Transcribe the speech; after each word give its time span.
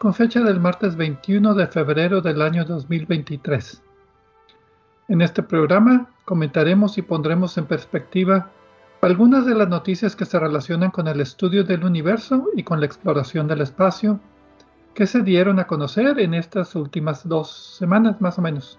con 0.00 0.14
fecha 0.14 0.40
del 0.40 0.60
martes 0.60 0.96
21 0.96 1.52
de 1.52 1.66
febrero 1.66 2.22
del 2.22 2.40
año 2.40 2.64
2023. 2.64 3.82
En 5.08 5.20
este 5.20 5.42
programa 5.42 6.08
comentaremos 6.24 6.96
y 6.96 7.02
pondremos 7.02 7.58
en 7.58 7.66
perspectiva 7.66 8.50
algunas 9.02 9.44
de 9.44 9.54
las 9.54 9.68
noticias 9.68 10.16
que 10.16 10.24
se 10.24 10.38
relacionan 10.38 10.90
con 10.90 11.06
el 11.06 11.20
estudio 11.20 11.64
del 11.64 11.84
universo 11.84 12.46
y 12.56 12.62
con 12.62 12.80
la 12.80 12.86
exploración 12.86 13.46
del 13.46 13.60
espacio 13.60 14.18
que 14.94 15.06
se 15.06 15.20
dieron 15.20 15.58
a 15.58 15.66
conocer 15.66 16.18
en 16.18 16.32
estas 16.32 16.74
últimas 16.74 17.28
dos 17.28 17.76
semanas 17.76 18.22
más 18.22 18.38
o 18.38 18.40
menos. 18.40 18.78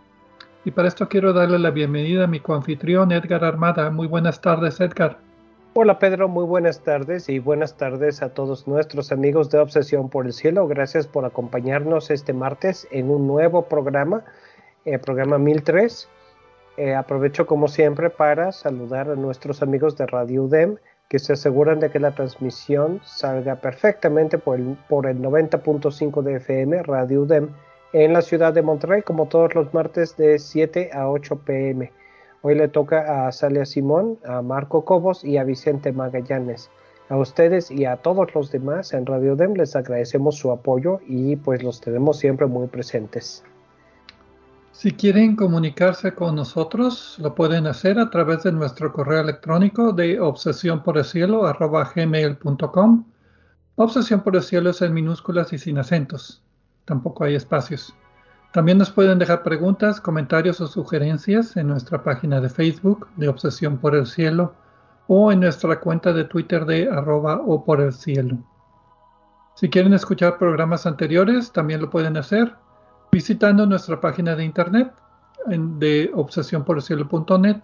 Y 0.65 0.71
para 0.71 0.87
esto 0.87 1.07
quiero 1.07 1.33
darle 1.33 1.59
la 1.59 1.69
bienvenida 1.69 2.23
a 2.23 2.27
mi 2.27 2.39
coanfitrión 2.39 3.11
Edgar 3.11 3.45
Armada. 3.45 3.91
Muy 3.91 4.07
buenas 4.07 4.41
tardes 4.41 4.79
Edgar. 4.81 5.19
Hola 5.73 5.99
Pedro, 5.99 6.27
muy 6.27 6.43
buenas 6.43 6.81
tardes 6.81 7.29
y 7.29 7.39
buenas 7.39 7.77
tardes 7.77 8.21
a 8.21 8.33
todos 8.33 8.67
nuestros 8.67 9.13
amigos 9.13 9.49
de 9.49 9.59
Obsesión 9.59 10.09
por 10.09 10.25
el 10.25 10.33
Cielo. 10.33 10.67
Gracias 10.67 11.07
por 11.07 11.23
acompañarnos 11.23 12.11
este 12.11 12.33
martes 12.33 12.89
en 12.91 13.09
un 13.09 13.25
nuevo 13.25 13.61
programa, 13.69 14.25
el 14.83 14.99
programa 14.99 15.37
1003. 15.37 16.09
Eh, 16.75 16.93
aprovecho 16.93 17.45
como 17.45 17.69
siempre 17.69 18.09
para 18.09 18.51
saludar 18.51 19.09
a 19.09 19.15
nuestros 19.15 19.61
amigos 19.61 19.95
de 19.95 20.07
Radio 20.07 20.43
UDEM 20.43 20.75
que 21.07 21.19
se 21.19 21.33
aseguran 21.33 21.79
de 21.79 21.89
que 21.89 21.99
la 21.99 22.13
transmisión 22.15 22.99
salga 23.05 23.55
perfectamente 23.55 24.37
por 24.37 24.59
el, 24.59 24.77
por 24.89 25.07
el 25.07 25.21
90.5 25.21 26.21
de 26.21 26.35
FM 26.35 26.83
Radio 26.83 27.21
UDEM 27.21 27.47
en 27.93 28.11
la 28.11 28.21
ciudad 28.21 28.51
de 28.51 28.61
Monterrey 28.61 29.03
como 29.03 29.29
todos 29.29 29.55
los 29.55 29.73
martes 29.73 30.17
de 30.17 30.37
7 30.37 30.89
a 30.91 31.09
8 31.09 31.39
pm. 31.45 31.93
Hoy 32.43 32.55
le 32.55 32.67
toca 32.67 33.27
a 33.27 33.31
Salia 33.31 33.65
Simón, 33.65 34.17
a 34.25 34.41
Marco 34.41 34.83
Cobos 34.83 35.23
y 35.23 35.37
a 35.37 35.43
Vicente 35.43 35.91
Magallanes. 35.91 36.71
A 37.09 37.17
ustedes 37.17 37.69
y 37.69 37.85
a 37.85 37.97
todos 37.97 38.33
los 38.33 38.51
demás 38.51 38.93
en 38.93 39.05
Radio 39.05 39.35
DEM 39.35 39.53
les 39.55 39.75
agradecemos 39.75 40.37
su 40.37 40.51
apoyo 40.51 40.99
y 41.07 41.35
pues 41.35 41.61
los 41.61 41.81
tenemos 41.81 42.17
siempre 42.17 42.47
muy 42.47 42.67
presentes. 42.67 43.43
Si 44.71 44.93
quieren 44.93 45.35
comunicarse 45.35 46.15
con 46.15 46.35
nosotros, 46.35 47.17
lo 47.19 47.35
pueden 47.35 47.67
hacer 47.67 47.99
a 47.99 48.09
través 48.09 48.43
de 48.43 48.51
nuestro 48.53 48.91
correo 48.91 49.21
electrónico 49.21 49.91
de 49.91 50.19
obsesión 50.19 50.81
por 50.81 50.97
el 50.97 51.03
cielo. 51.03 51.41
Obsesión 53.75 54.21
por 54.21 54.35
el 54.35 54.41
cielo 54.41 54.69
es 54.71 54.81
en 54.81 54.93
minúsculas 54.93 55.53
y 55.53 55.59
sin 55.59 55.77
acentos. 55.77 56.41
Tampoco 56.85 57.25
hay 57.25 57.35
espacios. 57.35 57.93
También 58.51 58.77
nos 58.77 58.91
pueden 58.91 59.17
dejar 59.17 59.43
preguntas, 59.43 60.01
comentarios 60.01 60.59
o 60.59 60.67
sugerencias 60.67 61.55
en 61.55 61.67
nuestra 61.67 62.03
página 62.03 62.41
de 62.41 62.49
Facebook 62.49 63.07
de 63.15 63.29
Obsesión 63.29 63.77
por 63.77 63.95
el 63.95 64.05
Cielo 64.05 64.53
o 65.07 65.31
en 65.31 65.39
nuestra 65.39 65.79
cuenta 65.79 66.11
de 66.11 66.25
Twitter 66.25 66.65
de 66.65 66.89
arroba 66.89 67.41
o 67.45 67.63
por 67.63 67.79
el 67.79 67.93
cielo. 67.93 68.37
Si 69.55 69.69
quieren 69.69 69.93
escuchar 69.93 70.37
programas 70.37 70.85
anteriores, 70.85 71.51
también 71.51 71.81
lo 71.81 71.89
pueden 71.89 72.17
hacer 72.17 72.55
visitando 73.11 73.65
nuestra 73.65 73.99
página 74.01 74.35
de 74.35 74.45
internet 74.45 74.93
de 75.47 76.11
obsesiónporelcielo.net. 76.13 77.57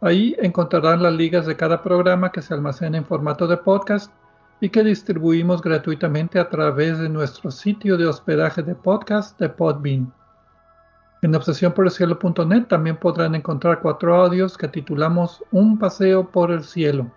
Ahí 0.00 0.36
encontrarán 0.38 1.02
las 1.02 1.14
ligas 1.14 1.46
de 1.46 1.56
cada 1.56 1.82
programa 1.82 2.32
que 2.32 2.42
se 2.42 2.54
almacena 2.54 2.98
en 2.98 3.04
formato 3.04 3.46
de 3.46 3.56
podcast 3.56 4.12
y 4.60 4.70
que 4.70 4.82
distribuimos 4.82 5.60
gratuitamente 5.60 6.38
a 6.38 6.48
través 6.48 6.98
de 6.98 7.08
nuestro 7.08 7.50
sitio 7.50 7.96
de 7.96 8.06
hospedaje 8.06 8.62
de 8.62 8.74
podcast 8.74 9.38
de 9.38 9.48
Podbean. 9.48 10.12
En 11.22 11.34
obsesiónporelcielo.net 11.34 12.66
también 12.66 12.96
podrán 12.96 13.34
encontrar 13.34 13.80
cuatro 13.80 14.14
audios 14.14 14.56
que 14.56 14.68
titulamos 14.68 15.42
Un 15.50 15.78
paseo 15.78 16.30
por 16.30 16.50
el 16.50 16.64
cielo. 16.64 17.10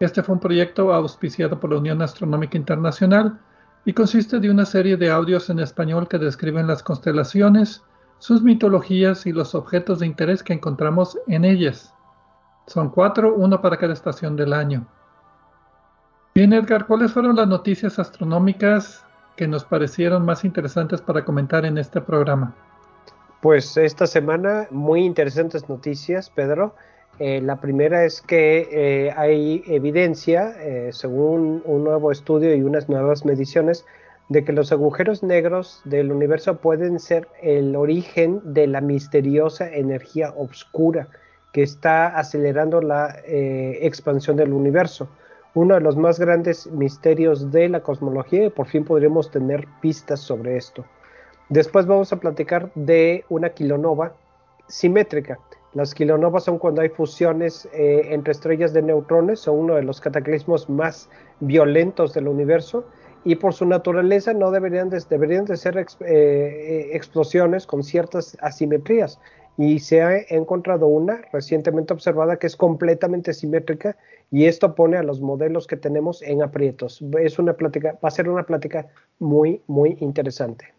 Este 0.00 0.22
fue 0.22 0.34
un 0.34 0.40
proyecto 0.40 0.92
auspiciado 0.92 1.58
por 1.58 1.70
la 1.70 1.78
Unión 1.78 2.02
Astronómica 2.02 2.56
Internacional 2.56 3.38
y 3.84 3.92
consiste 3.92 4.38
de 4.38 4.50
una 4.50 4.64
serie 4.64 4.96
de 4.96 5.10
audios 5.10 5.50
en 5.50 5.60
español 5.60 6.08
que 6.08 6.18
describen 6.18 6.66
las 6.66 6.82
constelaciones, 6.82 7.82
sus 8.18 8.42
mitologías 8.42 9.26
y 9.26 9.32
los 9.32 9.54
objetos 9.54 10.00
de 10.00 10.06
interés 10.06 10.42
que 10.42 10.52
encontramos 10.52 11.18
en 11.26 11.44
ellas. 11.44 11.94
Son 12.66 12.90
cuatro, 12.90 13.34
uno 13.34 13.62
para 13.62 13.78
cada 13.78 13.94
estación 13.94 14.36
del 14.36 14.52
año. 14.52 14.86
Bien, 16.38 16.52
Edgar, 16.52 16.86
¿cuáles 16.86 17.10
fueron 17.10 17.34
las 17.34 17.48
noticias 17.48 17.98
astronómicas 17.98 19.04
que 19.34 19.48
nos 19.48 19.64
parecieron 19.64 20.24
más 20.24 20.44
interesantes 20.44 21.00
para 21.00 21.24
comentar 21.24 21.64
en 21.64 21.78
este 21.78 22.00
programa? 22.00 22.54
Pues 23.42 23.76
esta 23.76 24.06
semana 24.06 24.68
muy 24.70 25.04
interesantes 25.04 25.68
noticias, 25.68 26.30
Pedro. 26.30 26.76
Eh, 27.18 27.40
la 27.40 27.56
primera 27.56 28.04
es 28.04 28.22
que 28.22 28.68
eh, 28.70 29.12
hay 29.16 29.64
evidencia, 29.66 30.54
eh, 30.60 30.90
según 30.92 31.60
un 31.64 31.82
nuevo 31.82 32.12
estudio 32.12 32.54
y 32.54 32.62
unas 32.62 32.88
nuevas 32.88 33.24
mediciones, 33.24 33.84
de 34.28 34.44
que 34.44 34.52
los 34.52 34.70
agujeros 34.70 35.24
negros 35.24 35.80
del 35.86 36.12
universo 36.12 36.58
pueden 36.58 37.00
ser 37.00 37.26
el 37.42 37.74
origen 37.74 38.40
de 38.44 38.68
la 38.68 38.80
misteriosa 38.80 39.68
energía 39.68 40.32
oscura 40.36 41.08
que 41.52 41.64
está 41.64 42.06
acelerando 42.16 42.80
la 42.80 43.16
expansión 43.26 44.36
del 44.36 44.52
universo 44.52 45.08
uno 45.58 45.74
de 45.74 45.80
los 45.80 45.96
más 45.96 46.20
grandes 46.20 46.68
misterios 46.68 47.50
de 47.50 47.68
la 47.68 47.82
cosmología 47.82 48.44
y 48.44 48.50
por 48.50 48.68
fin 48.68 48.84
podremos 48.84 49.28
tener 49.30 49.66
pistas 49.80 50.20
sobre 50.20 50.56
esto. 50.56 50.84
Después 51.48 51.84
vamos 51.86 52.12
a 52.12 52.20
platicar 52.20 52.70
de 52.76 53.24
una 53.28 53.50
kilonova 53.50 54.12
simétrica. 54.68 55.40
Las 55.74 55.94
kilonovas 55.94 56.44
son 56.44 56.58
cuando 56.58 56.80
hay 56.80 56.90
fusiones 56.90 57.68
eh, 57.72 58.02
entre 58.10 58.32
estrellas 58.32 58.72
de 58.72 58.82
neutrones, 58.82 59.40
son 59.40 59.58
uno 59.58 59.74
de 59.74 59.82
los 59.82 60.00
cataclismos 60.00 60.70
más 60.70 61.10
violentos 61.40 62.14
del 62.14 62.28
universo 62.28 62.84
y 63.24 63.34
por 63.34 63.52
su 63.52 63.66
naturaleza 63.66 64.32
no 64.34 64.52
deberían 64.52 64.90
de, 64.90 65.02
deberían 65.10 65.44
de 65.44 65.56
ser 65.56 65.84
eh, 66.06 66.90
explosiones 66.92 67.66
con 67.66 67.82
ciertas 67.82 68.36
asimetrías 68.40 69.18
y 69.58 69.80
se 69.80 70.02
ha 70.02 70.16
encontrado 70.28 70.86
una 70.86 71.20
recientemente 71.32 71.92
observada 71.92 72.36
que 72.36 72.46
es 72.46 72.56
completamente 72.56 73.34
simétrica 73.34 73.96
y 74.30 74.44
esto 74.44 74.74
pone 74.76 74.96
a 74.96 75.02
los 75.02 75.20
modelos 75.20 75.66
que 75.66 75.76
tenemos 75.76 76.22
en 76.22 76.42
aprietos. 76.42 77.02
Es 77.20 77.40
una 77.40 77.54
plática, 77.54 77.98
va 78.02 78.08
a 78.08 78.12
ser 78.12 78.28
una 78.28 78.44
plática 78.44 78.86
muy, 79.18 79.60
muy 79.66 79.98
interesante. 80.00 80.72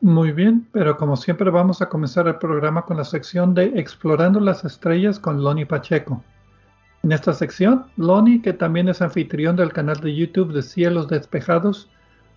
Muy 0.00 0.32
bien, 0.32 0.66
pero 0.72 0.96
como 0.96 1.16
siempre 1.16 1.48
vamos 1.50 1.80
a 1.80 1.88
comenzar 1.88 2.26
el 2.26 2.38
programa 2.38 2.84
con 2.84 2.96
la 2.96 3.04
sección 3.04 3.54
de 3.54 3.66
Explorando 3.76 4.40
las 4.40 4.64
Estrellas 4.64 5.20
con 5.20 5.42
Loni 5.42 5.64
Pacheco. 5.64 6.22
En 7.04 7.12
esta 7.12 7.32
sección, 7.32 7.86
Loni, 7.96 8.42
que 8.42 8.52
también 8.52 8.88
es 8.88 9.00
anfitrión 9.00 9.54
del 9.54 9.72
canal 9.72 10.00
de 10.00 10.14
YouTube 10.14 10.52
de 10.52 10.62
Cielos 10.62 11.06
Despejados, 11.06 11.88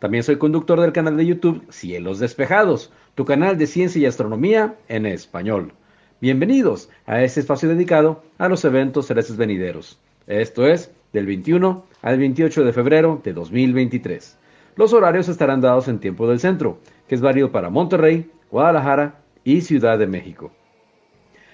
También 0.00 0.24
soy 0.24 0.38
conductor 0.38 0.80
del 0.80 0.94
canal 0.94 1.18
de 1.18 1.26
YouTube 1.26 1.62
Cielos 1.68 2.18
Despejados, 2.18 2.90
tu 3.14 3.26
canal 3.26 3.58
de 3.58 3.66
ciencia 3.66 4.00
y 4.00 4.06
astronomía 4.06 4.76
en 4.88 5.04
español. 5.04 5.74
Bienvenidos 6.22 6.88
a 7.04 7.22
este 7.22 7.40
espacio 7.40 7.68
dedicado 7.68 8.22
a 8.38 8.48
los 8.48 8.64
eventos 8.64 9.08
celestes 9.08 9.36
venideros. 9.36 9.98
Esto 10.26 10.66
es 10.66 10.90
del 11.12 11.26
21 11.26 11.84
al 12.00 12.18
28 12.18 12.64
de 12.64 12.72
febrero 12.72 13.20
de 13.22 13.34
2023. 13.34 14.38
Los 14.74 14.94
horarios 14.94 15.28
estarán 15.28 15.60
dados 15.60 15.86
en 15.86 15.98
tiempo 15.98 16.26
del 16.26 16.40
centro, 16.40 16.78
que 17.06 17.14
es 17.14 17.20
válido 17.20 17.52
para 17.52 17.68
Monterrey, 17.68 18.30
Guadalajara 18.50 19.20
y 19.44 19.60
Ciudad 19.60 19.98
de 19.98 20.06
México. 20.06 20.50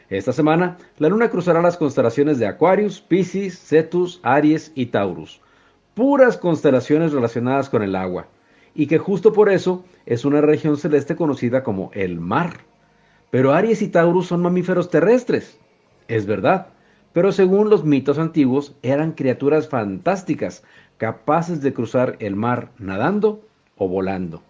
Esta 0.09 0.33
semana, 0.33 0.77
la 0.99 1.09
luna 1.09 1.31
cruzará 1.31 1.61
las 1.63 1.77
constelaciones 1.77 2.39
de 2.39 2.47
Aquarius, 2.47 3.01
Pisces, 3.01 3.59
Cetus, 3.59 4.21
Aries 4.23 4.71
y 4.77 4.87
Taurus, 4.87 5.41
puras 5.95 6.37
constelaciones 6.37 7.13
relacionadas 7.13 7.69
con 7.69 7.83
el 7.83 7.97
agua, 7.97 8.29
y 8.77 8.87
que 8.87 8.99
justo 8.99 9.33
por 9.33 9.49
eso 9.49 9.85
es 10.05 10.25
una 10.25 10.43
región 10.43 10.77
celeste 10.77 11.17
conocida 11.17 11.65
como 11.65 11.91
el 11.95 12.21
mar. 12.21 12.61
Pero 13.31 13.55
Aries 13.55 13.83
y 13.83 13.89
Taurus 13.89 14.27
son 14.27 14.43
mamíferos 14.43 14.91
terrestres. 14.91 15.59
Es 16.09 16.27
verdad, 16.27 16.69
pero 17.13 17.33
según 17.33 17.71
los 17.71 17.85
mitos 17.85 18.19
antiguos 18.19 18.77
eran 18.83 19.13
criaturas 19.13 19.69
fantásticas, 19.69 20.63
capaces 20.99 21.63
de 21.63 21.73
cruzar 21.73 22.17
el 22.21 22.37
mar 22.37 22.71
nadando 22.79 23.41
o 23.77 23.89
volando. 23.89 24.43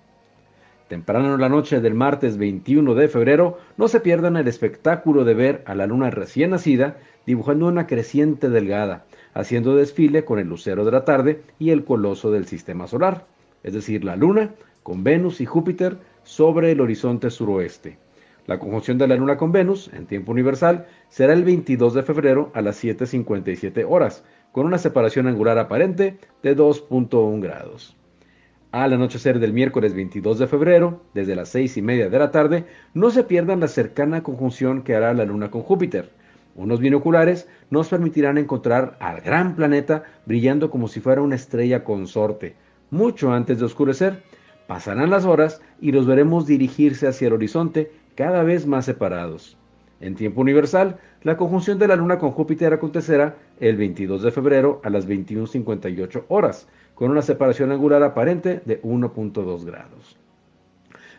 Temprano 0.89 1.35
en 1.35 1.41
la 1.41 1.49
noche 1.49 1.81
del 1.81 1.95
martes 1.95 2.37
21 2.37 2.95
de 2.95 3.09
febrero, 3.09 3.59
no 3.77 3.89
se 3.89 4.01
pierdan 4.01 4.37
el 4.37 4.49
espectáculo 4.49 5.25
de 5.25 5.35
ver 5.35 5.63
a 5.67 5.75
la 5.75 5.87
luna 5.87 6.11
recién 6.11 6.51
nacida 6.51 6.97
dibujando 7.27 7.67
una 7.67 7.87
creciente 7.87 8.49
delgada, 8.51 9.05
haciendo 9.35 9.75
desfile 9.75 10.25
con 10.25 10.39
el 10.39 10.49
lucero 10.49 10.85
de 10.85 10.93
la 10.93 11.05
tarde 11.05 11.43
y 11.59 11.71
el 11.71 11.85
coloso 11.85 12.31
del 12.31 12.47
sistema 12.47 12.87
solar, 12.87 13.27
es 13.67 13.75
decir, 13.75 14.05
la 14.05 14.17
luna 14.17 14.55
con 14.85 15.03
Venus 15.03 15.41
y 15.41 15.45
Júpiter 15.45 15.99
sobre 16.23 16.71
el 16.71 16.81
horizonte 16.81 17.31
suroeste. 17.31 17.99
La 18.47 18.61
conjunción 18.61 18.97
de 18.97 19.09
la 19.09 19.17
luna 19.17 19.37
con 19.37 19.51
Venus, 19.51 19.91
en 19.93 20.07
tiempo 20.07 20.31
universal, 20.31 20.87
será 21.09 21.33
el 21.33 21.43
22 21.43 21.93
de 21.95 22.05
febrero 22.05 22.53
a 22.55 22.63
las 22.63 22.83
7.57 22.83 23.85
horas, 23.89 24.25
con 24.53 24.67
una 24.67 24.79
separación 24.79 25.27
angular 25.27 25.59
aparente 25.59 26.17
de 26.45 26.57
2.1 26.57 27.43
grados. 27.43 27.97
Al 28.71 28.93
anochecer 28.93 29.41
del 29.41 29.53
miércoles 29.53 29.95
22 29.95 30.39
de 30.39 30.47
febrero, 30.47 31.03
desde 31.13 31.35
las 31.35 31.49
seis 31.49 31.77
y 31.77 31.83
media 31.83 32.09
de 32.09 32.19
la 32.21 32.31
tarde, 32.31 32.67
no 32.95 33.11
se 33.11 33.25
pierdan 33.25 33.59
la 33.59 33.69
cercana 33.69 34.23
conjunción 34.23 34.83
que 34.83 34.95
hará 34.95 35.13
la 35.13 35.25
Luna 35.25 35.51
con 35.51 35.63
Júpiter. 35.63 36.11
Unos 36.55 36.79
binoculares 36.79 37.49
nos 37.71 37.89
permitirán 37.89 38.39
encontrar 38.39 38.97
al 39.01 39.23
gran 39.23 39.57
planeta 39.57 40.05
brillando 40.25 40.71
como 40.71 40.87
si 40.87 41.01
fuera 41.01 41.21
una 41.21 41.35
estrella 41.35 41.83
consorte. 41.83 42.55
Mucho 42.91 43.33
antes 43.33 43.59
de 43.59 43.65
oscurecer, 43.65 44.23
pasarán 44.67 45.11
las 45.11 45.25
horas 45.25 45.61
y 45.81 45.93
los 45.93 46.07
veremos 46.07 46.47
dirigirse 46.47 47.09
hacia 47.09 47.29
el 47.29 47.35
horizonte 47.35 47.91
cada 48.15 48.43
vez 48.43 48.67
más 48.67 48.85
separados. 48.85 49.57
En 50.01 50.15
tiempo 50.15 50.43
universal, 50.43 50.99
la 51.23 51.37
conjunción 51.37 51.79
de 51.79 51.89
la 51.89 51.97
Luna 51.97 52.19
con 52.19 52.31
Júpiter 52.31 52.73
acontecerá 52.73 53.37
el 53.61 53.77
22 53.77 54.23
de 54.23 54.31
febrero 54.31 54.81
a 54.85 54.91
las 54.91 55.09
21.58 55.09 56.25
horas, 56.29 56.69
con 56.95 57.11
una 57.11 57.23
separación 57.23 57.73
angular 57.73 58.03
aparente 58.03 58.61
de 58.65 58.81
1.2 58.83 59.65
grados. 59.65 60.17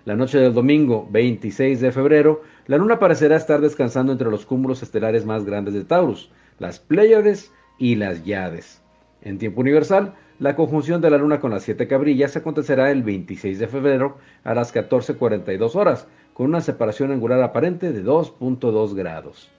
La 0.05 0.15
noche 0.15 0.37
del 0.37 0.53
domingo 0.53 1.07
26 1.11 1.81
de 1.81 1.91
febrero, 1.91 2.43
la 2.67 2.77
luna 2.77 2.97
parecerá 2.97 3.35
estar 3.35 3.59
descansando 3.59 4.13
entre 4.13 4.29
los 4.31 4.45
cúmulos 4.45 4.81
estelares 4.81 5.25
más 5.25 5.43
grandes 5.43 5.73
de 5.73 5.83
Taurus, 5.83 6.31
las 6.59 6.79
Pléyades 6.79 7.51
y 7.77 7.95
las 7.95 8.23
Yades. 8.23 8.81
En 9.21 9.37
tiempo 9.37 9.59
universal, 9.59 10.13
la 10.39 10.56
conjunción 10.56 11.01
de 11.01 11.10
la 11.10 11.18
luna 11.18 11.39
con 11.39 11.51
las 11.51 11.63
siete 11.63 11.88
cabrillas 11.88 12.36
acontecerá 12.38 12.92
el 12.92 13.01
26 13.01 13.57
de 13.57 13.68
febrero 13.68 14.18
a 14.44 14.54
las 14.54 14.74
14.42 14.74 15.75
horas, 15.75 16.07
con 16.34 16.48
una 16.48 16.62
separación 16.62 17.12
angular 17.12 17.42
aparente 17.42 17.92
de 17.92 18.04
2.2 18.04 18.94
grados. 18.94 19.51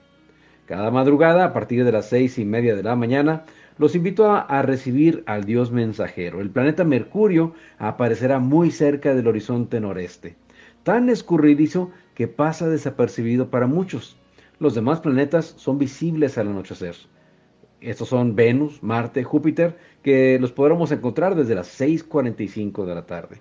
Cada 0.65 0.89
madrugada, 0.91 1.45
a 1.45 1.53
partir 1.53 1.83
de 1.83 1.91
las 1.91 2.07
seis 2.07 2.37
y 2.37 2.45
media 2.45 2.75
de 2.75 2.83
la 2.83 2.95
mañana, 2.95 3.43
los 3.77 3.95
invito 3.95 4.31
a, 4.31 4.61
recibir 4.61 5.23
al 5.25 5.43
dios 5.43 5.71
mensajero. 5.71 6.41
El 6.41 6.49
planeta 6.49 6.83
Mercurio 6.83 7.53
aparecerá 7.77 8.39
muy 8.39 8.71
cerca 8.71 9.13
del 9.15 9.27
horizonte 9.27 9.79
noreste, 9.79 10.35
tan 10.83 11.09
escurridizo 11.09 11.91
que 12.13 12.27
pasa 12.27 12.69
desapercibido 12.69 13.49
para 13.49 13.67
muchos. 13.67 14.17
Los 14.59 14.75
demás 14.75 14.99
planetas 14.99 15.55
son 15.57 15.77
visibles 15.77 16.37
al 16.37 16.49
anochecer. 16.49 16.95
Estos 17.81 18.09
son 18.09 18.35
Venus, 18.35 18.83
Marte, 18.83 19.23
Júpiter, 19.23 19.77
que 20.03 20.37
los 20.39 20.51
podremos 20.51 20.91
encontrar 20.91 21.35
desde 21.35 21.55
las 21.55 21.79
6.45 21.79 22.85
de 22.85 22.95
la 22.95 23.05
tarde. 23.05 23.37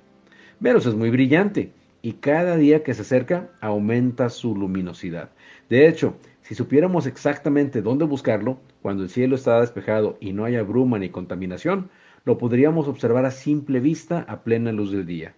Venus 0.61 0.87
es 0.87 0.95
muy 0.95 1.11
brillante 1.11 1.73
y 2.03 2.15
cada 2.15 2.57
día 2.57 2.85
que 2.85 2.95
se 2.95 3.03
acerca 3.03 3.51
aumenta 3.61 4.31
su 4.31 4.55
luminosidad. 4.55 5.31
De 5.69 5.89
hecho, 5.89 6.15
si 6.43 6.55
supiéramos 6.55 7.07
exactamente 7.07 7.83
dónde 7.83 8.05
buscarlo, 8.05 8.59
cuando 8.81 9.03
el 9.03 9.11
cielo 9.11 9.35
está 9.35 9.61
despejado 9.61 10.17
y 10.21 10.33
no 10.33 10.45
haya 10.45 10.63
bruma 10.63 10.99
ni 10.99 11.11
contaminación, 11.11 11.91
lo 12.25 12.39
podríamos 12.39 12.87
observar 12.87 13.25
a 13.25 13.33
simple 13.33 13.81
vista 13.81 14.25
a 14.29 14.43
plena 14.43 14.71
luz 14.71 14.93
del 14.93 15.05
día. 15.05 15.35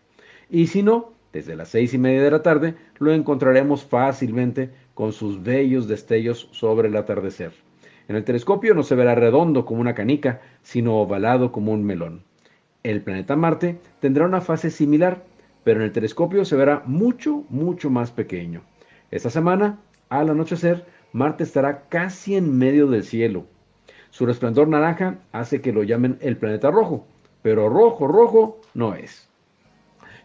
Y 0.51 0.67
si 0.67 0.83
no, 0.83 1.15
desde 1.33 1.57
las 1.57 1.69
seis 1.69 1.95
y 1.95 1.99
media 1.99 2.23
de 2.23 2.31
la 2.31 2.43
tarde 2.43 2.75
lo 2.99 3.13
encontraremos 3.13 3.85
fácilmente 3.85 4.71
con 4.95 5.13
sus 5.13 5.43
bellos 5.43 5.89
destellos 5.89 6.49
sobre 6.53 6.89
el 6.89 6.97
atardecer. 6.97 7.70
En 8.11 8.17
el 8.17 8.25
telescopio 8.25 8.75
no 8.75 8.83
se 8.83 8.97
verá 8.97 9.15
redondo 9.15 9.65
como 9.65 9.81
una 9.81 9.95
canica, 9.95 10.41
sino 10.65 10.97
ovalado 10.97 11.53
como 11.53 11.71
un 11.71 11.85
melón. 11.85 12.25
El 12.83 13.03
planeta 13.03 13.37
Marte 13.37 13.79
tendrá 14.01 14.27
una 14.27 14.41
fase 14.41 14.71
similar, 14.71 15.23
pero 15.63 15.79
en 15.79 15.87
el 15.87 15.93
telescopio 15.93 16.45
se 16.45 16.57
verá 16.57 16.83
mucho, 16.87 17.45
mucho 17.51 17.89
más 17.89 18.11
pequeño. 18.11 18.63
Esta 19.13 19.31
semana, 19.31 19.79
al 20.09 20.29
anochecer, 20.29 20.87
Marte 21.13 21.45
estará 21.45 21.83
casi 21.89 22.35
en 22.35 22.59
medio 22.59 22.89
del 22.89 23.05
cielo. 23.05 23.45
Su 24.11 24.27
resplandor 24.27 24.67
naranja 24.67 25.21
hace 25.31 25.61
que 25.61 25.73
lo 25.73 25.85
llamen 25.85 26.19
el 26.21 26.37
planeta 26.37 26.73
rojo, 26.73 27.07
pero 27.43 27.69
rojo, 27.69 28.09
rojo 28.09 28.61
no 28.75 28.97
es. 28.97 29.29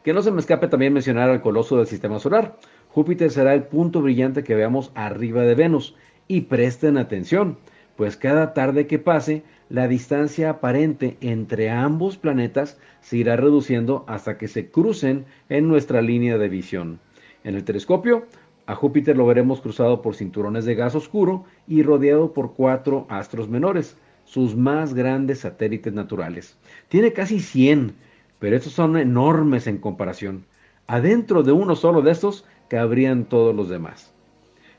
Que 0.03 0.11
no 0.11 0.23
se 0.23 0.31
me 0.31 0.39
escape 0.39 0.69
también 0.69 0.91
mencionar 0.91 1.29
al 1.29 1.43
coloso 1.43 1.77
del 1.77 1.85
sistema 1.85 2.17
solar. 2.17 2.57
Júpiter 2.89 3.29
será 3.29 3.53
el 3.53 3.65
punto 3.65 4.01
brillante 4.01 4.43
que 4.43 4.55
veamos 4.55 4.91
arriba 4.95 5.43
de 5.43 5.53
Venus. 5.53 5.95
Y 6.27 6.41
presten 6.41 6.97
atención, 6.97 7.59
pues 7.95 8.17
cada 8.17 8.53
tarde 8.53 8.87
que 8.87 8.99
pase, 8.99 9.43
la 9.69 9.87
distancia 9.87 10.49
aparente 10.49 11.17
entre 11.21 11.69
ambos 11.69 12.17
planetas 12.17 12.77
se 13.01 13.17
irá 13.17 13.35
reduciendo 13.35 14.03
hasta 14.07 14.37
que 14.37 14.47
se 14.47 14.69
crucen 14.69 15.25
en 15.49 15.67
nuestra 15.67 16.01
línea 16.01 16.37
de 16.37 16.49
visión. 16.49 16.99
En 17.43 17.55
el 17.55 17.63
telescopio 17.63 18.25
a 18.67 18.73
Júpiter 18.73 19.15
lo 19.15 19.27
veremos 19.27 19.61
cruzado 19.61 20.01
por 20.01 20.15
cinturones 20.15 20.65
de 20.65 20.73
gas 20.73 20.95
oscuro 20.95 21.45
y 21.67 21.83
rodeado 21.83 22.33
por 22.33 22.53
cuatro 22.53 23.05
astros 23.09 23.47
menores, 23.47 23.95
sus 24.23 24.55
más 24.55 24.95
grandes 24.95 25.39
satélites 25.39 25.93
naturales. 25.93 26.57
Tiene 26.87 27.13
casi 27.13 27.39
100, 27.39 27.93
pero 28.39 28.55
estos 28.55 28.73
son 28.73 28.97
enormes 28.97 29.67
en 29.67 29.77
comparación. 29.77 30.45
Adentro 30.87 31.43
de 31.43 31.51
uno 31.51 31.75
solo 31.75 32.01
de 32.01 32.11
estos 32.11 32.45
cabrían 32.67 33.25
todos 33.25 33.55
los 33.55 33.69
demás. 33.69 34.14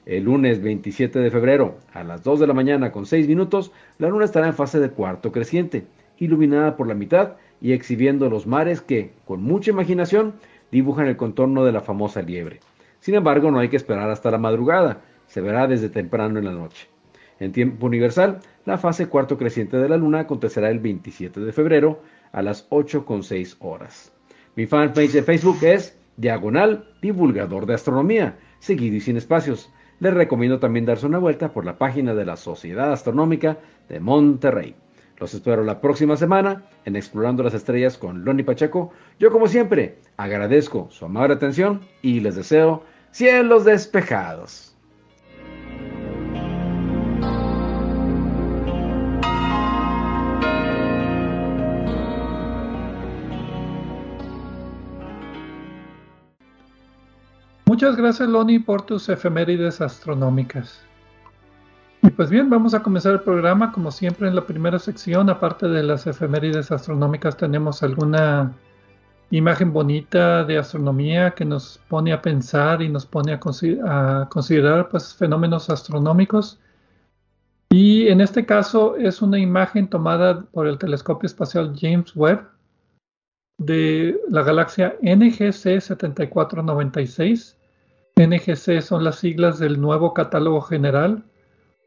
El 0.06 0.22
lunes 0.22 0.62
27 0.62 1.18
de 1.18 1.32
febrero, 1.32 1.78
a 1.92 2.04
las 2.04 2.22
2 2.22 2.38
de 2.38 2.46
la 2.46 2.54
mañana 2.54 2.92
con 2.92 3.06
6 3.06 3.26
minutos, 3.26 3.72
la 3.98 4.08
luna 4.08 4.24
estará 4.24 4.46
en 4.46 4.54
fase 4.54 4.78
de 4.78 4.90
cuarto 4.90 5.32
creciente, 5.32 5.84
iluminada 6.18 6.76
por 6.76 6.86
la 6.86 6.94
mitad 6.94 7.32
y 7.60 7.72
exhibiendo 7.72 8.30
los 8.30 8.46
mares 8.46 8.80
que, 8.80 9.10
con 9.24 9.42
mucha 9.42 9.72
imaginación, 9.72 10.34
dibujan 10.70 11.08
el 11.08 11.16
contorno 11.16 11.64
de 11.64 11.72
la 11.72 11.80
famosa 11.80 12.22
liebre. 12.22 12.60
Sin 13.00 13.16
embargo, 13.16 13.50
no 13.50 13.58
hay 13.58 13.68
que 13.68 13.76
esperar 13.76 14.08
hasta 14.08 14.30
la 14.30 14.38
madrugada, 14.38 15.00
se 15.26 15.40
verá 15.40 15.66
desde 15.66 15.88
temprano 15.88 16.38
en 16.38 16.44
la 16.44 16.52
noche. 16.52 16.86
En 17.40 17.50
tiempo 17.50 17.86
universal, 17.86 18.38
la 18.64 18.78
fase 18.78 19.08
cuarto 19.08 19.36
creciente 19.36 19.76
de 19.76 19.88
la 19.88 19.96
luna 19.96 20.20
acontecerá 20.20 20.70
el 20.70 20.78
27 20.78 21.40
de 21.40 21.52
febrero 21.52 22.00
a 22.30 22.42
las 22.42 22.70
8.6 22.70 23.56
horas. 23.58 24.12
Mi 24.54 24.66
fanpage 24.66 25.10
de 25.10 25.24
Facebook 25.24 25.58
es 25.62 25.98
Diagonal 26.16 26.94
Divulgador 27.02 27.66
de 27.66 27.74
Astronomía, 27.74 28.38
seguido 28.60 28.94
y 28.94 29.00
sin 29.00 29.16
espacios. 29.16 29.72
Les 29.98 30.12
recomiendo 30.12 30.58
también 30.58 30.84
darse 30.84 31.06
una 31.06 31.18
vuelta 31.18 31.52
por 31.52 31.64
la 31.64 31.78
página 31.78 32.14
de 32.14 32.26
la 32.26 32.36
Sociedad 32.36 32.92
Astronómica 32.92 33.58
de 33.88 33.98
Monterrey. 33.98 34.74
Los 35.18 35.32
espero 35.32 35.64
la 35.64 35.80
próxima 35.80 36.18
semana 36.18 36.66
en 36.84 36.96
Explorando 36.96 37.42
las 37.42 37.54
Estrellas 37.54 37.96
con 37.96 38.22
Loni 38.22 38.42
Pacheco. 38.42 38.92
Yo 39.18 39.30
como 39.30 39.48
siempre 39.48 39.96
agradezco 40.18 40.88
su 40.90 41.06
amable 41.06 41.34
atención 41.34 41.80
y 42.02 42.20
les 42.20 42.36
deseo 42.36 42.82
cielos 43.10 43.64
despejados. 43.64 44.75
Muchas 57.76 57.96
gracias, 57.98 58.26
Loni, 58.30 58.58
por 58.58 58.86
tus 58.86 59.06
efemérides 59.10 59.82
astronómicas. 59.82 60.80
Y 62.00 62.08
pues 62.08 62.30
bien, 62.30 62.48
vamos 62.48 62.72
a 62.72 62.82
comenzar 62.82 63.12
el 63.12 63.20
programa. 63.20 63.70
Como 63.70 63.90
siempre, 63.90 64.28
en 64.28 64.34
la 64.34 64.46
primera 64.46 64.78
sección, 64.78 65.28
aparte 65.28 65.68
de 65.68 65.82
las 65.82 66.06
efemérides 66.06 66.72
astronómicas, 66.72 67.36
tenemos 67.36 67.82
alguna 67.82 68.54
imagen 69.30 69.74
bonita 69.74 70.42
de 70.44 70.56
astronomía 70.56 71.32
que 71.32 71.44
nos 71.44 71.78
pone 71.88 72.14
a 72.14 72.22
pensar 72.22 72.80
y 72.80 72.88
nos 72.88 73.04
pone 73.04 73.34
a, 73.34 73.38
considerar 74.30 74.88
pues, 74.88 75.14
fenómenos 75.14 75.68
astronómicos. 75.68 76.58
Y 77.68 78.08
en 78.08 78.22
este 78.22 78.46
caso 78.46 78.96
es 78.96 79.20
una 79.20 79.38
imagen 79.38 79.86
tomada 79.86 80.44
por 80.44 80.66
el 80.66 80.78
telescopio 80.78 81.26
espacial 81.26 81.76
James 81.78 82.16
Webb 82.16 82.48
de 83.58 84.18
la 84.30 84.42
galaxia 84.42 84.96
NGC 85.02 85.78
7496. 85.82 87.56
NGC 88.18 88.80
son 88.80 89.04
las 89.04 89.16
siglas 89.16 89.58
del 89.58 89.78
nuevo 89.78 90.14
catálogo 90.14 90.62
general, 90.62 91.22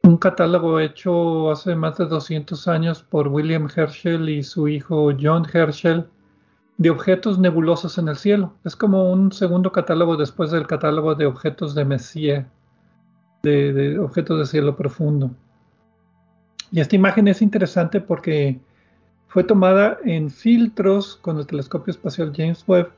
un 0.03 0.17
catálogo 0.17 0.79
hecho 0.79 1.49
hace 1.51 1.75
más 1.75 1.97
de 1.97 2.05
200 2.05 2.67
años 2.67 3.01
por 3.01 3.29
William 3.29 3.67
Herschel 3.75 4.29
y 4.29 4.43
su 4.43 4.67
hijo 4.67 5.11
John 5.19 5.47
Herschel 5.51 6.07
de 6.77 6.91
objetos 6.91 7.39
nebulosos 7.39 7.97
en 7.97 8.09
el 8.09 8.15
cielo. 8.15 8.53
Es 8.63 8.75
como 8.75 9.11
un 9.11 9.31
segundo 9.31 9.71
catálogo 9.71 10.17
después 10.17 10.51
del 10.51 10.67
catálogo 10.67 11.15
de 11.15 11.25
objetos 11.25 11.73
de 11.73 11.83
Messier, 11.83 12.45
de, 13.41 13.97
objetos 13.97 14.37
de 14.37 14.45
cielo 14.45 14.75
profundo. 14.75 15.31
Y 16.71 16.79
esta 16.79 16.95
imagen 16.95 17.27
es 17.27 17.41
interesante 17.41 17.99
porque 17.99 18.59
fue 19.27 19.43
tomada 19.43 19.97
en 20.05 20.29
filtros 20.29 21.15
con 21.17 21.39
el 21.39 21.47
telescopio 21.47 21.91
espacial 21.91 22.31
James 22.35 22.63
Webb 22.67 22.91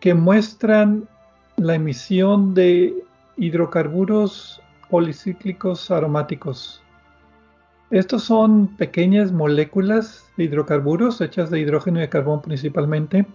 que 0.00 0.14
muestran 0.14 1.06
la 1.58 1.74
emisión 1.74 2.54
de 2.54 2.94
hidrocarburos 3.36 4.62
policíclicos 4.90 5.90
aromáticos. 5.90 6.82
Estos 7.90 8.24
son 8.24 8.68
pequeñas 8.76 9.32
moléculas 9.32 10.30
de 10.36 10.44
hidrocarburos 10.44 11.20
hechas 11.20 11.50
de 11.50 11.60
hidrógeno 11.60 11.98
y 11.98 12.02
de 12.02 12.08
carbón 12.08 12.42
principalmente. 12.42 13.26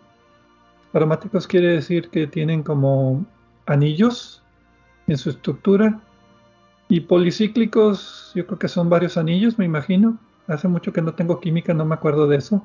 Aromáticos 0.94 1.48
quiere 1.48 1.68
decir 1.68 2.10
que 2.10 2.28
tienen 2.28 2.64
como 2.64 3.26
anillos 3.66 4.42
en 5.08 5.18
su 5.18 5.30
estructura. 5.30 6.00
Y 6.88 7.02
policíclicos, 7.02 8.32
yo 8.36 8.46
creo 8.46 8.60
que 8.60 8.68
son 8.68 8.90
varios 8.90 9.18
anillos, 9.18 9.58
me 9.58 9.66
imagino. 9.66 10.18
Hace 10.48 10.68
mucho 10.68 10.94
que 10.94 11.02
no 11.02 11.14
tengo 11.14 11.40
química, 11.40 11.74
no 11.74 11.86
me 11.86 11.96
acuerdo 11.96 12.28
de 12.28 12.38
eso. 12.38 12.64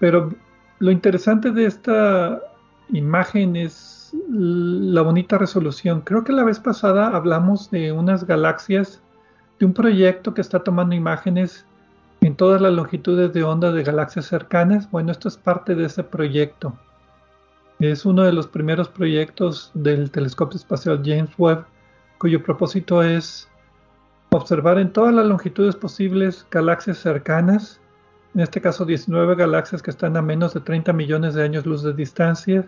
Pero 0.00 0.34
lo 0.80 0.90
interesante 0.90 1.52
de 1.52 1.66
esta 1.66 2.42
imagen 2.90 3.56
es 3.56 4.14
la 4.28 5.02
bonita 5.02 5.38
resolución. 5.38 6.00
Creo 6.02 6.24
que 6.24 6.32
la 6.32 6.44
vez 6.44 6.60
pasada 6.60 7.08
hablamos 7.08 7.70
de 7.70 7.92
unas 7.92 8.26
galaxias 8.26 9.02
de 9.58 9.66
un 9.66 9.72
proyecto 9.72 10.34
que 10.34 10.40
está 10.40 10.62
tomando 10.62 10.94
imágenes 10.94 11.64
en 12.20 12.36
todas 12.36 12.60
las 12.60 12.72
longitudes 12.72 13.32
de 13.32 13.44
onda 13.44 13.72
de 13.72 13.82
galaxias 13.82 14.26
cercanas. 14.26 14.90
Bueno, 14.90 15.12
esto 15.12 15.28
es 15.28 15.36
parte 15.36 15.74
de 15.74 15.86
ese 15.86 16.02
proyecto. 16.02 16.74
Es 17.78 18.06
uno 18.06 18.22
de 18.22 18.32
los 18.32 18.46
primeros 18.46 18.88
proyectos 18.88 19.70
del 19.74 20.10
telescopio 20.10 20.56
espacial 20.56 21.02
James 21.04 21.30
Webb, 21.36 21.66
cuyo 22.18 22.42
propósito 22.42 23.02
es 23.02 23.48
observar 24.30 24.78
en 24.78 24.92
todas 24.92 25.14
las 25.14 25.26
longitudes 25.26 25.76
posibles 25.76 26.46
galaxias 26.50 26.98
cercanas, 26.98 27.80
en 28.36 28.42
este 28.42 28.60
caso 28.60 28.84
19 28.84 29.34
galaxias 29.34 29.82
que 29.82 29.90
están 29.90 30.14
a 30.14 30.20
menos 30.20 30.52
de 30.52 30.60
30 30.60 30.92
millones 30.92 31.32
de 31.32 31.42
años 31.42 31.64
luz 31.64 31.82
de 31.82 31.94
distancia, 31.94 32.66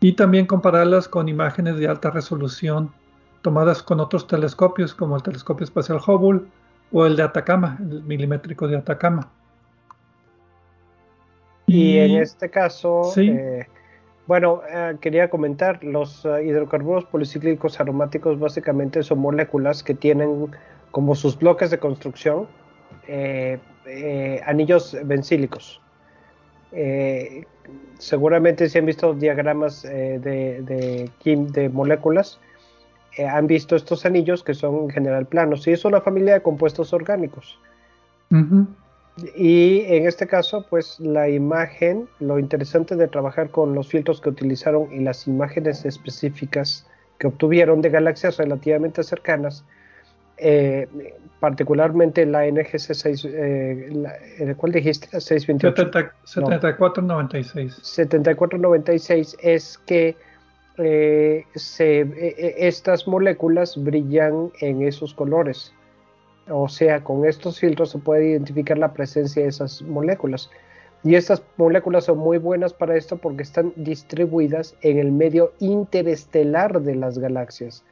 y 0.00 0.14
también 0.14 0.46
compararlas 0.46 1.06
con 1.06 1.28
imágenes 1.28 1.78
de 1.78 1.86
alta 1.86 2.10
resolución 2.10 2.92
tomadas 3.40 3.84
con 3.84 4.00
otros 4.00 4.26
telescopios 4.26 4.92
como 4.92 5.14
el 5.14 5.22
telescopio 5.22 5.62
espacial 5.62 6.00
Hubble 6.04 6.40
o 6.90 7.06
el 7.06 7.14
de 7.14 7.22
Atacama, 7.22 7.78
el 7.88 8.02
milimétrico 8.02 8.66
de 8.66 8.76
Atacama. 8.76 9.30
Y, 11.68 11.98
en 11.98 12.16
este 12.16 12.50
caso, 12.50 13.12
eh, 13.16 13.68
bueno, 14.26 14.62
eh, 14.68 14.96
quería 15.00 15.30
comentar, 15.30 15.84
los 15.84 16.24
eh, 16.24 16.46
hidrocarburos 16.46 17.04
policíclicos 17.04 17.78
aromáticos 17.78 18.40
básicamente 18.40 19.04
son 19.04 19.20
moléculas 19.20 19.84
que 19.84 19.94
tienen 19.94 20.50
como 20.90 21.14
sus 21.14 21.38
bloques 21.38 21.70
de 21.70 21.78
construcción 21.78 22.48
anillos 24.46 24.96
bencílicos. 25.04 25.80
seguramente 27.98 28.68
si 28.68 28.78
han 28.78 28.86
visto 28.86 29.14
diagramas 29.14 29.82
de, 29.82 30.18
de, 30.20 31.10
de 31.24 31.68
moléculas, 31.68 32.40
eh, 33.16 33.26
han 33.26 33.46
visto 33.46 33.76
estos 33.76 34.04
anillos 34.06 34.42
que 34.42 34.54
son 34.54 34.84
en 34.84 34.90
general 34.90 35.26
planos 35.26 35.66
y 35.68 35.72
es 35.72 35.84
una 35.84 36.00
familia 36.00 36.34
de 36.34 36.42
compuestos 36.42 36.92
orgánicos. 36.92 37.58
Y 39.36 39.82
en 39.86 40.08
este 40.08 40.26
caso, 40.26 40.66
pues 40.68 40.98
la 40.98 41.28
imagen, 41.28 42.08
lo 42.18 42.40
interesante 42.40 42.96
de 42.96 43.06
trabajar 43.06 43.50
con 43.50 43.72
los 43.72 43.86
filtros 43.86 44.20
que 44.20 44.30
utilizaron 44.30 44.92
y 44.92 44.98
las 44.98 45.28
imágenes 45.28 45.84
específicas 45.84 46.84
que 47.18 47.28
obtuvieron 47.28 47.80
de 47.80 47.90
galaxias 47.90 48.38
relativamente 48.38 49.04
cercanas, 49.04 49.64
eh, 50.36 50.88
particularmente 51.40 52.24
la 52.26 52.46
NGC 52.46 52.94
6, 52.94 53.28
eh, 53.30 54.54
¿cuál 54.56 54.72
dijiste? 54.72 55.08
628. 55.20 56.10
7496. 56.24 57.78
7496 57.82 59.36
es 59.42 59.78
que 59.86 60.16
eh, 60.76 61.44
se, 61.54 62.00
eh, 62.00 62.08
eh, 62.18 62.54
estas 62.58 63.06
moléculas 63.06 63.76
brillan 63.76 64.50
en 64.60 64.82
esos 64.82 65.14
colores. 65.14 65.72
O 66.48 66.68
sea, 66.68 67.02
con 67.02 67.24
estos 67.24 67.60
filtros 67.60 67.90
se 67.90 67.98
puede 67.98 68.30
identificar 68.30 68.76
la 68.76 68.92
presencia 68.92 69.42
de 69.42 69.48
esas 69.48 69.82
moléculas. 69.82 70.50
Y 71.04 71.14
estas 71.14 71.42
moléculas 71.58 72.06
son 72.06 72.18
muy 72.18 72.38
buenas 72.38 72.72
para 72.72 72.96
esto 72.96 73.16
porque 73.16 73.42
están 73.42 73.72
distribuidas 73.76 74.74
en 74.80 74.98
el 74.98 75.12
medio 75.12 75.52
interestelar 75.60 76.80
de 76.80 76.96
las 76.96 77.18
galaxias. 77.18 77.84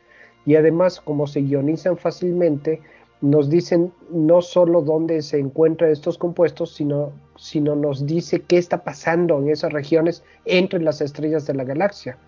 Y 0.47 0.57
además, 0.57 1.01
como 1.01 1.27
se 1.27 1.41
ionizan 1.41 1.97
fácilmente, 1.97 2.81
nos 3.21 3.49
dicen 3.49 3.93
no 4.11 4.43
solo 4.43 4.83
dónde 4.83 5.23
se 5.23 5.39
encuentran 5.39 5.91
estos 5.91 6.19
compuestos, 6.19 6.75
sino, 6.75 7.13
sino 7.37 7.77
nos 7.77 8.05
dice 8.05 8.43
qué 8.43 8.59
está 8.59 8.83
pasando 8.83 9.39
en 9.39 9.49
esas 9.49 9.73
regiones 9.73 10.25
entre 10.45 10.81
las 10.81 11.01
estrellas 11.01 11.47
de 11.47 11.55
la 11.55 11.65
galaxia. 11.65 12.19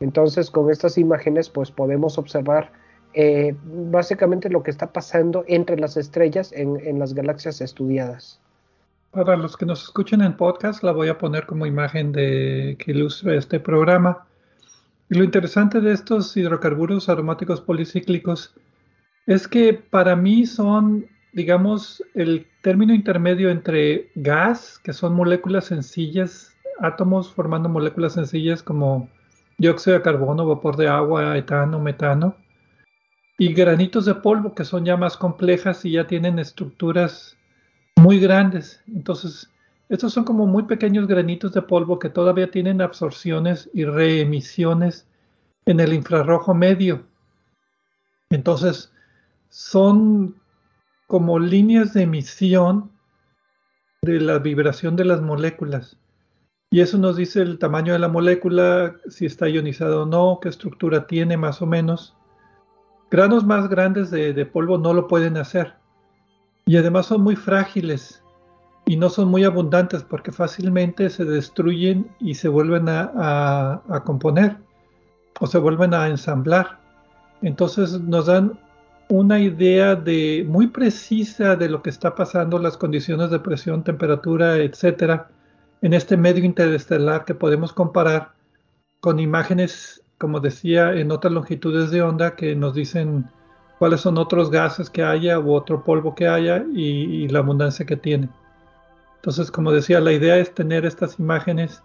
Entonces, 0.00 0.50
con 0.50 0.70
estas 0.70 0.98
imágenes, 0.98 1.48
pues 1.48 1.70
podemos 1.70 2.18
observar 2.18 2.72
eh, 3.12 3.54
básicamente 3.64 4.48
lo 4.48 4.62
que 4.62 4.70
está 4.70 4.92
pasando 4.92 5.44
entre 5.48 5.76
las 5.76 5.96
estrellas 5.96 6.52
en, 6.52 6.98
las 6.98 7.14
galaxias 7.14 7.60
estudiadas. 7.60 8.40
Para 9.10 9.36
los 9.36 9.56
que 9.56 9.66
nos 9.66 9.82
escuchen 9.82 10.20
en 10.20 10.36
podcast, 10.36 10.82
la 10.84 10.92
voy 10.92 11.08
a 11.08 11.18
poner 11.18 11.46
como 11.46 11.66
imagen 11.66 12.12
de 12.12 12.76
que 12.78 12.92
ilustre 12.92 13.36
este 13.36 13.58
programa. 13.58 14.26
Lo 15.10 15.24
interesante 15.24 15.80
de 15.80 15.92
estos 15.92 16.36
hidrocarburos 16.36 17.08
aromáticos 17.08 17.60
policíclicos 17.60 18.54
es 19.26 19.48
que 19.48 19.74
para 19.74 20.14
mí 20.14 20.46
son, 20.46 21.06
digamos, 21.32 22.00
el 22.14 22.46
término 22.62 22.94
intermedio 22.94 23.50
entre 23.50 24.12
gas, 24.14 24.78
que 24.78 24.92
son 24.92 25.14
moléculas 25.14 25.64
sencillas, 25.64 26.56
átomos 26.78 27.28
formando 27.28 27.68
moléculas 27.68 28.12
sencillas 28.12 28.62
como 28.62 29.10
dióxido 29.58 29.96
de 29.96 30.02
carbono, 30.02 30.46
vapor 30.46 30.76
de 30.76 30.86
agua, 30.86 31.36
etano, 31.36 31.80
metano, 31.80 32.36
y 33.36 33.52
granitos 33.52 34.04
de 34.04 34.14
polvo 34.14 34.54
que 34.54 34.64
son 34.64 34.84
ya 34.84 34.96
más 34.96 35.16
complejas 35.16 35.84
y 35.84 35.90
ya 35.90 36.06
tienen 36.06 36.38
estructuras 36.38 37.36
muy 37.96 38.20
grandes. 38.20 38.80
Entonces, 38.86 39.50
estos 39.90 40.12
son 40.12 40.22
como 40.22 40.46
muy 40.46 40.62
pequeños 40.62 41.08
granitos 41.08 41.52
de 41.52 41.62
polvo 41.62 41.98
que 41.98 42.08
todavía 42.08 42.48
tienen 42.48 42.80
absorciones 42.80 43.68
y 43.74 43.84
reemisiones 43.84 45.08
en 45.66 45.80
el 45.80 45.92
infrarrojo 45.92 46.54
medio. 46.54 47.04
Entonces, 48.30 48.92
son 49.48 50.36
como 51.08 51.40
líneas 51.40 51.92
de 51.92 52.02
emisión 52.02 52.92
de 54.02 54.20
la 54.20 54.38
vibración 54.38 54.94
de 54.94 55.04
las 55.04 55.20
moléculas. 55.20 55.96
Y 56.70 56.82
eso 56.82 56.96
nos 56.96 57.16
dice 57.16 57.42
el 57.42 57.58
tamaño 57.58 57.92
de 57.92 57.98
la 57.98 58.06
molécula, 58.06 58.94
si 59.08 59.26
está 59.26 59.48
ionizado 59.48 60.04
o 60.04 60.06
no, 60.06 60.38
qué 60.40 60.50
estructura 60.50 61.08
tiene 61.08 61.36
más 61.36 61.62
o 61.62 61.66
menos. 61.66 62.16
Granos 63.10 63.44
más 63.44 63.68
grandes 63.68 64.12
de, 64.12 64.46
polvo 64.46 64.78
no 64.78 64.94
lo 64.94 65.08
pueden 65.08 65.36
hacer. 65.36 65.74
Y 66.64 66.76
además 66.76 67.06
son 67.06 67.22
muy 67.22 67.34
frágiles 67.34 68.19
y 68.90 68.96
no 68.96 69.08
son 69.08 69.28
muy 69.28 69.44
abundantes 69.44 70.02
porque 70.02 70.32
fácilmente 70.32 71.10
se 71.10 71.24
destruyen 71.24 72.10
y 72.18 72.34
se 72.34 72.48
vuelven 72.48 72.86
a, 72.88 73.82
componer 74.04 74.56
o 75.38 75.46
se 75.46 75.58
vuelven 75.58 75.94
a 75.94 76.08
ensamblar. 76.08 76.80
Entonces 77.40 78.00
nos 78.00 78.26
dan 78.26 78.58
una 79.08 79.38
idea 79.38 79.94
de 79.94 80.44
muy 80.48 80.66
precisa 80.66 81.54
de 81.54 81.68
lo 81.68 81.82
que 81.82 81.90
está 81.90 82.16
pasando, 82.16 82.58
las 82.58 82.76
condiciones 82.76 83.30
de 83.30 83.38
presión, 83.38 83.84
temperatura, 83.84 84.56
etcétera, 84.56 85.28
en 85.82 85.94
este 85.94 86.16
medio 86.16 86.44
interestelar 86.44 87.24
que 87.24 87.36
podemos 87.36 87.72
comparar 87.72 88.32
con 88.98 89.20
imágenes, 89.20 90.02
como 90.18 90.40
decía, 90.40 90.94
en 90.94 91.12
otras 91.12 91.32
longitudes 91.32 91.92
de 91.92 92.02
onda 92.02 92.34
que 92.34 92.56
nos 92.56 92.74
dicen 92.74 93.30
cuáles 93.78 94.00
son 94.00 94.18
otros 94.18 94.50
gases 94.50 94.90
que 94.90 95.04
haya 95.04 95.38
u 95.38 95.52
otro 95.52 95.84
polvo 95.84 96.16
que 96.16 96.26
haya 96.26 96.64
y, 96.74 97.28
la 97.28 97.38
abundancia 97.38 97.86
que 97.86 97.96
tiene. 97.96 98.28
Entonces, 99.20 99.50
como 99.50 99.70
decía, 99.70 100.00
la 100.00 100.12
idea 100.12 100.38
es 100.38 100.54
tener 100.54 100.86
estas 100.86 101.18
imágenes 101.18 101.82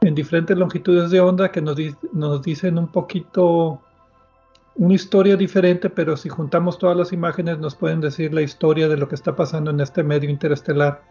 en 0.00 0.14
diferentes 0.14 0.56
longitudes 0.56 1.10
de 1.10 1.20
onda 1.20 1.50
que 1.50 1.60
nos, 1.60 1.76
dicen 2.42 2.78
un 2.78 2.86
poquito 2.86 3.82
una 4.76 4.94
historia 4.94 5.36
diferente, 5.36 5.90
pero 5.90 6.16
si 6.16 6.28
juntamos 6.28 6.78
todas 6.78 6.96
las 6.96 7.12
imágenes 7.12 7.58
nos 7.58 7.74
pueden 7.74 8.00
decir 8.00 8.32
la 8.32 8.42
historia 8.42 8.86
de 8.86 8.96
lo 8.96 9.08
que 9.08 9.16
está 9.16 9.34
pasando 9.34 9.72
en 9.72 9.80
este 9.80 10.04
medio 10.04 10.30
interestelar, 10.30 11.02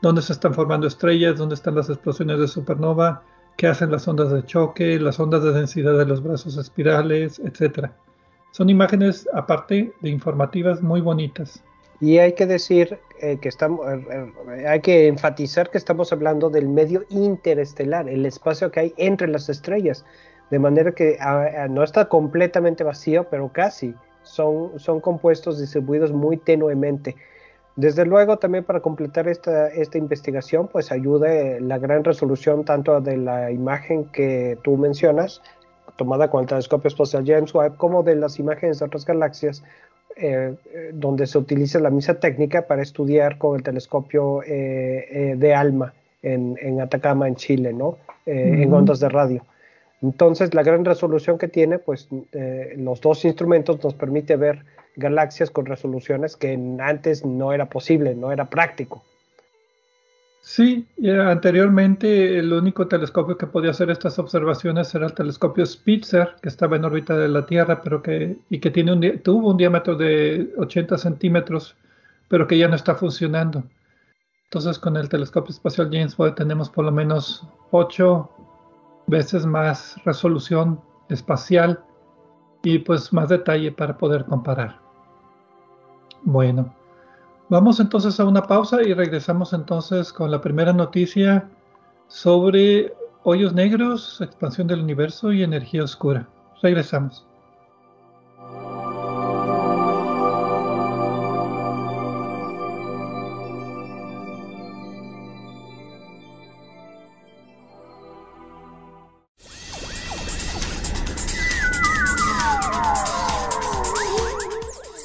dónde 0.00 0.22
se 0.22 0.32
están 0.32 0.54
formando 0.54 0.86
estrellas, 0.86 1.36
dónde 1.36 1.54
están 1.54 1.74
las 1.74 1.90
explosiones 1.90 2.38
de 2.40 2.48
supernova, 2.48 3.22
qué 3.58 3.66
hacen 3.66 3.90
las 3.90 4.08
ondas 4.08 4.30
de 4.32 4.42
choque, 4.46 4.98
las 4.98 5.20
ondas 5.20 5.44
de 5.44 5.52
densidad 5.52 5.98
de 5.98 6.06
los 6.06 6.22
brazos 6.22 6.56
espirales, 6.56 7.38
etc. 7.40 7.90
Son 8.52 8.70
imágenes, 8.70 9.28
aparte 9.34 9.92
de 10.00 10.08
informativas, 10.08 10.80
muy 10.80 11.02
bonitas. 11.02 11.62
Y 12.00 12.18
hay 12.18 12.32
que 12.32 12.46
decir 12.46 12.98
eh, 13.20 13.36
que 13.38 13.50
estamos, 13.50 13.86
eh, 13.86 14.32
eh, 14.48 14.66
hay 14.66 14.80
que 14.80 15.06
enfatizar 15.06 15.70
que 15.70 15.76
estamos 15.76 16.12
hablando 16.12 16.48
del 16.48 16.66
medio 16.66 17.04
interestelar, 17.10 18.08
el 18.08 18.24
espacio 18.24 18.70
que 18.70 18.80
hay 18.80 18.94
entre 18.96 19.28
las 19.28 19.50
estrellas, 19.50 20.06
de 20.50 20.58
manera 20.58 20.92
que 20.92 21.18
ah, 21.20 21.46
ah, 21.58 21.68
no 21.68 21.84
está 21.84 22.08
completamente 22.08 22.82
vacío, 22.84 23.26
pero 23.30 23.50
casi. 23.52 23.94
Son, 24.22 24.78
son 24.78 25.00
compuestos 25.00 25.58
distribuidos 25.58 26.12
muy 26.12 26.36
tenuemente. 26.36 27.16
Desde 27.76 28.04
luego, 28.04 28.36
también 28.36 28.64
para 28.64 28.80
completar 28.80 29.26
esta, 29.28 29.68
esta 29.68 29.96
investigación, 29.96 30.68
pues 30.68 30.92
ayuda 30.92 31.28
la 31.58 31.78
gran 31.78 32.04
resolución 32.04 32.64
tanto 32.66 33.00
de 33.00 33.16
la 33.16 33.50
imagen 33.50 34.04
que 34.06 34.58
tú 34.62 34.76
mencionas, 34.76 35.40
tomada 35.96 36.30
con 36.30 36.42
el 36.42 36.46
telescopio 36.48 36.88
espacial 36.88 37.24
James 37.26 37.54
Webb, 37.54 37.76
como 37.78 38.02
de 38.02 38.16
las 38.16 38.38
imágenes 38.38 38.78
de 38.78 38.86
otras 38.86 39.06
galaxias, 39.06 39.62
eh, 40.16 40.54
eh, 40.72 40.90
donde 40.92 41.26
se 41.26 41.38
utiliza 41.38 41.78
la 41.78 41.90
misma 41.90 42.14
técnica 42.14 42.66
para 42.66 42.82
estudiar 42.82 43.38
con 43.38 43.56
el 43.56 43.62
telescopio 43.62 44.42
eh, 44.44 45.34
de 45.36 45.54
ALMA 45.54 45.94
en, 46.22 46.58
en, 46.60 46.80
Atacama, 46.80 47.28
en 47.28 47.36
Chile, 47.36 47.72
¿no? 47.72 47.96
En 48.26 48.72
ondas 48.72 49.00
de 49.00 49.08
radio. 49.08 49.44
Entonces, 50.02 50.54
la 50.54 50.62
gran 50.62 50.84
resolución 50.84 51.38
que 51.38 51.48
tiene, 51.48 51.78
pues 51.78 52.08
los 52.76 53.00
dos 53.00 53.24
instrumentos 53.24 53.82
nos 53.82 53.94
permite 53.94 54.36
ver 54.36 54.64
galaxias 54.94 55.50
con 55.50 55.66
resoluciones 55.66 56.36
que 56.36 56.52
antes 56.80 57.24
no 57.24 57.52
era 57.52 57.66
posible, 57.66 58.14
no 58.14 58.30
era 58.30 58.48
práctico. 58.48 59.02
Sí, 60.42 60.88
anteriormente 61.06 62.38
el 62.38 62.52
único 62.52 62.88
telescopio 62.88 63.36
que 63.36 63.46
podía 63.46 63.70
hacer 63.70 63.90
estas 63.90 64.18
observaciones 64.18 64.94
era 64.94 65.06
el 65.06 65.12
telescopio 65.12 65.66
Spitzer, 65.66 66.36
que 66.40 66.48
estaba 66.48 66.76
en 66.76 66.84
órbita 66.84 67.16
de 67.16 67.28
la 67.28 67.44
Tierra, 67.44 67.82
pero 67.82 68.02
que, 68.02 68.38
y 68.48 68.58
que 68.58 68.70
tiene 68.70 68.92
un, 68.92 69.22
tuvo 69.22 69.50
un 69.50 69.56
diámetro 69.58 69.96
de 69.96 70.52
80 70.56 70.96
centímetros, 70.96 71.76
pero 72.28 72.46
que 72.46 72.56
ya 72.56 72.68
no 72.68 72.74
está 72.74 72.94
funcionando. 72.94 73.64
Entonces 74.44 74.78
con 74.78 74.96
el 74.96 75.08
telescopio 75.08 75.52
espacial 75.52 75.90
James 75.92 76.18
Webb 76.18 76.34
tenemos 76.34 76.70
por 76.70 76.86
lo 76.86 76.90
menos 76.90 77.46
8 77.70 78.30
veces 79.06 79.44
más 79.44 79.96
resolución 80.04 80.80
espacial 81.08 81.84
y 82.62 82.78
pues 82.78 83.12
más 83.12 83.28
detalle 83.28 83.72
para 83.72 83.98
poder 83.98 84.24
comparar. 84.24 84.80
Bueno, 86.22 86.74
vamos 87.50 87.80
entonces 87.80 88.18
a 88.18 88.24
una 88.24 88.42
pausa 88.42 88.82
y 88.82 88.94
regresamos 88.94 89.52
entonces 89.52 90.12
con 90.12 90.30
la 90.30 90.40
primera 90.40 90.72
noticia 90.72 91.48
sobre 92.06 92.94
hoyos 93.24 93.52
negros, 93.52 94.20
expansión 94.20 94.66
del 94.66 94.80
universo 94.80 95.32
y 95.32 95.42
energía 95.42 95.84
oscura. 95.84 96.26
Regresamos. 96.62 97.26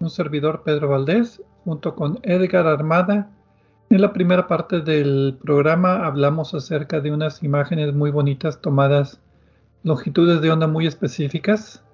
un 0.00 0.08
servidor 0.08 0.62
Pedro 0.64 0.88
Valdés, 0.88 1.42
junto 1.64 1.94
con 1.94 2.18
Edgar 2.22 2.66
Armada. 2.66 3.30
En 3.90 4.00
la 4.00 4.14
primera 4.14 4.48
parte 4.48 4.80
del 4.80 5.38
programa 5.42 6.06
hablamos 6.06 6.54
acerca 6.54 7.00
de 7.00 7.12
unas 7.12 7.42
imágenes 7.42 7.92
muy 7.92 8.10
bonitas 8.10 8.60
tomadas 8.62 9.20
longitudes 9.82 10.40
de 10.40 10.50
onda 10.50 10.66
muy 10.66 10.86
específicas 10.86 11.84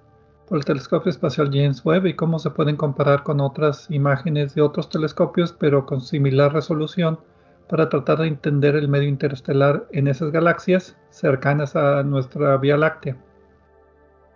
por 0.47 0.57
el 0.57 0.65
telescopio 0.65 1.09
espacial 1.09 1.49
James 1.51 1.83
Webb 1.83 2.05
y 2.05 2.13
cómo 2.13 2.39
se 2.39 2.49
pueden 2.49 2.77
comparar 2.77 3.23
con 3.23 3.41
otras 3.41 3.91
imágenes 3.91 4.55
de 4.55 4.61
otros 4.61 4.89
telescopios, 4.89 5.51
pero 5.51 5.85
con 5.85 5.99
similar 5.99 6.53
resolución 6.53 7.19
para 7.67 7.89
tratar 7.89 8.19
de 8.19 8.27
entender 8.27 8.77
el 8.77 8.87
medio 8.87 9.09
interestelar 9.09 9.85
en 9.91 10.07
esas 10.07 10.31
galaxias 10.31 10.95
cercanas 11.09 11.75
a 11.75 12.03
nuestra 12.03 12.55
Vía 12.55 12.77
Láctea. 12.77 13.17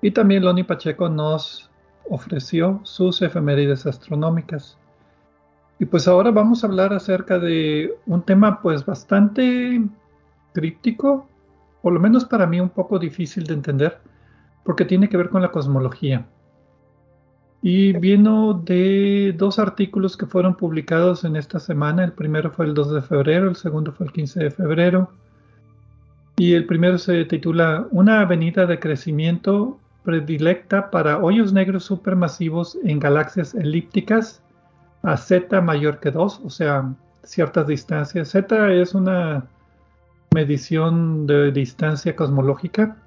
Y 0.01 0.11
también 0.11 0.43
Loni 0.43 0.63
Pacheco 0.63 1.07
nos 1.07 1.70
ofreció 2.09 2.79
sus 2.83 3.21
efemérides 3.21 3.85
astronómicas. 3.85 4.77
Y 5.79 5.85
pues 5.85 6.07
ahora 6.07 6.29
vamos 6.29 6.63
a 6.63 6.67
hablar 6.67 6.93
acerca 6.93 7.39
de 7.39 7.95
un 8.05 8.21
tema 8.21 8.61
pues 8.61 8.85
bastante 8.85 9.81
críptico, 10.53 11.27
por 11.81 11.93
lo 11.93 11.99
menos 11.99 12.25
para 12.25 12.45
mí 12.45 12.59
un 12.59 12.69
poco 12.69 12.99
difícil 12.99 13.45
de 13.45 13.55
entender, 13.55 13.97
porque 14.63 14.85
tiene 14.85 15.09
que 15.09 15.17
ver 15.17 15.29
con 15.29 15.41
la 15.41 15.51
cosmología. 15.51 16.27
Y 17.63 17.93
vino 17.93 18.53
de 18.53 19.33
dos 19.37 19.59
artículos 19.59 20.17
que 20.17 20.25
fueron 20.25 20.55
publicados 20.55 21.23
en 21.23 21.35
esta 21.35 21.59
semana. 21.59 22.03
El 22.03 22.13
primero 22.13 22.51
fue 22.51 22.65
el 22.65 22.73
2 22.73 22.93
de 22.93 23.01
febrero, 23.01 23.49
el 23.49 23.55
segundo 23.55 23.91
fue 23.91 24.07
el 24.07 24.11
15 24.11 24.39
de 24.39 24.51
febrero. 24.51 25.11
Y 26.37 26.53
el 26.53 26.65
primero 26.65 26.97
se 26.97 27.25
titula 27.25 27.87
Una 27.91 28.21
avenida 28.21 28.65
de 28.65 28.79
crecimiento 28.79 29.79
predilecta 30.03 30.89
para 30.89 31.19
hoyos 31.19 31.53
negros 31.53 31.85
supermasivos 31.85 32.77
en 32.83 32.99
galaxias 32.99 33.53
elípticas 33.53 34.41
a 35.03 35.17
z 35.17 35.61
mayor 35.61 35.99
que 35.99 36.11
2, 36.11 36.41
o 36.43 36.49
sea, 36.49 36.93
ciertas 37.23 37.67
distancias. 37.67 38.29
Z 38.29 38.73
es 38.73 38.93
una 38.93 39.45
medición 40.33 41.27
de 41.27 41.51
distancia 41.51 42.15
cosmológica. 42.15 42.97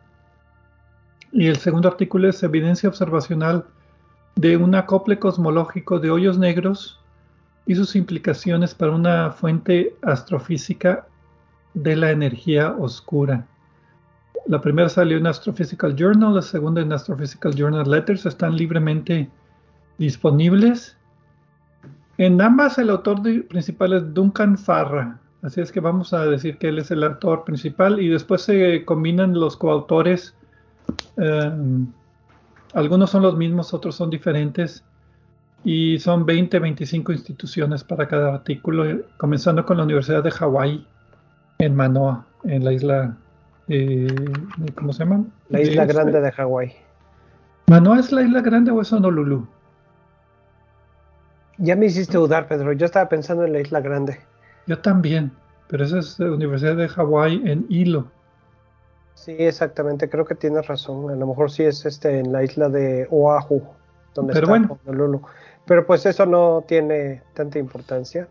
Y 1.33 1.49
el 1.49 1.57
segundo 1.57 1.89
artículo 1.89 2.29
es 2.29 2.43
evidencia 2.43 2.89
observacional 2.89 3.65
de 4.37 4.57
un 4.57 4.75
acople 4.75 5.19
cosmológico 5.19 5.99
de 5.99 6.11
hoyos 6.11 6.39
negros 6.39 7.01
y 7.67 7.75
sus 7.75 7.97
implicaciones 7.97 8.75
para 8.75 8.93
una 8.93 9.31
fuente 9.31 9.97
astrofísica 10.03 11.07
de 11.73 11.97
la 11.97 12.11
energía 12.11 12.73
oscura. 12.79 13.47
La 14.47 14.61
primera 14.61 14.89
salió 14.89 15.17
en 15.17 15.27
Astrophysical 15.27 15.97
Journal, 15.97 16.35
la 16.35 16.43
segunda 16.43 16.83
en 16.83 16.93
Astrophysical 16.93 17.55
Journal 17.55 17.91
Letters, 17.91 18.27
están 18.27 18.57
libremente 18.57 19.31
disponibles. 19.99 20.97
En 22.19 22.41
ambas 22.41 22.79
el 22.79 22.91
autor 22.91 23.23
principal 23.49 23.95
es 23.95 24.15
Duncan 24.15 24.59
Farra, 24.59 25.19
así 25.43 25.61
es 25.61 25.73
que 25.73 25.81
vamos 25.81 26.13
a 26.13 26.27
decir 26.27 26.59
que 26.59 26.69
él 26.69 26.79
es 26.79 26.91
el 26.91 27.03
autor 27.03 27.45
principal 27.45 28.01
y 28.01 28.09
después 28.09 28.43
se 28.43 28.85
combinan 28.85 29.33
los 29.33 29.57
coautores. 29.57 30.35
Eh, 31.17 31.53
algunos 32.75 33.11
son 33.11 33.23
los 33.23 33.37
mismos, 33.37 33.73
otros 33.73 33.97
son 33.97 34.11
diferentes 34.11 34.85
y 35.65 35.99
son 35.99 36.27
20, 36.27 36.59
25 36.59 37.13
instituciones 37.13 37.83
para 37.83 38.07
cada 38.07 38.35
artículo, 38.35 38.85
comenzando 39.17 39.65
con 39.65 39.79
la 39.79 39.85
Universidad 39.85 40.23
de 40.23 40.31
Hawái 40.31 40.87
en 41.59 41.75
Manoa, 41.75 42.27
en 42.45 42.65
la 42.65 42.73
isla, 42.73 43.17
eh, 43.69 44.07
¿cómo 44.75 44.93
se 44.93 45.01
llama? 45.01 45.25
La 45.49 45.61
isla 45.61 45.85
grande 45.85 46.21
de 46.21 46.33
Hawái. 46.33 46.75
¿Manoa 47.67 48.01
es 48.01 48.13
la 48.13 48.23
isla 48.23 48.41
grande 48.41 48.71
o 48.71 48.81
es 48.81 48.93
Honolulu? 48.93 49.47
Ya 51.59 51.77
me 51.77 51.87
hiciste 51.87 52.19
dudar, 52.19 52.47
Pedro. 52.49 52.73
Yo 52.73 52.85
estaba 52.85 53.09
pensando 53.09 53.45
en 53.45 53.53
la 53.53 53.61
isla 53.61 53.81
grande. 53.81 54.21
Yo 54.67 54.79
también, 54.79 55.33
pero 55.69 55.85
esa 55.85 55.99
es 56.01 56.19
la 56.19 56.33
Universidad 56.33 56.77
de 56.77 56.89
Hawái 56.89 57.43
en 57.45 57.67
Hilo. 57.69 58.07
Sí, 59.15 59.37
exactamente. 59.39 60.09
Creo 60.09 60.25
que 60.25 60.35
tienes 60.35 60.67
razón. 60.67 61.11
A 61.11 61.15
lo 61.15 61.27
mejor 61.27 61.51
sí 61.51 61.63
es 61.63 61.87
este 61.87 62.19
en 62.19 62.33
la 62.33 62.43
isla 62.43 62.69
de 62.69 63.07
Oahu, 63.11 63.63
donde 64.15 64.33
pero 64.33 64.55
está 64.55 64.77
Honolulu. 64.87 65.23
Pero 65.65 65.87
pues 65.87 66.05
eso 66.05 66.27
no 66.27 66.65
tiene 66.67 67.23
tanta 67.33 67.59
importancia. 67.59 68.29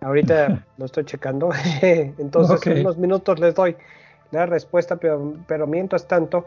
Ahorita 0.00 0.64
lo 0.76 0.84
estoy 0.84 1.04
checando. 1.04 1.50
Entonces 1.82 2.66
en 2.66 2.80
unos 2.80 2.98
minutos 2.98 3.38
les 3.38 3.54
doy 3.54 3.76
la 4.30 4.46
respuesta, 4.46 4.96
pero, 4.96 5.34
pero 5.46 5.66
mientras 5.66 6.06
tanto, 6.06 6.46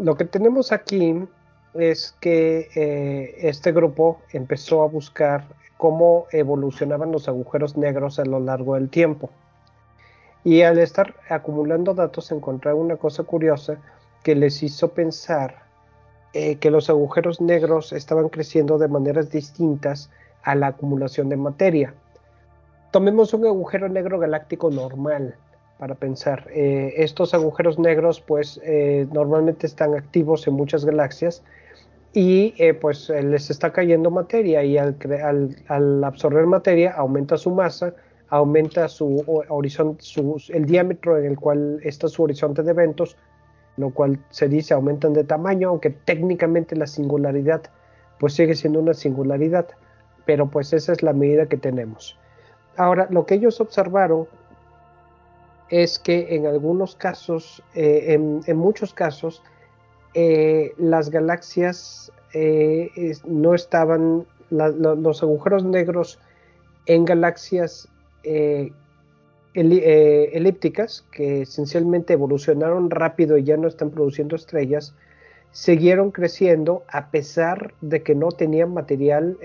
lo 0.00 0.16
que 0.16 0.24
tenemos 0.24 0.72
aquí 0.72 1.26
es 1.74 2.14
que 2.20 2.68
eh, 2.74 3.34
este 3.48 3.72
grupo 3.72 4.20
empezó 4.32 4.82
a 4.82 4.88
buscar 4.88 5.44
cómo 5.76 6.26
evolucionaban 6.32 7.12
los 7.12 7.28
agujeros 7.28 7.76
negros 7.76 8.18
a 8.18 8.24
lo 8.24 8.40
largo 8.40 8.74
del 8.74 8.90
tiempo. 8.90 9.30
Y 10.42 10.62
al 10.62 10.78
estar 10.78 11.14
acumulando 11.28 11.94
datos 11.94 12.32
encontraron 12.32 12.80
una 12.80 12.96
cosa 12.96 13.24
curiosa 13.24 13.78
que 14.22 14.34
les 14.34 14.62
hizo 14.62 14.88
pensar 14.88 15.62
eh, 16.32 16.56
que 16.56 16.70
los 16.70 16.88
agujeros 16.88 17.40
negros 17.40 17.92
estaban 17.92 18.28
creciendo 18.28 18.78
de 18.78 18.88
maneras 18.88 19.30
distintas 19.30 20.10
a 20.42 20.54
la 20.54 20.68
acumulación 20.68 21.28
de 21.28 21.36
materia. 21.36 21.94
Tomemos 22.90 23.34
un 23.34 23.46
agujero 23.46 23.88
negro 23.88 24.18
galáctico 24.18 24.70
normal 24.70 25.36
para 25.78 25.94
pensar. 25.94 26.46
Eh, 26.50 26.94
estos 26.96 27.34
agujeros 27.34 27.78
negros 27.78 28.20
pues 28.20 28.60
normalmente 29.12 29.66
están 29.66 29.94
activos 29.94 30.46
en 30.46 30.54
muchas 30.54 30.84
galaxias 30.84 31.42
y 32.12 32.54
eh, 32.58 32.74
pues 32.74 33.08
eh, 33.10 33.22
les 33.22 33.50
está 33.50 33.72
cayendo 33.72 34.10
materia 34.10 34.64
y 34.64 34.76
al, 34.78 34.96
al, 35.68 36.04
absorber 36.04 36.46
materia 36.46 36.92
aumenta 36.92 37.36
su 37.36 37.50
masa, 37.50 37.94
aumenta 38.28 38.88
su 38.88 39.24
horizonte, 39.48 40.04
el 40.48 40.64
diámetro 40.64 41.18
en 41.18 41.26
el 41.26 41.38
cual 41.38 41.80
está 41.84 42.08
su 42.08 42.24
horizonte 42.24 42.62
de 42.62 42.70
eventos, 42.70 43.16
lo 43.76 43.90
cual 43.90 44.18
se 44.30 44.48
dice 44.48 44.74
aumentan 44.74 45.12
de 45.12 45.24
tamaño, 45.24 45.68
aunque 45.68 45.90
técnicamente 45.90 46.74
la 46.74 46.86
singularidad 46.86 47.62
pues 48.18 48.34
sigue 48.34 48.54
siendo 48.54 48.80
una 48.80 48.94
singularidad, 48.94 49.66
pero 50.26 50.50
pues 50.50 50.72
esa 50.72 50.92
es 50.92 51.02
la 51.02 51.12
medida 51.12 51.46
que 51.46 51.56
tenemos. 51.56 52.18
Ahora, 52.76 53.08
lo 53.10 53.26
que 53.26 53.34
ellos 53.34 53.60
observaron 53.60 54.26
es 55.70 55.98
que 55.98 56.34
en 56.34 56.46
algunos 56.46 56.96
casos, 56.96 57.62
eh, 57.74 58.18
en 58.46 58.56
muchos 58.56 58.92
casos, 58.92 59.42
eh, 60.14 60.74
las 60.76 61.10
galaxias 61.10 62.12
eh, 62.34 62.90
no 63.24 63.54
estaban, 63.54 64.26
los 64.50 65.22
agujeros 65.22 65.62
negros 65.64 66.18
en 66.86 67.04
galaxias 67.04 67.88
elípticas, 69.54 71.04
que 71.12 71.42
esencialmente 71.42 72.14
evolucionaron 72.14 72.90
rápido 72.90 73.38
y 73.38 73.44
ya 73.44 73.56
no 73.56 73.68
están 73.68 73.90
produciendo 73.90 74.34
estrellas, 74.34 74.96
siguieron 75.52 76.10
creciendo 76.10 76.82
a 76.88 77.10
pesar 77.12 77.74
de 77.80 78.02
que 78.02 78.16
no 78.16 78.32
tenían 78.32 78.74
material, 78.74 79.38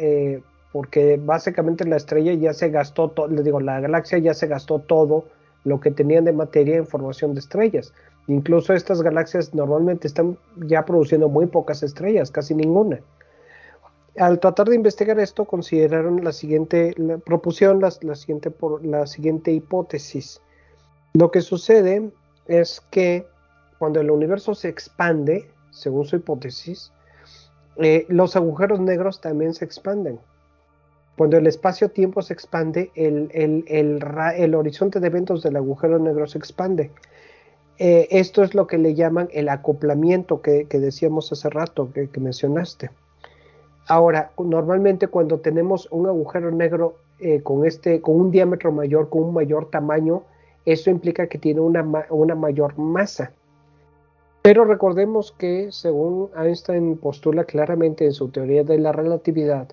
porque 0.75 1.15
básicamente 1.15 1.85
la 1.85 1.95
estrella 1.95 2.33
ya 2.33 2.53
se 2.53 2.69
gastó, 2.69 3.13
le 3.29 3.43
digo, 3.43 3.61
la 3.61 3.79
galaxia 3.79 4.17
ya 4.17 4.33
se 4.33 4.45
gastó 4.47 4.79
todo 4.79 5.23
lo 5.63 5.79
que 5.79 5.89
tenían 5.89 6.25
de 6.25 6.33
materia 6.33 6.75
en 6.75 6.85
formación 6.85 7.33
de 7.33 7.39
estrellas. 7.39 7.93
Incluso 8.27 8.73
estas 8.73 9.01
galaxias 9.01 9.53
normalmente 9.53 10.05
están 10.05 10.37
ya 10.57 10.83
produciendo 10.83 11.29
muy 11.29 11.45
pocas 11.45 11.81
estrellas, 11.81 12.29
casi 12.29 12.55
ninguna. 12.55 12.99
Al 14.17 14.37
tratar 14.41 14.67
de 14.67 14.75
investigar 14.75 15.17
esto, 15.17 15.45
consideraron 15.45 16.21
la 16.25 16.33
siguiente, 16.33 16.93
la, 16.97 17.19
propusieron 17.19 17.79
la, 17.79 17.91
siguiente, 17.91 18.53
la 18.81 19.07
siguiente 19.07 19.53
hipótesis. 19.53 20.41
Lo 21.13 21.31
que 21.31 21.39
sucede 21.39 22.11
es 22.47 22.81
que 22.91 23.25
cuando 23.79 24.01
el 24.01 24.11
universo 24.11 24.53
se 24.53 24.67
expande, 24.67 25.49
según 25.71 26.03
su 26.03 26.17
hipótesis, 26.17 26.91
eh, 27.77 28.05
los 28.09 28.35
agujeros 28.35 28.81
negros 28.81 29.21
también 29.21 29.53
se 29.53 29.63
expanden. 29.63 30.19
Cuando 31.17 31.37
el 31.37 31.47
espacio-tiempo 31.47 32.21
se 32.21 32.33
expande, 32.33 32.91
el, 32.95 34.55
horizonte 34.55 34.99
de 34.99 35.07
eventos 35.07 35.43
del 35.43 35.55
agujero 35.55 35.97
negro 35.97 36.27
se 36.27 36.37
expande. 36.37 36.91
Eh, 37.77 38.07
esto 38.11 38.43
es 38.43 38.53
lo 38.53 38.67
que 38.67 38.77
le 38.77 38.95
llaman 38.95 39.29
el 39.31 39.47
acoplamiento 39.47 40.41
que, 40.41 40.65
decíamos 40.69 41.31
hace 41.31 41.49
rato, 41.49 41.89
que, 41.93 42.19
mencionaste. 42.19 42.89
Ahora, 43.87 44.31
normalmente 44.37 45.07
cuando 45.07 45.39
tenemos 45.39 45.87
un 45.91 46.07
agujero 46.07 46.51
negro 46.51 46.95
eh, 47.19 47.41
con, 47.41 47.65
este, 47.65 48.01
con 48.01 48.19
un 48.19 48.31
diámetro 48.31 48.71
mayor, 48.73 49.09
con 49.09 49.23
un 49.23 49.33
mayor 49.33 49.69
tamaño, 49.69 50.23
eso 50.65 50.89
implica 50.89 51.27
que 51.27 51.37
tiene 51.37 51.61
una, 51.61 51.85
una 52.09 52.35
mayor 52.35 52.77
masa. 52.77 53.31
Pero 54.41 54.65
recordemos 54.65 55.33
que, 55.37 55.71
según 55.71 56.29
Einstein 56.35 56.97
postula 56.97 57.45
claramente 57.45 58.05
en 58.05 58.11
su 58.11 58.29
teoría 58.29 58.63
de 58.63 58.79
la 58.79 58.91
relatividad, 58.91 59.69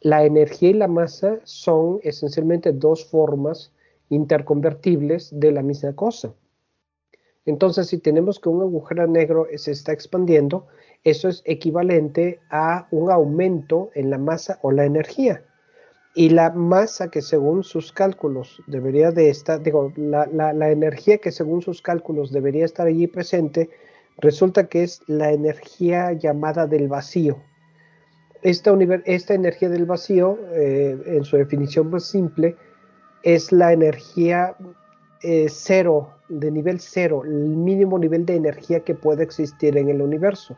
la 0.00 0.24
energía 0.24 0.70
y 0.70 0.74
la 0.74 0.88
masa 0.88 1.40
son 1.44 2.00
esencialmente 2.02 2.72
dos 2.72 3.04
formas 3.04 3.72
interconvertibles 4.08 5.30
de 5.32 5.52
la 5.52 5.62
misma 5.62 5.94
cosa. 5.94 6.34
Entonces, 7.44 7.88
si 7.88 7.98
tenemos 7.98 8.40
que 8.40 8.48
un 8.48 8.62
agujero 8.62 9.06
negro 9.06 9.46
se 9.56 9.70
está 9.70 9.92
expandiendo, 9.92 10.66
eso 11.04 11.28
es 11.28 11.42
equivalente 11.44 12.40
a 12.50 12.88
un 12.90 13.10
aumento 13.10 13.90
en 13.94 14.10
la 14.10 14.18
masa 14.18 14.58
o 14.62 14.72
la 14.72 14.84
energía. 14.84 15.44
Y 16.14 16.30
la 16.30 16.50
masa 16.50 17.10
que 17.10 17.22
según 17.22 17.62
sus 17.62 17.92
cálculos 17.92 18.62
debería 18.66 19.12
de 19.12 19.28
estar, 19.28 19.62
digo, 19.62 19.92
la, 19.96 20.26
la 20.26 20.70
energía 20.70 21.18
que 21.18 21.30
según 21.30 21.62
sus 21.62 21.82
cálculos 21.82 22.32
debería 22.32 22.64
estar 22.64 22.86
allí 22.86 23.06
presente, 23.06 23.70
resulta 24.18 24.66
que 24.66 24.82
es 24.82 25.02
la 25.06 25.30
energía 25.30 26.12
llamada 26.12 26.66
del 26.66 26.88
vacío. 26.88 27.36
Esta, 28.46 29.34
energía 29.34 29.68
del 29.68 29.86
vacío, 29.86 30.38
eh, 30.52 30.96
en 31.04 31.24
su 31.24 31.36
definición 31.36 31.90
más 31.90 32.04
simple, 32.04 32.54
es 33.24 33.50
la 33.50 33.72
energía 33.72 34.54
eh, 35.20 35.48
cero, 35.50 36.12
de 36.28 36.52
nivel 36.52 36.78
cero, 36.78 37.22
el 37.24 37.56
mínimo 37.56 37.98
nivel 37.98 38.24
de 38.24 38.36
energía 38.36 38.84
que 38.84 38.94
puede 38.94 39.24
existir 39.24 39.76
en 39.76 39.88
el 39.88 40.00
universo. 40.00 40.56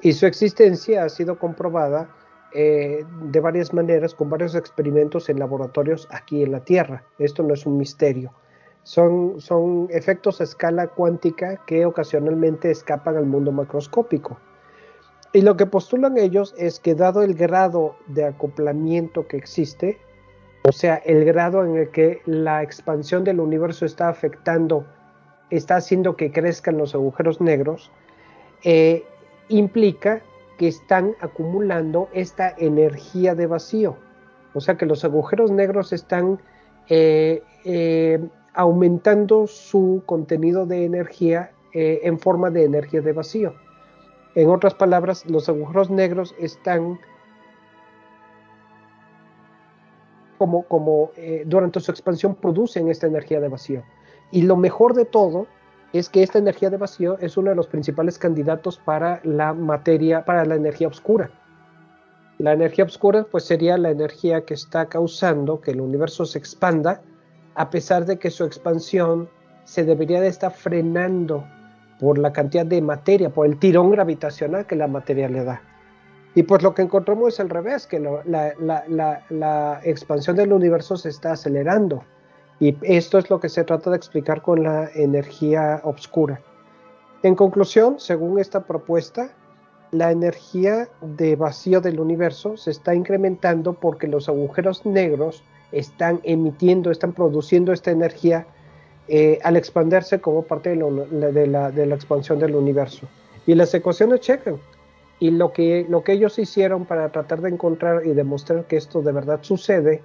Y 0.00 0.12
su 0.12 0.26
existencia 0.26 1.02
ha 1.02 1.08
sido 1.08 1.40
comprobada 1.40 2.08
eh, 2.54 3.04
de 3.20 3.40
varias 3.40 3.74
maneras 3.74 4.14
con 4.14 4.30
varios 4.30 4.54
experimentos 4.54 5.28
en 5.28 5.40
laboratorios 5.40 6.06
aquí 6.12 6.44
en 6.44 6.52
la 6.52 6.60
Tierra. 6.60 7.02
Esto 7.18 7.42
no 7.42 7.54
es 7.54 7.66
un 7.66 7.78
misterio. 7.78 8.32
Son 8.84 9.88
efectos 9.90 10.40
a 10.40 10.44
escala 10.44 10.86
cuántica 10.86 11.56
que 11.66 11.84
ocasionalmente 11.84 12.70
escapan 12.70 13.16
al 13.16 13.26
mundo 13.26 13.50
macroscópico. 13.50 14.38
Y 15.32 15.42
lo 15.42 15.56
que 15.56 15.66
postulan 15.66 16.16
ellos 16.16 16.54
es 16.56 16.80
que 16.80 16.94
dado 16.94 17.22
el 17.22 17.34
grado 17.34 17.96
de 18.06 18.24
acoplamiento 18.24 19.26
que 19.26 19.36
existe, 19.36 19.98
o 20.62 20.72
sea, 20.72 20.96
el 20.96 21.24
grado 21.24 21.64
en 21.64 21.76
el 21.76 21.90
que 21.90 22.22
la 22.24 22.62
expansión 22.62 23.24
del 23.24 23.40
universo 23.40 23.84
está 23.84 24.08
afectando, 24.08 24.86
está 25.50 25.76
haciendo 25.76 26.16
que 26.16 26.32
crezcan 26.32 26.78
los 26.78 26.94
agujeros 26.94 27.40
negros, 27.42 27.90
eh, 28.64 29.04
implica 29.48 30.22
que 30.56 30.68
están 30.68 31.14
acumulando 31.20 32.08
esta 32.12 32.54
energía 32.56 33.34
de 33.34 33.46
vacío. 33.46 33.96
O 34.54 34.60
sea 34.60 34.76
que 34.76 34.86
los 34.86 35.04
agujeros 35.04 35.50
negros 35.50 35.92
están 35.92 36.40
eh, 36.88 37.42
eh, 37.64 38.18
aumentando 38.54 39.46
su 39.46 40.02
contenido 40.06 40.66
de 40.66 40.84
energía 40.84 41.52
en 41.72 42.18
forma 42.18 42.50
de 42.50 42.64
energía 42.64 43.02
de 43.02 43.12
vacío. 43.12 43.54
En 44.34 44.50
otras 44.50 44.74
palabras, 44.74 45.24
los 45.26 45.48
agujeros 45.48 45.90
negros 45.90 46.34
están 46.38 46.98
como, 50.38 51.10
eh, 51.16 51.42
durante 51.46 51.80
su 51.80 51.90
expansión 51.90 52.34
producen 52.34 52.88
esta 52.88 53.06
energía 53.06 53.40
de 53.40 53.48
vacío. 53.48 53.82
Y 54.30 54.42
lo 54.42 54.56
mejor 54.56 54.94
de 54.94 55.04
todo 55.04 55.46
es 55.92 56.08
que 56.08 56.22
esta 56.22 56.38
energía 56.38 56.70
de 56.70 56.76
vacío 56.76 57.18
es 57.18 57.36
uno 57.36 57.50
de 57.50 57.56
los 57.56 57.66
principales 57.66 58.18
candidatos 58.18 58.78
para 58.78 59.20
la 59.24 59.54
materia, 59.54 60.24
para 60.24 60.44
la 60.44 60.54
energía 60.54 60.88
oscura. 60.88 61.30
La 62.38 62.52
energía 62.52 62.84
oscura 62.84 63.24
pues 63.24 63.44
sería 63.44 63.76
la 63.78 63.90
energía 63.90 64.44
que 64.44 64.54
está 64.54 64.86
causando 64.86 65.60
que 65.60 65.72
el 65.72 65.80
universo 65.80 66.24
se 66.24 66.38
expanda 66.38 67.02
a 67.56 67.70
pesar 67.70 68.04
de 68.04 68.18
que 68.18 68.30
su 68.30 68.44
expansión 68.44 69.28
se 69.64 69.84
debería 69.84 70.20
de 70.20 70.28
estar 70.28 70.52
frenando 70.52 71.44
por 71.98 72.18
la 72.18 72.32
cantidad 72.32 72.66
de 72.66 72.80
materia, 72.80 73.30
por 73.30 73.46
el 73.46 73.58
tirón 73.58 73.90
gravitacional 73.90 74.66
que 74.66 74.76
la 74.76 74.86
materia 74.86 75.28
le 75.28 75.44
da. 75.44 75.62
Y 76.34 76.44
pues 76.44 76.62
lo 76.62 76.74
que 76.74 76.82
encontramos 76.82 77.34
es 77.34 77.40
al 77.40 77.50
revés, 77.50 77.86
que 77.86 77.98
la, 78.00 79.80
expansión 79.82 80.36
del 80.36 80.52
universo 80.52 80.96
se 80.96 81.08
está 81.08 81.32
acelerando. 81.32 82.04
Y 82.60 82.76
esto 82.82 83.18
es 83.18 83.30
lo 83.30 83.40
que 83.40 83.48
se 83.48 83.64
trata 83.64 83.90
de 83.90 83.96
explicar 83.96 84.42
con 84.42 84.62
la 84.62 84.88
energía 84.94 85.80
oscura. 85.84 86.40
En 87.22 87.34
conclusión, 87.34 87.98
según 87.98 88.38
esta 88.38 88.64
propuesta, 88.64 89.30
la 89.90 90.12
energía 90.12 90.88
de 91.00 91.34
vacío 91.34 91.80
del 91.80 91.98
universo 91.98 92.56
se 92.56 92.70
está 92.70 92.94
incrementando 92.94 93.72
porque 93.72 94.06
los 94.06 94.28
agujeros 94.28 94.84
negros 94.84 95.42
están 95.72 96.20
emitiendo, 96.22 96.90
están 96.90 97.12
produciendo 97.12 97.72
esta 97.72 97.90
energía 97.90 98.46
eh, 99.08 99.38
al 99.42 99.56
expandirse 99.56 100.20
como 100.20 100.42
parte 100.42 100.70
de, 100.70 101.46
la, 101.46 101.68
expansión 101.94 102.38
del 102.38 102.54
universo. 102.54 103.08
Y 103.46 103.54
las 103.54 103.72
ecuaciones 103.74 104.20
checan. 104.20 104.58
Y 105.20 105.30
lo 105.30 105.52
que, 105.52 105.86
lo 105.88 106.04
que 106.04 106.12
ellos 106.12 106.38
hicieron 106.38 106.84
para 106.84 107.10
tratar 107.10 107.40
de 107.40 107.48
encontrar 107.48 108.06
y 108.06 108.10
demostrar 108.10 108.64
que 108.66 108.76
esto 108.76 109.02
de 109.02 109.12
verdad 109.12 109.40
sucede 109.42 110.02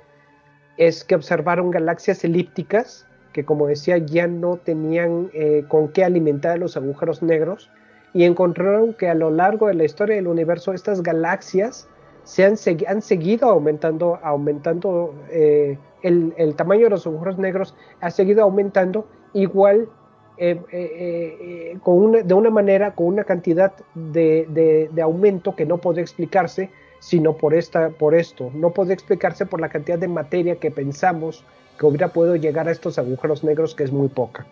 es 0.78 1.04
que 1.04 1.16
observaron 1.16 1.70
galaxias 1.70 2.24
elípticas 2.24 3.06
que 3.34 3.44
como 3.44 3.68
decía 3.68 3.98
ya 3.98 4.28
no 4.28 4.58
tenían 4.58 5.30
eh, 5.34 5.66
con 5.68 5.89
qué 5.89 6.06
alimentar 6.06 6.58
los 6.60 6.78
agujeros 6.78 7.22
negros 7.22 7.70
y 8.13 8.24
encontraron 8.24 8.94
que 8.94 9.10
a 9.10 9.16
lo 9.16 9.32
largo 9.32 9.68
de 9.68 9.74
la 9.74 9.84
historia 9.84 10.16
del 10.16 10.28
universo 10.28 10.72
estas 10.72 11.02
galaxias 11.02 11.88
se 12.24 12.46
han, 12.46 12.56
han 12.88 13.02
seguido 13.02 13.50
aumentando, 13.50 14.20
aumentando 14.24 15.14
eh, 15.30 15.78
el, 16.02 16.34
el, 16.38 16.56
tamaño 16.56 16.86
de 16.86 16.90
los 16.92 17.06
agujeros 17.06 17.38
negros 17.38 17.76
ha 18.02 18.10
seguido 18.10 18.44
aumentando 18.44 19.06
igual 19.34 19.90
eh, 20.38 20.60
eh, 20.72 21.78
con 21.84 22.12
de 22.12 22.34
una 22.34 22.50
manera, 22.50 22.96
con 22.96 23.08
una 23.08 23.24
cantidad 23.24 23.74
de, 23.94 24.90
de, 24.92 25.02
aumento 25.02 25.56
que 25.56 25.66
no 25.66 25.78
puede 25.78 26.02
explicarse 26.02 26.72
sino 27.00 27.34
por, 27.34 27.54
esta, 27.54 27.90
por 27.90 28.16
esto. 28.16 28.50
No 28.54 28.72
puede 28.72 28.94
explicarse 28.94 29.46
por 29.46 29.60
la 29.60 29.68
cantidad 29.68 30.00
de 30.00 30.08
materia 30.08 30.56
que 30.56 30.72
pensamos 30.72 31.44
que 31.78 31.86
hubiera 31.86 32.08
podido 32.08 32.38
llegar 32.38 32.70
a 32.70 32.72
estos 32.72 32.98
agujeros 32.98 33.44
negros, 33.44 33.76
que 33.76 33.84
es 33.84 33.92
muy 33.92 34.08
poca. 34.08 34.46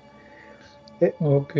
ok. 1.19 1.55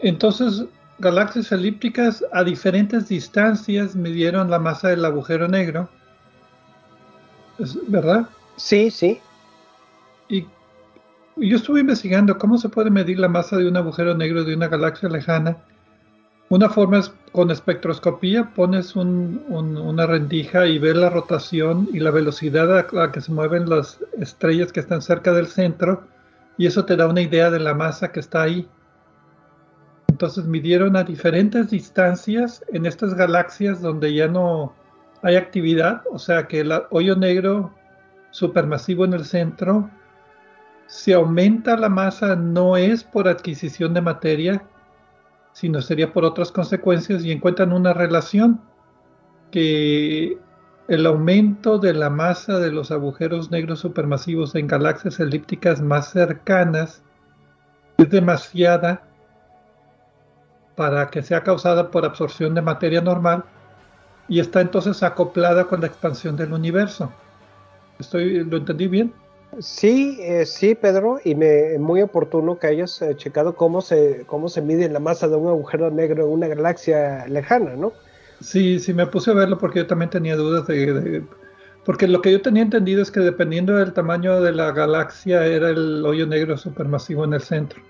entonces, 0.00 0.66
galaxias 1.02 1.52
elípticas 1.52 2.24
a 2.32 2.44
diferentes 2.44 3.08
distancias 3.08 3.94
midieron 3.94 4.48
la 4.48 4.58
masa 4.58 4.88
del 4.88 5.04
agujero 5.04 5.48
negro. 5.48 5.88
¿Verdad? 7.88 8.28
Sí, 8.56 8.90
sí. 8.90 9.20
Y 10.28 10.46
yo 11.36 11.56
estuve 11.56 11.80
investigando 11.80 12.38
cómo 12.38 12.56
se 12.56 12.68
puede 12.68 12.90
medir 12.90 13.18
la 13.18 13.28
masa 13.28 13.56
de 13.56 13.68
un 13.68 13.76
agujero 13.76 14.14
negro 14.14 14.44
de 14.44 14.54
una 14.54 14.68
galaxia 14.68 15.08
lejana. 15.08 15.58
Una 16.48 16.68
forma 16.68 16.98
es 16.98 17.12
con 17.32 17.50
espectroscopía, 17.50 18.52
pones 18.54 18.94
una 18.94 20.06
rendija 20.06 20.66
y 20.66 20.78
ves 20.78 20.96
la 20.96 21.10
rotación 21.10 21.88
y 21.92 22.00
la 22.00 22.10
velocidad 22.10 22.78
a 22.78 22.86
la 22.92 23.10
que 23.10 23.20
se 23.20 23.32
mueven 23.32 23.68
las 23.68 23.98
estrellas 24.18 24.72
que 24.72 24.80
están 24.80 25.02
cerca 25.02 25.32
del 25.32 25.46
centro 25.46 26.06
y 26.58 26.66
eso 26.66 26.84
te 26.84 26.96
da 26.96 27.06
una 27.06 27.22
idea 27.22 27.50
de 27.50 27.58
la 27.58 27.74
masa 27.74 28.12
que 28.12 28.20
está 28.20 28.42
ahí. 28.42 28.68
Entonces 30.22 30.44
midieron 30.44 30.94
a 30.94 31.02
diferentes 31.02 31.68
distancias 31.68 32.64
en 32.72 32.86
estas 32.86 33.14
galaxias 33.14 33.82
donde 33.82 34.14
ya 34.14 34.28
no 34.28 34.72
hay 35.20 35.34
actividad, 35.34 36.04
o 36.12 36.16
sea 36.20 36.46
que 36.46 36.60
el 36.60 36.72
hoyo 36.90 37.16
negro 37.16 37.74
supermasivo 38.30 39.04
en 39.04 39.14
el 39.14 39.24
centro, 39.24 39.90
si 40.86 41.12
aumenta 41.12 41.76
la 41.76 41.88
masa 41.88 42.36
no 42.36 42.76
es 42.76 43.02
por 43.02 43.26
adquisición 43.26 43.94
de 43.94 44.00
materia, 44.00 44.62
sino 45.54 45.82
sería 45.82 46.12
por 46.12 46.24
otras 46.24 46.52
consecuencias 46.52 47.24
y 47.24 47.32
encuentran 47.32 47.72
una 47.72 47.92
relación 47.92 48.60
que 49.50 50.38
el 50.86 51.04
aumento 51.04 51.78
de 51.80 51.94
la 51.94 52.10
masa 52.10 52.60
de 52.60 52.70
los 52.70 52.92
agujeros 52.92 53.50
negros 53.50 53.80
supermasivos 53.80 54.54
en 54.54 54.68
galaxias 54.68 55.18
elípticas 55.18 55.82
más 55.82 56.12
cercanas 56.12 57.02
es 57.98 58.08
demasiada 58.08 59.08
para 60.82 61.10
que 61.10 61.22
sea 61.22 61.44
causada 61.44 61.92
por 61.92 62.04
absorción 62.04 62.56
de 62.56 62.60
materia 62.60 63.00
normal 63.00 63.44
y 64.26 64.40
está 64.40 64.60
entonces 64.60 65.00
acoplada 65.04 65.68
con 65.68 65.80
la 65.80 65.86
expansión 65.86 66.36
del 66.36 66.52
universo. 66.52 67.12
Estoy, 68.00 68.42
¿Lo 68.42 68.56
entendí 68.56 68.88
bien? 68.88 69.12
Sí, 69.60 70.18
eh, 70.20 70.44
sí, 70.44 70.74
Pedro, 70.74 71.20
y 71.24 71.36
me 71.36 71.78
muy 71.78 72.02
oportuno 72.02 72.58
que 72.58 72.66
hayas 72.66 73.00
eh, 73.00 73.14
checado 73.14 73.54
cómo 73.54 73.80
se, 73.80 74.24
cómo 74.26 74.48
se 74.48 74.60
mide 74.60 74.88
la 74.88 74.98
masa 74.98 75.28
de 75.28 75.36
un 75.36 75.46
agujero 75.50 75.88
negro 75.88 76.24
en 76.24 76.30
una 76.32 76.48
galaxia 76.48 77.28
lejana, 77.28 77.76
¿no? 77.76 77.92
Sí, 78.40 78.80
sí, 78.80 78.92
me 78.92 79.06
puse 79.06 79.30
a 79.30 79.34
verlo 79.34 79.58
porque 79.58 79.78
yo 79.78 79.86
también 79.86 80.10
tenía 80.10 80.34
dudas 80.34 80.66
de, 80.66 81.22
Porque 81.84 82.08
lo 82.08 82.20
que 82.22 82.32
yo 82.32 82.42
tenía 82.42 82.64
entendido 82.64 83.02
es 83.02 83.12
que 83.12 83.20
dependiendo 83.20 83.76
del 83.76 83.92
tamaño 83.92 84.40
de 84.40 84.50
la 84.50 84.72
galaxia 84.72 85.46
era 85.46 85.70
el 85.70 86.04
hoyo 86.04 86.26
negro 86.26 86.58
supermasivo 86.58 87.24
en 87.24 87.34
el 87.34 87.40
centro. 87.40 87.80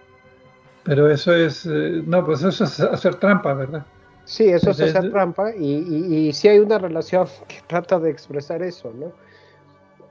Pero 0.85 1.11
eso 1.11 1.35
es, 1.35 1.64
eh, 1.66 2.03
no, 2.05 2.25
pues 2.25 2.42
eso 2.42 2.64
es 2.64 2.81
hacer 2.81 3.14
trampa, 3.16 3.55
¿verdad? 3.55 3.87
Sí, 4.25 4.49
eso 4.49 4.71
es 4.71 4.81
hacer 4.81 5.11
trampa 5.11 5.55
y, 5.55 6.29
y, 6.29 6.33
sí 6.33 6.49
hay 6.49 6.59
una 6.59 6.79
relación 6.79 7.27
que 7.49 7.61
trata 7.66 7.99
de 7.99 8.11
expresar 8.11 8.62
eso, 8.62 8.92
¿no? 8.95 9.12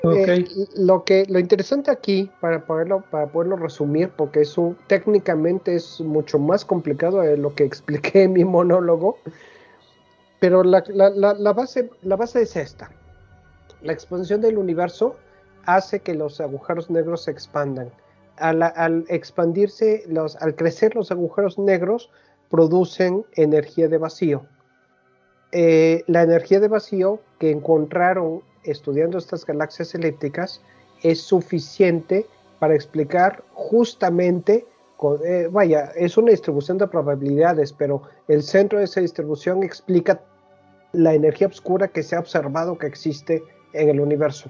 Eh, 0.04 0.46
lo 0.76 1.04
que 1.04 1.28
lo 1.30 1.38
interesante 1.38 1.92
aquí 1.92 2.32
para 2.40 2.66
poderlo 2.66 3.04
para 3.12 3.28
poderlo 3.28 3.56
resumir 3.56 4.10
porque 4.10 4.42
eso 4.42 4.76
técnicamente 4.88 5.76
es 5.76 6.02
mucho 6.02 6.40
más 6.40 6.66
complicado 6.66 7.22
de 7.22 7.38
lo 7.38 7.54
que 7.54 7.64
expliqué 7.66 8.24
en 8.24 8.34
mi 8.34 8.44
monólogo 8.44 9.20
pero 10.40 10.64
la, 10.64 10.84
la, 10.90 11.54
base 11.54 11.92
la 12.02 12.16
base 12.16 12.42
es 12.42 12.56
esta 12.56 12.90
la 13.84 13.94
expansión 13.94 14.42
del 14.42 14.58
universo 14.58 15.18
hace 15.68 16.00
que 16.00 16.16
los 16.16 16.42
agujeros 16.42 16.90
negros 16.90 17.26
se 17.26 17.32
expandan 17.32 17.92
al, 18.42 19.06
expandirse, 19.08 20.04
los, 20.08 20.36
al 20.38 20.56
crecer 20.56 20.96
los 20.96 21.12
agujeros 21.12 21.58
negros, 21.58 22.10
producen 22.50 23.26
energía 23.36 23.88
de 23.88 23.98
vacío. 23.98 24.46
Eh, 25.52 26.04
la 26.08 26.24
energía 26.24 26.60
de 26.60 26.68
vacío 26.68 27.20
que 27.40 27.52
encontraron 27.52 28.42
estudiando 28.64 29.18
estas 29.18 29.46
galaxias 29.46 29.94
elípticas 29.96 30.62
es 31.04 31.22
suficiente 31.22 32.26
para 32.60 32.76
explicar 32.76 33.44
justamente, 33.54 34.66
eh, 35.26 35.48
vaya, 35.52 35.92
es 35.96 36.18
una 36.18 36.32
distribución 36.32 36.78
de 36.78 36.88
probabilidades, 36.88 37.74
pero 37.74 38.04
el 38.28 38.44
centro 38.44 38.80
de 38.80 38.86
esa 38.86 39.02
distribución 39.02 39.64
explica 39.64 40.22
la 40.94 41.14
energía 41.14 41.48
oscura 41.48 41.88
que 41.88 42.04
se 42.04 42.16
ha 42.16 42.20
observado 42.20 42.78
que 42.78 42.88
existe 42.88 43.44
en 43.74 43.90
el 43.90 44.00
universo. 44.00 44.50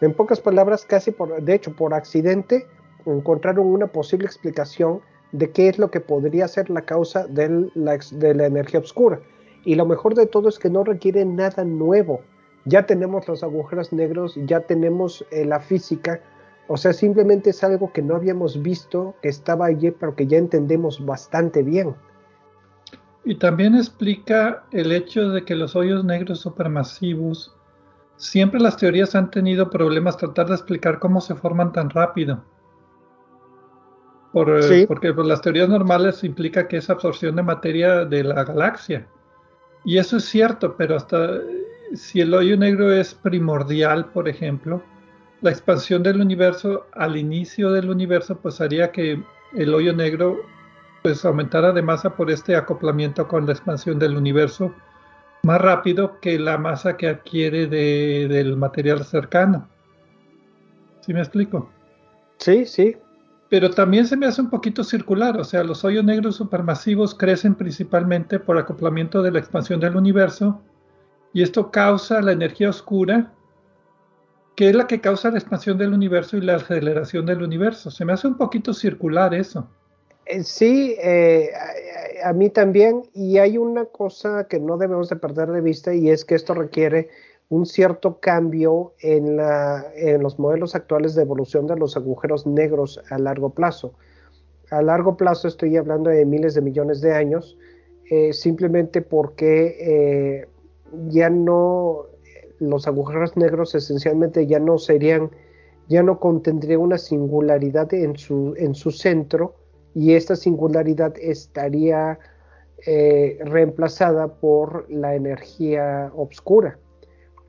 En 0.00 0.12
pocas 0.12 0.40
palabras, 0.40 0.84
casi 0.84 1.10
por, 1.10 1.40
de 1.42 1.54
hecho, 1.54 1.74
por 1.76 1.94
accidente, 1.94 2.66
encontraron 3.06 3.66
una 3.66 3.86
posible 3.86 4.26
explicación 4.26 5.00
de 5.32 5.50
qué 5.50 5.68
es 5.68 5.78
lo 5.78 5.90
que 5.90 6.00
podría 6.00 6.46
ser 6.48 6.70
la 6.70 6.82
causa 6.82 7.26
de 7.26 7.70
la, 7.74 7.98
de 8.12 8.34
la 8.34 8.46
energía 8.46 8.80
oscura. 8.80 9.20
Y 9.64 9.74
lo 9.74 9.86
mejor 9.86 10.14
de 10.14 10.26
todo 10.26 10.48
es 10.48 10.58
que 10.58 10.70
no 10.70 10.84
requiere 10.84 11.24
nada 11.24 11.64
nuevo. 11.64 12.20
Ya 12.66 12.86
tenemos 12.86 13.26
los 13.28 13.42
agujeros 13.42 13.92
negros, 13.92 14.38
ya 14.46 14.60
tenemos 14.60 15.24
eh, 15.30 15.44
la 15.44 15.60
física, 15.60 16.20
o 16.66 16.76
sea, 16.76 16.92
simplemente 16.92 17.50
es 17.50 17.62
algo 17.62 17.92
que 17.92 18.00
no 18.00 18.16
habíamos 18.16 18.62
visto, 18.62 19.14
que 19.20 19.28
estaba 19.28 19.66
allí, 19.66 19.90
pero 19.90 20.16
que 20.16 20.26
ya 20.26 20.38
entendemos 20.38 21.04
bastante 21.04 21.62
bien. 21.62 21.94
Y 23.24 23.34
también 23.36 23.74
explica 23.74 24.64
el 24.70 24.92
hecho 24.92 25.30
de 25.30 25.44
que 25.44 25.54
los 25.54 25.76
hoyos 25.76 26.04
negros 26.04 26.40
supermasivos, 26.40 27.54
siempre 28.16 28.60
las 28.60 28.76
teorías 28.76 29.14
han 29.14 29.30
tenido 29.30 29.70
problemas 29.70 30.16
tratar 30.16 30.46
de 30.46 30.54
explicar 30.54 30.98
cómo 30.98 31.20
se 31.20 31.34
forman 31.34 31.72
tan 31.72 31.90
rápido. 31.90 32.42
Eh, 34.34 34.84
porque 34.88 35.12
pues, 35.12 35.26
las 35.26 35.40
teorías 35.40 35.68
normales 35.68 36.24
implica 36.24 36.66
que 36.66 36.78
es 36.78 36.90
absorción 36.90 37.36
de 37.36 37.42
materia 37.42 38.04
de 38.04 38.24
la 38.24 38.42
galaxia. 38.44 39.06
Y 39.84 39.98
eso 39.98 40.16
es 40.16 40.24
cierto, 40.24 40.76
pero 40.76 40.96
hasta 40.96 41.40
si 41.94 42.20
el 42.20 42.34
hoyo 42.34 42.56
negro 42.56 42.92
es 42.92 43.14
primordial, 43.14 44.06
por 44.06 44.28
ejemplo, 44.28 44.82
la 45.40 45.50
expansión 45.50 46.02
del 46.02 46.20
universo 46.20 46.86
al 46.92 47.16
inicio 47.16 47.70
del 47.70 47.90
universo 47.90 48.36
pues 48.36 48.60
haría 48.60 48.90
que 48.90 49.22
el 49.54 49.74
hoyo 49.74 49.92
negro 49.92 50.40
pues 51.02 51.24
aumentara 51.24 51.70
de 51.72 51.82
masa 51.82 52.16
por 52.16 52.30
este 52.30 52.56
acoplamiento 52.56 53.28
con 53.28 53.46
la 53.46 53.52
expansión 53.52 53.98
del 53.98 54.16
universo 54.16 54.74
más 55.42 55.60
rápido 55.60 56.18
que 56.20 56.38
la 56.38 56.56
masa 56.56 56.96
que 56.96 57.08
adquiere 57.08 57.66
del 57.66 58.56
material 58.56 59.04
cercano. 59.04 59.68
¿Sí 61.02 61.12
me 61.12 61.20
explico? 61.20 61.70
Sí, 62.38 62.64
sí. 62.64 62.96
Pero 63.50 63.70
también 63.70 64.06
se 64.06 64.16
me 64.16 64.26
hace 64.26 64.40
un 64.40 64.50
poquito 64.50 64.82
circular, 64.82 65.38
o 65.38 65.44
sea, 65.44 65.62
los 65.64 65.84
hoyos 65.84 66.04
negros 66.04 66.36
supermasivos 66.36 67.14
crecen 67.14 67.54
principalmente 67.54 68.40
por 68.40 68.58
acoplamiento 68.58 69.22
de 69.22 69.30
la 69.30 69.38
expansión 69.38 69.80
del 69.80 69.96
universo 69.96 70.60
y 71.34 71.42
esto 71.42 71.70
causa 71.70 72.22
la 72.22 72.32
energía 72.32 72.70
oscura, 72.70 73.32
que 74.56 74.68
es 74.68 74.74
la 74.74 74.86
que 74.86 75.00
causa 75.00 75.30
la 75.30 75.38
expansión 75.38 75.76
del 75.76 75.92
universo 75.92 76.36
y 76.36 76.40
la 76.40 76.56
aceleración 76.56 77.26
del 77.26 77.42
universo. 77.42 77.90
Se 77.90 78.04
me 78.04 78.12
hace 78.12 78.28
un 78.28 78.36
poquito 78.36 78.72
circular 78.72 79.34
eso. 79.34 79.68
Eh, 80.26 80.44
sí, 80.44 80.96
eh, 81.02 81.50
a, 82.22 82.32
mí 82.32 82.50
también. 82.50 83.02
Y 83.14 83.38
hay 83.38 83.58
una 83.58 83.84
cosa 83.86 84.46
que 84.48 84.60
no 84.60 84.78
debemos 84.78 85.08
de 85.08 85.16
perder 85.16 85.50
de 85.50 85.60
vista 85.60 85.92
y 85.92 86.08
es 86.08 86.24
que 86.24 86.36
esto 86.36 86.54
requiere 86.54 87.08
un 87.48 87.66
cierto 87.66 88.18
cambio 88.20 88.94
en, 89.00 89.36
la, 89.36 89.84
en 89.94 90.22
los 90.22 90.38
modelos 90.38 90.74
actuales 90.74 91.14
de 91.14 91.22
evolución 91.22 91.66
de 91.66 91.76
los 91.76 91.96
agujeros 91.96 92.46
negros 92.46 93.00
a 93.10 93.18
largo 93.18 93.50
plazo. 93.50 93.94
A 94.70 94.82
largo 94.82 95.16
plazo 95.16 95.48
estoy 95.48 95.76
hablando 95.76 96.10
de 96.10 96.24
miles 96.24 96.54
de 96.54 96.62
millones 96.62 97.00
de 97.00 97.14
años, 97.14 97.58
eh, 98.10 98.32
simplemente 98.32 99.02
porque 99.02 100.46
ya 101.08 101.30
no, 101.30 102.06
los 102.58 102.86
agujeros 102.86 103.36
negros 103.36 103.74
esencialmente 103.74 104.46
ya 104.46 104.58
no 104.58 104.78
serían, 104.78 105.30
ya 105.88 106.02
no 106.02 106.18
contendría 106.18 106.78
una 106.78 106.98
singularidad 106.98 107.92
en 107.94 108.16
su, 108.16 108.54
en 108.56 108.74
su 108.74 108.90
centro, 108.90 109.54
y 109.94 110.14
esta 110.14 110.34
singularidad 110.34 111.14
estaría 111.18 112.18
eh, 112.86 113.38
reemplazada 113.44 114.28
por 114.28 114.90
la 114.90 115.14
energía 115.14 116.12
oscura. 116.16 116.78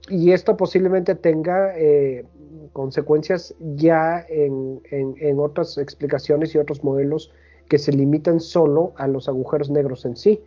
Y 0.09 0.31
esto 0.31 0.55
posiblemente 0.55 1.15
tenga 1.15 1.75
eh, 1.75 2.25
consecuencias 2.73 3.55
ya 3.75 4.25
en, 4.29 5.39
otras 5.39 5.77
explicaciones 5.77 6.53
y 6.53 6.57
otros 6.57 6.83
modelos 6.83 7.31
que 7.69 7.79
se 7.79 7.91
limitan 7.91 8.39
solo 8.39 8.93
a 8.97 9.07
los 9.07 9.27
agujeros 9.27 9.69
negros 9.69 10.05
en 10.05 10.15
sí. 10.15 10.41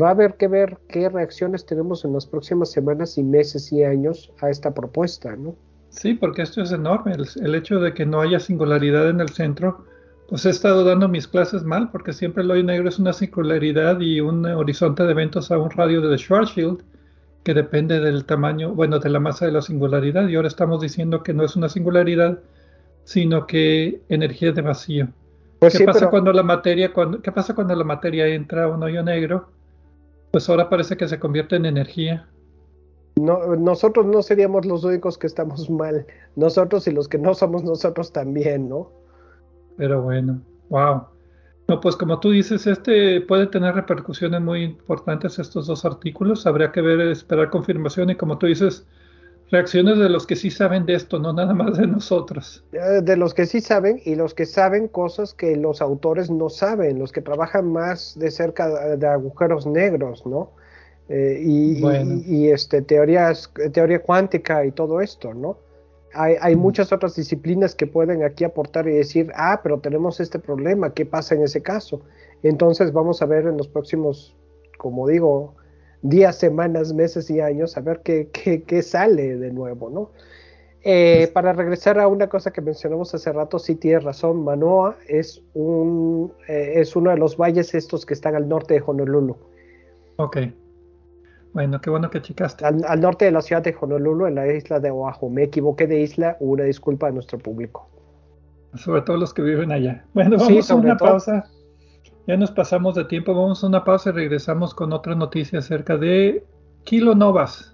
Va 0.00 0.08
a 0.08 0.10
haber 0.10 0.34
que 0.34 0.48
ver 0.48 0.78
qué 0.88 1.08
reacciones 1.08 1.64
tenemos 1.64 2.04
en 2.04 2.12
las 2.12 2.26
próximas 2.26 2.72
semanas 2.72 3.16
y 3.16 3.22
meses 3.22 3.72
y 3.72 3.84
años 3.84 4.32
a 4.40 4.50
esta 4.50 4.74
propuesta, 4.74 5.36
¿no? 5.36 5.54
Sí, 5.90 6.14
porque 6.14 6.42
esto 6.42 6.62
es 6.62 6.72
enorme. 6.72 7.12
el 7.12 7.54
hecho 7.54 7.78
de 7.78 7.94
que 7.94 8.04
no 8.04 8.20
haya 8.20 8.40
singularidad 8.40 9.08
en 9.08 9.20
el 9.20 9.28
centro 9.28 9.84
pues 10.28 10.46
he 10.46 10.50
estado 10.50 10.84
dando 10.84 11.08
mis 11.08 11.28
clases 11.28 11.64
mal 11.64 11.90
porque 11.90 12.12
siempre 12.12 12.42
el 12.42 12.50
hoyo 12.50 12.62
negro 12.62 12.88
es 12.88 12.98
una 12.98 13.12
singularidad 13.12 14.00
y 14.00 14.20
un 14.20 14.46
horizonte 14.46 15.02
de 15.02 15.12
eventos 15.12 15.50
a 15.50 15.58
un 15.58 15.70
radio 15.70 16.00
de 16.00 16.16
Schwarzschild 16.16 16.82
que 17.44 17.54
depende 17.54 18.00
del 18.00 18.24
tamaño, 18.24 18.74
bueno, 18.74 18.98
de 18.98 19.10
la 19.10 19.20
masa 19.20 19.44
de 19.44 19.52
la 19.52 19.60
singularidad 19.60 20.26
y 20.28 20.34
ahora 20.34 20.48
estamos 20.48 20.80
diciendo 20.80 21.22
que 21.22 21.34
no 21.34 21.44
es 21.44 21.54
una 21.56 21.68
singularidad, 21.68 22.40
sino 23.04 23.46
que 23.46 24.02
energía 24.08 24.52
de 24.52 24.62
vacío. 24.62 25.08
Pues 25.58 25.76
¿Qué 25.76 25.84
pasa 25.84 26.08
cuando 26.08 26.32
la 26.32 26.42
materia, 26.42 26.92
cuando, 26.92 27.20
qué 27.20 27.30
pasa 27.30 27.54
cuando 27.54 27.74
la 27.74 27.84
materia 27.84 28.26
entra 28.26 28.64
a 28.64 28.68
un 28.68 28.82
hoyo 28.82 29.02
negro? 29.02 29.50
Pues 30.30 30.48
ahora 30.48 30.70
parece 30.70 30.96
que 30.96 31.06
se 31.06 31.20
convierte 31.20 31.56
en 31.56 31.66
energía. 31.66 32.26
No, 33.16 33.54
nosotros 33.56 34.06
no 34.06 34.22
seríamos 34.22 34.64
los 34.64 34.82
únicos 34.82 35.18
que 35.18 35.26
estamos 35.26 35.68
mal. 35.68 36.06
Nosotros 36.36 36.88
y 36.88 36.92
los 36.92 37.08
que 37.08 37.18
no 37.18 37.34
somos 37.34 37.62
nosotros 37.62 38.10
también, 38.10 38.70
¿no? 38.70 38.90
Pero 39.76 40.02
bueno, 40.02 40.40
wow. 40.70 41.02
No, 41.66 41.80
pues 41.80 41.96
como 41.96 42.20
tú 42.20 42.30
dices, 42.30 42.66
este 42.66 43.22
puede 43.22 43.46
tener 43.46 43.74
repercusiones 43.74 44.40
muy 44.40 44.64
importantes 44.64 45.38
estos 45.38 45.66
dos 45.66 45.84
artículos. 45.84 46.46
Habría 46.46 46.72
que 46.72 46.82
ver, 46.82 47.00
esperar 47.00 47.48
confirmación 47.48 48.10
y 48.10 48.16
como 48.16 48.36
tú 48.36 48.46
dices, 48.46 48.86
reacciones 49.50 49.98
de 49.98 50.10
los 50.10 50.26
que 50.26 50.36
sí 50.36 50.50
saben 50.50 50.84
de 50.84 50.94
esto, 50.94 51.18
no 51.18 51.32
nada 51.32 51.54
más 51.54 51.78
de 51.78 51.86
nosotros. 51.86 52.64
Eh, 52.72 53.00
de 53.02 53.16
los 53.16 53.32
que 53.32 53.46
sí 53.46 53.60
saben 53.60 54.00
y 54.04 54.14
los 54.14 54.34
que 54.34 54.44
saben 54.44 54.88
cosas 54.88 55.32
que 55.32 55.56
los 55.56 55.80
autores 55.80 56.30
no 56.30 56.50
saben, 56.50 56.98
los 56.98 57.12
que 57.12 57.22
trabajan 57.22 57.72
más 57.72 58.18
de 58.18 58.30
cerca 58.30 58.96
de 58.96 59.06
agujeros 59.06 59.66
negros, 59.66 60.26
¿no? 60.26 60.50
Eh, 61.08 61.38
y, 61.44 61.82
y, 62.26 62.48
este 62.48 62.80
teorías, 62.80 63.52
teoría 63.72 64.00
cuántica 64.00 64.64
y 64.64 64.72
todo 64.72 65.02
esto, 65.02 65.34
¿no? 65.34 65.58
Hay, 66.14 66.56
muchas 66.56 66.92
otras 66.92 67.14
disciplinas 67.16 67.74
que 67.74 67.86
pueden 67.86 68.22
aquí 68.22 68.44
aportar 68.44 68.88
y 68.88 68.92
decir, 68.92 69.30
ah, 69.34 69.60
pero 69.62 69.80
tenemos 69.80 70.20
este 70.20 70.38
problema, 70.38 70.94
¿qué 70.94 71.06
pasa 71.06 71.34
en 71.34 71.42
ese 71.42 71.62
caso? 71.62 72.00
Entonces 72.42 72.92
vamos 72.92 73.22
a 73.22 73.26
ver 73.26 73.46
en 73.46 73.56
los 73.56 73.68
próximos, 73.68 74.36
como 74.78 75.08
digo, 75.08 75.54
días, 76.02 76.36
semanas, 76.36 76.92
meses 76.92 77.30
y 77.30 77.40
años, 77.40 77.76
a 77.76 77.80
ver 77.80 78.00
qué, 78.02 78.28
qué, 78.30 78.82
sale 78.82 79.36
de 79.36 79.50
nuevo, 79.52 79.90
¿no? 79.90 80.10
Eh, 80.82 81.30
para 81.32 81.54
regresar 81.54 81.98
a 81.98 82.08
una 82.08 82.28
cosa 82.28 82.52
que 82.52 82.60
mencionamos 82.60 83.14
hace 83.14 83.32
rato, 83.32 83.58
sí 83.58 83.74
tienes 83.74 84.04
razón, 84.04 84.44
Manoa 84.44 84.96
es, 85.08 85.42
un, 85.54 86.32
eh, 86.46 86.74
es 86.76 86.94
uno 86.94 87.10
de 87.10 87.16
los 87.16 87.38
valles 87.38 87.74
estos 87.74 88.04
que 88.04 88.12
están 88.12 88.34
al 88.34 88.48
norte 88.48 88.74
de 88.74 88.82
Honolulu. 88.84 89.36
Ok. 90.16 90.38
Bueno, 91.54 91.80
qué 91.80 91.88
bueno 91.88 92.10
que 92.10 92.20
chicaste. 92.20 92.64
Al, 92.66 93.00
norte 93.00 93.26
de 93.26 93.30
la 93.30 93.40
ciudad 93.40 93.62
de 93.62 93.74
Honolulu, 93.80 94.26
en 94.26 94.34
la 94.34 94.52
isla 94.52 94.80
de 94.80 94.90
Oahu. 94.90 95.30
Me 95.30 95.44
equivoqué 95.44 95.86
de 95.86 96.00
isla, 96.00 96.36
una 96.40 96.64
disculpa 96.64 97.06
a 97.06 97.10
nuestro 97.12 97.38
público. 97.38 97.88
Sobre 98.74 99.02
todo 99.02 99.16
los 99.16 99.32
que 99.32 99.42
viven 99.42 99.70
allá. 99.70 100.04
Bueno, 100.14 100.36
vamos 100.36 100.68
a 100.68 100.74
una 100.74 100.96
pausa. 100.96 101.48
Ya 102.26 102.36
nos 102.36 102.50
pasamos 102.50 102.96
de 102.96 103.04
tiempo, 103.04 103.34
vamos 103.34 103.62
a 103.62 103.68
una 103.68 103.84
pausa 103.84 104.10
y 104.10 104.14
regresamos 104.14 104.74
con 104.74 104.92
otra 104.92 105.14
noticia 105.14 105.60
acerca 105.60 105.96
de 105.96 106.44
Kilonovas. 106.82 107.73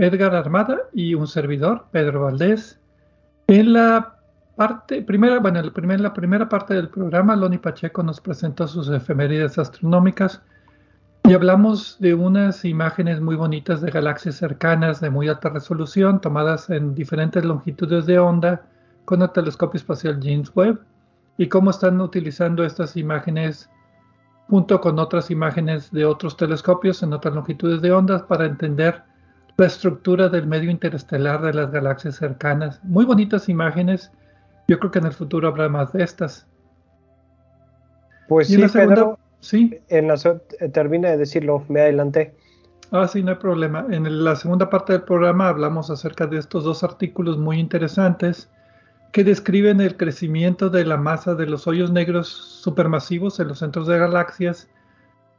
Edgar 0.00 0.34
Armada 0.34 0.78
y 0.94 1.14
un 1.14 1.26
servidor, 1.26 1.84
Pedro 1.90 2.22
Valdés. 2.22 2.80
En 3.46 3.74
la 3.74 4.16
parte 4.56 5.02
primera, 5.02 5.38
bueno, 5.40 5.60
en 5.60 6.02
la 6.02 6.14
primera 6.14 6.48
parte 6.48 6.74
del 6.74 6.88
programa, 6.88 7.36
Loni 7.36 7.58
Pacheco 7.58 8.02
nos 8.02 8.20
presentó 8.20 8.66
sus 8.66 8.88
efemérides 8.88 9.58
astronómicas 9.58 10.40
y 11.24 11.34
hablamos 11.34 11.98
de 12.00 12.14
unas 12.14 12.64
imágenes 12.64 13.20
muy 13.20 13.36
bonitas 13.36 13.82
de 13.82 13.90
galaxias 13.90 14.36
cercanas 14.36 15.02
de 15.02 15.10
muy 15.10 15.28
alta 15.28 15.50
resolución, 15.50 16.20
tomadas 16.20 16.70
en 16.70 16.94
diferentes 16.94 17.44
longitudes 17.44 18.06
de 18.06 18.18
onda 18.18 18.62
con 19.04 19.20
el 19.20 19.30
telescopio 19.30 19.76
espacial 19.76 20.18
James 20.22 20.50
Webb 20.54 20.80
y 21.36 21.48
cómo 21.48 21.70
están 21.70 22.00
utilizando 22.00 22.64
estas 22.64 22.96
imágenes 22.96 23.68
junto 24.48 24.80
con 24.80 24.98
otras 24.98 25.30
imágenes 25.30 25.92
de 25.92 26.06
otros 26.06 26.38
telescopios 26.38 27.02
en 27.02 27.12
otras 27.12 27.34
longitudes 27.34 27.82
de 27.82 27.92
ondas 27.92 28.22
para 28.22 28.46
entender 28.46 29.09
la 29.56 29.66
estructura 29.66 30.28
del 30.28 30.46
medio 30.46 30.70
interestelar 30.70 31.42
de 31.42 31.54
las 31.54 31.70
galaxias 31.70 32.16
cercanas. 32.16 32.80
Muy 32.82 33.04
bonitas 33.04 33.48
imágenes. 33.48 34.10
Yo 34.68 34.78
creo 34.78 34.90
que 34.90 34.98
en 34.98 35.06
el 35.06 35.12
futuro 35.12 35.48
habrá 35.48 35.68
más 35.68 35.92
de 35.92 36.02
estas. 36.02 36.46
Pues 38.28 38.48
sí, 38.48 38.62
Pedro, 38.72 39.18
sí. 39.40 39.80
En 39.88 40.08
la, 40.08 40.14
eh, 40.14 40.68
termina 40.68 41.10
de 41.10 41.16
decirlo, 41.16 41.64
me 41.68 41.80
adelanté. 41.80 42.34
Ah, 42.92 43.06
sí, 43.06 43.22
no 43.22 43.32
hay 43.32 43.38
problema. 43.38 43.86
En 43.90 44.24
la 44.24 44.36
segunda 44.36 44.70
parte 44.70 44.92
del 44.92 45.02
programa 45.02 45.48
hablamos 45.48 45.90
acerca 45.90 46.26
de 46.26 46.38
estos 46.38 46.64
dos 46.64 46.82
artículos 46.82 47.38
muy 47.38 47.58
interesantes 47.58 48.48
que 49.12 49.24
describen 49.24 49.80
el 49.80 49.96
crecimiento 49.96 50.70
de 50.70 50.84
la 50.84 50.96
masa 50.96 51.34
de 51.34 51.46
los 51.46 51.66
hoyos 51.66 51.90
negros 51.90 52.28
supermasivos 52.28 53.40
en 53.40 53.48
los 53.48 53.58
centros 53.58 53.86
de 53.86 53.98
galaxias, 53.98 54.68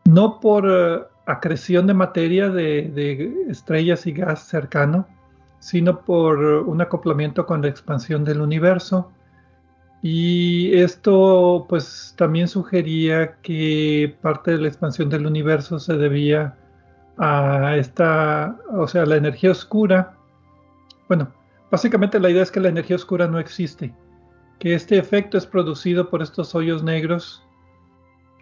no 0.05 0.39
por 0.39 0.65
uh, 0.65 1.05
acreción 1.31 1.87
de 1.87 1.93
materia 1.93 2.49
de, 2.49 3.45
estrellas 3.49 4.05
y 4.07 4.13
gas 4.13 4.47
cercano, 4.47 5.07
sino 5.59 6.01
por 6.01 6.37
un 6.39 6.81
acoplamiento 6.81 7.45
con 7.45 7.61
la 7.61 7.67
expansión 7.67 8.23
del 8.23 8.41
universo. 8.41 9.11
Y 10.01 10.75
esto 10.77 11.65
pues 11.69 12.15
también 12.17 12.47
sugería 12.47 13.35
que 13.41 14.15
parte 14.21 14.51
de 14.51 14.57
la 14.57 14.67
expansión 14.67 15.09
del 15.09 15.27
universo 15.27 15.79
se 15.79 15.95
debía 15.95 16.57
a 17.17 17.75
esta, 17.77 18.57
o 18.71 18.87
sea, 18.87 19.05
la 19.05 19.17
energía 19.17 19.51
oscura. 19.51 20.15
Bueno, 21.07 21.31
Básicamente 21.71 22.19
la 22.19 22.29
idea 22.29 22.43
es 22.43 22.51
que 22.51 22.59
la 22.59 22.67
energía 22.67 22.97
oscura 22.97 23.27
no 23.27 23.39
existe, 23.39 23.93
que 24.59 24.75
este 24.75 24.97
efecto 24.97 25.37
es 25.37 25.45
producido 25.45 26.09
por 26.09 26.21
estos 26.21 26.53
hoyos 26.53 26.83
negros 26.83 27.41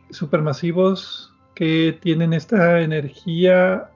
supermasivos 0.10 1.29
que 1.60 1.99
tienen 2.01 2.32
esta 2.32 2.80
energía 2.80 3.89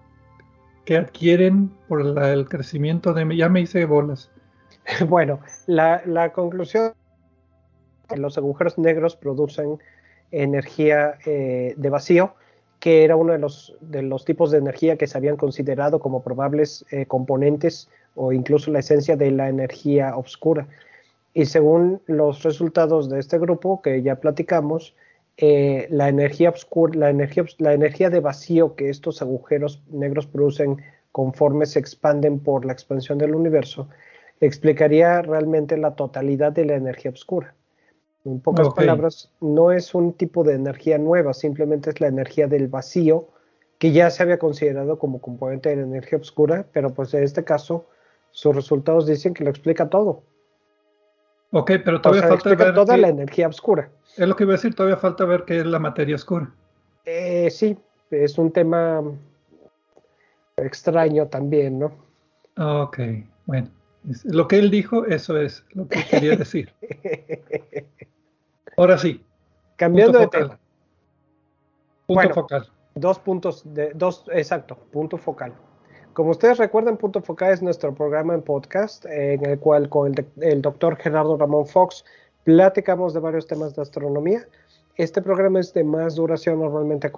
que 0.84 0.97
adquieren 0.97 1.72
por 1.88 2.01
el 2.01 2.49
crecimiento 2.49 3.14
de... 3.14 3.38
Ya 3.38 3.47
me 3.47 3.61
hice 3.61 3.86
bolas. 3.86 4.30
Bueno, 5.07 5.39
la, 5.66 6.01
la 6.05 6.34
conclusión 6.34 6.91
que 8.09 8.18
los 8.18 8.38
agujeros 8.38 8.78
negros 8.78 9.16
producen 9.16 9.80
energía 10.32 11.14
eh, 11.26 11.74
de 11.78 11.89
vacío, 11.89 12.34
que 12.82 13.05
era 13.05 13.16
uno 13.16 13.32
de 13.32 13.39
los, 13.39 13.78
de 13.80 14.01
los 14.01 14.26
tipos 14.26 14.51
de 14.51 14.57
energía 14.57 14.97
que 14.97 15.07
se 15.07 15.18
habían 15.18 15.38
considerado 15.38 15.99
como 15.99 16.22
probables 16.22 16.84
eh, 16.91 17.05
componentes 17.05 17.89
o 18.16 18.34
incluso 18.34 18.72
la 18.72 18.80
esencia 18.80 19.16
de 19.16 19.32
la 19.32 19.47
energía 19.47 20.18
oscura. 20.18 20.68
Y 21.34 21.45
según 21.45 22.01
los 22.07 22.43
resultados 22.43 23.09
de 23.09 23.22
este 23.22 23.39
grupo 23.39 23.82
que 23.82 24.01
ya 24.01 24.16
platicamos, 24.16 24.93
eh, 25.38 25.88
la 25.90 26.10
energía 26.10 26.50
oscura, 26.50 27.00
la 27.00 27.10
energía, 27.10 27.46
la 27.58 27.74
energía 27.74 28.10
de 28.10 28.20
vacío 28.20 28.76
que 28.76 28.90
estos 28.90 29.22
agujeros 29.22 29.82
negros 29.90 30.28
producen 30.28 30.82
conforme 31.12 31.66
se 31.66 31.80
expanden 31.80 32.40
por 32.40 32.66
la 32.66 32.74
expansión 32.74 33.18
del 33.18 33.36
universo, 33.36 33.88
explicaría 34.42 35.22
realmente 35.22 35.78
la 35.78 35.96
totalidad 35.96 36.52
de 36.52 36.66
la 36.66 36.76
energía 36.76 37.12
oscura. 37.12 37.54
En 38.26 38.40
pocas 38.40 38.70
palabras, 38.74 39.32
no 39.42 39.72
es 39.72 39.94
un 39.94 40.14
tipo 40.14 40.44
de 40.44 40.54
energía 40.54 40.98
nueva, 40.98 41.34
simplemente 41.34 41.90
es 41.90 42.00
la 42.00 42.08
energía 42.08 42.48
del 42.48 42.68
vacío 42.68 43.28
que 43.80 43.92
ya 43.92 44.10
se 44.10 44.24
había 44.24 44.40
considerado 44.40 44.98
como 44.98 45.20
componente 45.20 45.70
de 45.70 45.76
la 45.76 45.84
energía 45.84 46.18
oscura, 46.18 46.66
pero 46.72 46.94
pues 46.94 47.14
en 47.14 47.24
este 47.24 47.44
caso 47.44 47.86
sus 48.32 48.56
resultados 48.56 49.06
dicen 49.06 49.34
que 49.34 49.44
lo 49.44 49.50
explica 49.50 49.90
todo. 49.90 50.24
Ok, 51.56 51.72
pero 51.86 52.01
todavía 52.01 52.28
falta 52.28 52.56
ver 52.56 52.74
toda 52.74 52.97
la 52.97 53.10
energía 53.10 53.47
oscura. 53.47 53.88
Es 54.18 54.28
lo 54.28 54.36
que 54.36 54.43
iba 54.43 54.54
a 54.54 54.58
decir, 54.58 54.74
todavía 54.74 54.97
falta 54.97 55.24
ver 55.24 55.43
qué 55.45 55.60
es 55.60 55.66
la 55.68 55.78
materia 55.78 56.16
oscura. 56.16 56.51
Eh, 57.06 57.49
sí, 57.51 57.78
es 58.10 58.39
un 58.39 58.51
tema 58.51 59.04
extraño 60.58 61.28
también, 61.28 61.78
¿no? 61.78 61.93
Ok, 62.58 62.99
bueno. 63.45 63.70
Lo 64.24 64.47
que 64.47 64.58
él 64.58 64.72
dijo, 64.72 65.06
eso 65.06 65.38
es 65.38 65.64
lo 65.74 65.88
que 65.88 66.04
quería 66.06 66.36
decir. 66.36 66.74
Ahora 68.78 68.97
sí. 68.97 69.24
Cambiando 69.76 70.20
de 70.20 70.28
tema. 70.28 70.60
Punto 72.08 72.34
focal. 72.34 72.70
Dos 72.95 73.20
puntos, 73.20 73.64
de, 73.74 73.91
dos, 73.93 74.26
exacto, 74.32 74.76
punto 74.91 75.18
focal. 75.18 75.54
Como 76.14 76.30
ustedes 76.30 76.59
recuerdan, 76.59 76.97
Punto 76.97 77.22
Focal 77.22 77.53
es 77.53 77.64
nuestro 77.64 77.95
programa 77.95 78.36
en 78.36 78.43
podcast, 78.43 79.03
en 79.07 79.43
el 79.43 79.57
cual 79.57 79.89
con 79.89 80.14
el, 80.41 80.61
doctor 80.61 80.95
Gerardo 80.97 81.38
Ramón 81.38 81.66
Fox 81.66 82.05
platicamos 82.43 83.16
de 83.16 83.20
varios 83.20 83.47
temas 83.47 83.76
de 83.76 83.82
astronomía. 83.82 84.47
Este 84.95 85.24
programa 85.24 85.59
es 85.59 85.74
de 85.74 85.84
más 85.84 86.14
duración 86.14 86.59
normalmente. 86.59 87.11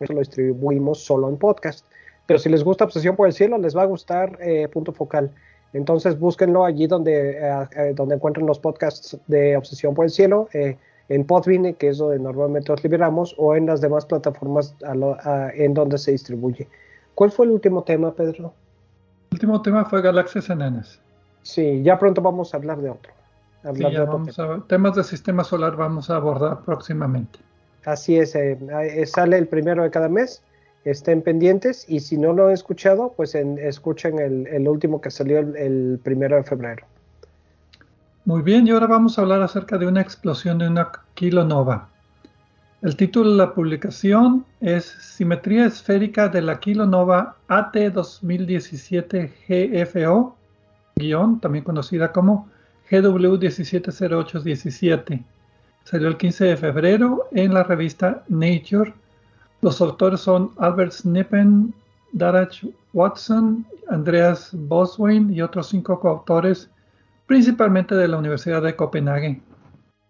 Lo 0.00 0.18
distribuimos 0.18 1.04
solo 1.04 1.28
en 1.28 1.36
podcast. 1.36 1.84
Pero 2.26 2.38
si 2.38 2.48
les 2.48 2.64
gusta 2.64 2.84
Obsesión 2.84 3.16
por 3.16 3.26
el 3.26 3.34
Cielo, 3.34 3.58
les 3.58 3.76
va 3.76 3.82
a 3.82 3.86
gustar 3.86 4.38
eh, 4.40 4.66
Punto 4.68 4.92
Focal. 4.94 5.30
Entonces 5.74 6.18
búsquenlo 6.18 6.64
allí 6.64 6.86
donde, 6.86 7.32
eh, 7.32 7.68
eh, 7.76 7.92
donde 7.94 8.14
encuentren 8.14 8.46
los 8.46 8.60
podcasts 8.60 9.18
de 9.26 9.58
Obsesión 9.58 9.94
por 9.94 10.06
el 10.06 10.10
Cielo, 10.10 10.48
en 10.54 11.26
Podbean, 11.26 11.74
que 11.74 11.88
es 11.88 11.98
donde 11.98 12.18
normalmente 12.18 12.72
los 12.72 12.82
liberamos, 12.82 13.34
o 13.36 13.54
en 13.54 13.66
las 13.66 13.82
demás 13.82 14.06
plataformas 14.06 14.74
en 15.54 15.74
donde 15.74 15.98
se 15.98 16.12
distribuye. 16.12 16.66
¿Cuál 17.14 17.30
fue 17.30 17.46
el 17.46 17.52
último 17.52 17.82
tema, 17.82 18.14
Pedro? 18.14 18.54
El 19.30 19.36
último 19.36 19.62
tema 19.62 19.84
fue 19.84 20.02
galaxias 20.02 20.50
enanas. 20.50 21.00
Sí, 21.42 21.82
ya 21.82 21.98
pronto 21.98 22.20
vamos 22.22 22.54
a 22.54 22.56
hablar 22.56 22.80
de 22.80 22.90
otro. 22.90 23.12
sí, 23.74 23.82
ya 23.90 24.04
vamos 24.04 24.38
a, 24.38 24.60
temas 24.66 24.94
de 24.94 25.04
sistema 25.04 25.44
solar 25.44 25.76
vamos 25.76 26.10
a 26.10 26.16
abordar 26.16 26.60
próximamente. 26.64 27.38
Así 27.84 28.16
es, 28.16 28.34
eh, 28.34 28.58
eh, 28.84 29.06
sale 29.06 29.38
el 29.38 29.48
primero 29.48 29.82
de 29.82 29.90
cada 29.90 30.08
mes, 30.08 30.42
estén 30.84 31.20
pendientes 31.20 31.84
y 31.88 32.00
si 32.00 32.16
no 32.16 32.32
lo 32.32 32.46
han 32.46 32.52
escuchado, 32.52 33.12
pues 33.16 33.34
escuchen 33.34 34.18
el, 34.20 34.68
último 34.68 35.00
que 35.00 35.10
salió 35.10 35.38
el 35.38 35.98
primero 36.02 36.36
de 36.36 36.44
febrero. 36.44 36.86
Muy 38.24 38.42
bien, 38.42 38.68
y 38.68 38.70
ahora 38.70 38.86
vamos 38.86 39.18
a 39.18 39.22
hablar 39.22 39.42
acerca 39.42 39.78
de 39.78 39.86
una 39.86 40.00
explosión 40.00 40.58
de 40.58 40.68
una 40.68 40.92
kilonova. 41.14 41.88
El 42.82 42.96
título 42.96 43.30
de 43.30 43.36
la 43.36 43.54
publicación 43.54 44.44
es 44.60 44.86
Simetría 44.86 45.66
esférica 45.66 46.28
de 46.28 46.42
la 46.42 46.58
kilonova 46.58 47.36
AT 47.46 47.76
2017 47.76 49.32
GFO, 49.46 50.36
guion, 50.96 51.38
también 51.38 51.62
conocida 51.62 52.10
como 52.10 52.48
GW 52.90 53.38
170817. 53.38 55.22
Salió 55.84 56.08
el 56.08 56.16
15 56.16 56.44
de 56.44 56.56
febrero 56.56 57.28
en 57.30 57.54
la 57.54 57.62
revista 57.62 58.24
Nature. 58.26 58.92
Los 59.60 59.80
autores 59.80 60.18
son 60.18 60.50
Albert 60.58 60.90
Snippen, 60.90 61.72
Darach 62.10 62.64
Watson, 62.94 63.64
Andreas 63.90 64.50
Boswein 64.54 65.32
y 65.32 65.40
otros 65.40 65.68
cinco 65.68 66.00
coautores, 66.00 66.68
principalmente 67.28 67.94
de 67.94 68.08
la 68.08 68.16
Universidad 68.16 68.60
de 68.60 68.74
Copenhague, 68.74 69.40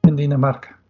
en 0.04 0.16
Dinamarca. 0.16 0.81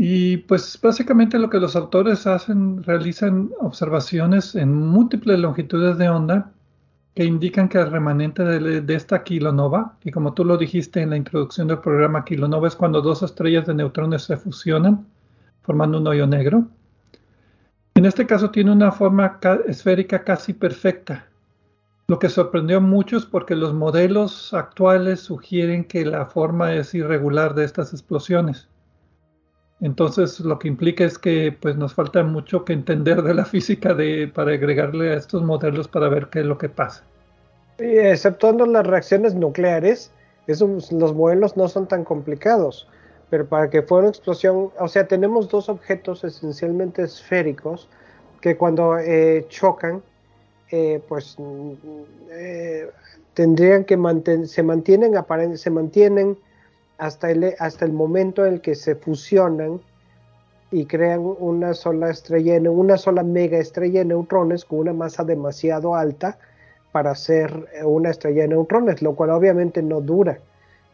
Y 0.00 0.36
pues 0.36 0.78
básicamente 0.80 1.40
lo 1.40 1.50
que 1.50 1.58
los 1.58 1.74
autores 1.74 2.24
hacen, 2.28 2.84
realizan 2.84 3.50
observaciones 3.58 4.54
en 4.54 4.72
múltiples 4.72 5.40
longitudes 5.40 5.98
de 5.98 6.08
onda 6.08 6.52
que 7.16 7.24
indican 7.24 7.68
que 7.68 7.78
el 7.78 7.90
remanente 7.90 8.44
de, 8.44 8.94
esta 8.94 9.24
kilonova, 9.24 9.96
y 10.04 10.12
como 10.12 10.34
tú 10.34 10.44
lo 10.44 10.56
dijiste 10.56 11.00
en 11.00 11.10
la 11.10 11.16
introducción 11.16 11.66
del 11.66 11.80
programa, 11.80 12.24
kilonova 12.24 12.68
es 12.68 12.76
cuando 12.76 13.02
dos 13.02 13.24
estrellas 13.24 13.66
de 13.66 13.74
neutrones 13.74 14.22
se 14.22 14.36
fusionan 14.36 15.04
formando 15.62 15.98
un 15.98 16.06
hoyo 16.06 16.28
negro. 16.28 16.68
En 17.96 18.06
este 18.06 18.24
caso 18.24 18.52
tiene 18.52 18.70
una 18.70 18.92
forma 18.92 19.40
esférica 19.66 20.22
casi 20.22 20.52
perfecta, 20.52 21.26
lo 22.06 22.20
que 22.20 22.28
sorprendió 22.28 22.76
a 22.76 22.80
muchos 22.80 23.26
porque 23.26 23.56
los 23.56 23.74
modelos 23.74 24.54
actuales 24.54 25.18
sugieren 25.18 25.82
que 25.82 26.04
la 26.04 26.26
forma 26.26 26.72
es 26.74 26.94
irregular 26.94 27.56
de 27.56 27.64
estas 27.64 27.92
explosiones. 27.92 28.68
Entonces 29.80 30.40
lo 30.40 30.58
que 30.58 30.68
implica 30.68 31.04
es 31.04 31.18
que 31.18 31.56
pues 31.60 31.76
nos 31.76 31.94
falta 31.94 32.22
mucho 32.24 32.64
que 32.64 32.72
entender 32.72 33.22
de 33.22 33.34
la 33.34 33.44
física 33.54 33.94
de, 33.94 34.28
para 34.28 34.52
agregarle 34.52 35.12
a 35.12 35.16
estos 35.16 35.42
modelos 35.42 35.88
para 35.88 36.08
ver 36.08 36.28
qué 36.30 36.40
es 36.40 36.46
lo 36.46 36.58
que 36.58 36.68
pasa. 36.68 37.04
exceptuando 37.78 38.66
las 38.66 38.86
reacciones 38.86 39.34
nucleares, 39.34 40.10
esos, 40.46 40.90
los 40.90 41.14
modelos 41.14 41.56
no 41.56 41.68
son 41.68 41.86
tan 41.86 42.04
complicados, 42.04 42.88
pero 43.30 43.46
para 43.46 43.70
que 43.70 43.82
fuera 43.82 44.04
una 44.04 44.10
explosión, 44.10 44.70
o 44.78 44.88
sea, 44.88 45.06
tenemos 45.06 45.48
dos 45.48 45.68
objetos 45.68 46.24
esencialmente 46.24 47.02
esféricos 47.02 47.88
que 48.40 48.56
cuando 48.56 48.98
eh, 48.98 49.46
chocan 49.48 50.02
eh, 50.70 51.00
pues 51.08 51.36
tendrían 53.34 53.84
que 53.84 53.96
mantener, 53.96 54.48
se 54.48 54.62
mantienen, 54.62 55.14
se 55.56 55.70
mantienen 55.70 56.36
hasta 56.98 57.30
el, 57.30 57.54
hasta 57.58 57.84
el 57.84 57.92
momento 57.92 58.44
en 58.44 58.54
el 58.54 58.60
que 58.60 58.74
se 58.74 58.96
fusionan 58.96 59.80
y 60.70 60.84
crean 60.84 61.20
una 61.20 61.72
sola 61.72 62.10
estrella, 62.10 62.60
una 62.70 62.98
sola 62.98 63.22
mega 63.22 63.58
estrella 63.58 64.00
de 64.00 64.06
neutrones 64.06 64.64
con 64.64 64.80
una 64.80 64.92
masa 64.92 65.24
demasiado 65.24 65.94
alta 65.94 66.38
para 66.92 67.12
hacer 67.12 67.68
una 67.84 68.10
estrella 68.10 68.42
de 68.42 68.48
neutrones, 68.48 69.00
lo 69.00 69.14
cual 69.14 69.30
obviamente 69.30 69.82
no 69.82 70.00
dura, 70.00 70.38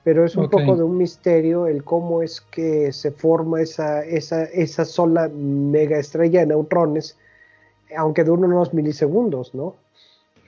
pero 0.04 0.24
es 0.24 0.36
un 0.36 0.50
poco 0.50 0.76
de 0.76 0.82
un 0.82 0.98
misterio 0.98 1.66
el 1.66 1.82
cómo 1.82 2.22
es 2.22 2.40
que 2.40 2.92
se 2.92 3.10
forma 3.10 3.62
esa, 3.62 4.04
esa, 4.04 4.44
esa 4.44 4.84
sola 4.84 5.28
mega 5.28 5.98
estrella 5.98 6.40
de 6.40 6.46
neutrones, 6.46 7.18
aunque 7.96 8.22
dure 8.22 8.42
unos 8.42 8.74
milisegundos, 8.74 9.54
¿no? 9.54 9.76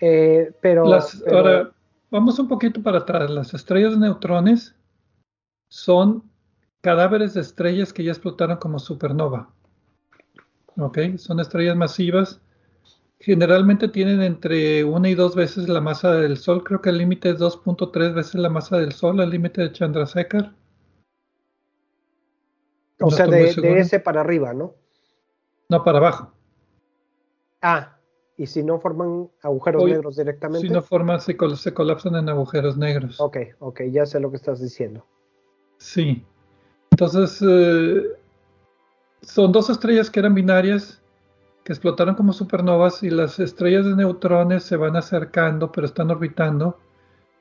Eh, 0.00 0.52
pero, 0.60 0.84
Ahora, 1.32 1.70
vamos 2.10 2.38
un 2.38 2.48
poquito 2.48 2.82
para 2.82 2.98
atrás. 2.98 3.30
Las 3.30 3.54
estrellas 3.54 3.92
de 3.92 4.00
neutrones 4.00 4.75
son 5.68 6.30
cadáveres 6.80 7.34
de 7.34 7.40
estrellas 7.40 7.92
que 7.92 8.04
ya 8.04 8.12
explotaron 8.12 8.58
como 8.58 8.78
supernova. 8.78 9.50
¿Ok? 10.78 10.98
Son 11.16 11.40
estrellas 11.40 11.76
masivas. 11.76 12.40
Generalmente 13.18 13.88
tienen 13.88 14.22
entre 14.22 14.84
una 14.84 15.08
y 15.08 15.14
dos 15.14 15.34
veces 15.34 15.68
la 15.68 15.80
masa 15.80 16.12
del 16.12 16.36
Sol. 16.36 16.62
Creo 16.62 16.80
que 16.80 16.90
el 16.90 16.98
límite 16.98 17.30
es 17.30 17.38
2.3 17.38 18.14
veces 18.14 18.34
la 18.34 18.50
masa 18.50 18.76
del 18.78 18.92
Sol, 18.92 19.20
el 19.20 19.30
límite 19.30 19.62
de 19.62 19.72
Chandrasekhar. 19.72 20.54
O 23.00 23.10
sea, 23.10 23.26
de, 23.26 23.48
ese 23.78 24.00
para 24.00 24.20
arriba, 24.20 24.54
¿no? 24.54 24.74
No, 25.68 25.82
para 25.82 25.98
abajo. 25.98 26.32
Ah, 27.60 27.98
y 28.36 28.46
si 28.46 28.62
no 28.62 28.78
forman 28.78 29.30
agujeros 29.42 29.84
negros 29.84 30.16
directamente. 30.16 30.66
Si 30.66 30.72
no 30.72 30.82
forman, 30.82 31.20
se, 31.20 31.36
se 31.56 31.74
colapsan 31.74 32.16
en 32.16 32.28
agujeros 32.28 32.76
negros. 32.76 33.20
Ok, 33.20 33.38
ok, 33.58 33.82
ya 33.90 34.06
sé 34.06 34.20
lo 34.20 34.30
que 34.30 34.36
estás 34.36 34.60
diciendo. 34.60 35.06
Sí. 35.78 36.24
Entonces, 36.90 37.42
eh, 37.46 38.02
son 39.22 39.52
dos 39.52 39.70
estrellas 39.70 40.10
que 40.10 40.20
eran 40.20 40.34
binarias, 40.34 41.02
que 41.64 41.72
explotaron 41.72 42.14
como 42.14 42.32
supernovas 42.32 43.02
y 43.02 43.10
las 43.10 43.38
estrellas 43.38 43.84
de 43.84 43.96
neutrones 43.96 44.64
se 44.64 44.76
van 44.76 44.96
acercando, 44.96 45.72
pero 45.72 45.86
están 45.86 46.10
orbitando. 46.10 46.78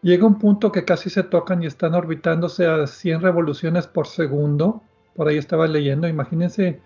Llega 0.02 0.26
un 0.26 0.40
punto 0.40 0.72
que 0.72 0.84
casi 0.84 1.10
se 1.10 1.24
tocan 1.24 1.64
y 1.64 1.68
están 1.68 1.94
orbitándose 1.94 2.68
a 2.68 2.86
100 2.86 3.22
revoluciones 3.22 3.88
por 3.88 4.08
segundo. 4.08 4.82
Por 5.16 5.28
ahí 5.28 5.38
estaba 5.38 5.68
leyendo. 5.68 6.08
Imagínense 6.08 6.82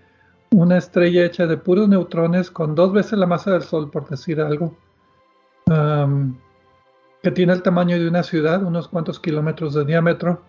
una 0.52 0.78
estrella 0.78 1.26
hecha 1.26 1.48
de 1.48 1.58
puros 1.58 1.88
neutrones 1.88 2.52
con 2.52 2.76
dos 2.76 2.92
veces 2.94 3.20
la 3.20 3.26
masa 3.26 3.52
del 3.52 3.64
Sol, 3.64 3.90
por 3.90 4.08
decir 4.10 4.42
algo, 4.42 4.76
que 7.24 7.32
tiene 7.32 7.54
el 7.54 7.62
tamaño 7.62 8.00
de 8.00 8.08
una 8.08 8.24
ciudad, 8.24 8.64
unos 8.64 8.88
cuantos 8.88 9.20
kilómetros 9.20 9.74
de 9.74 9.86
diámetro 9.86 10.42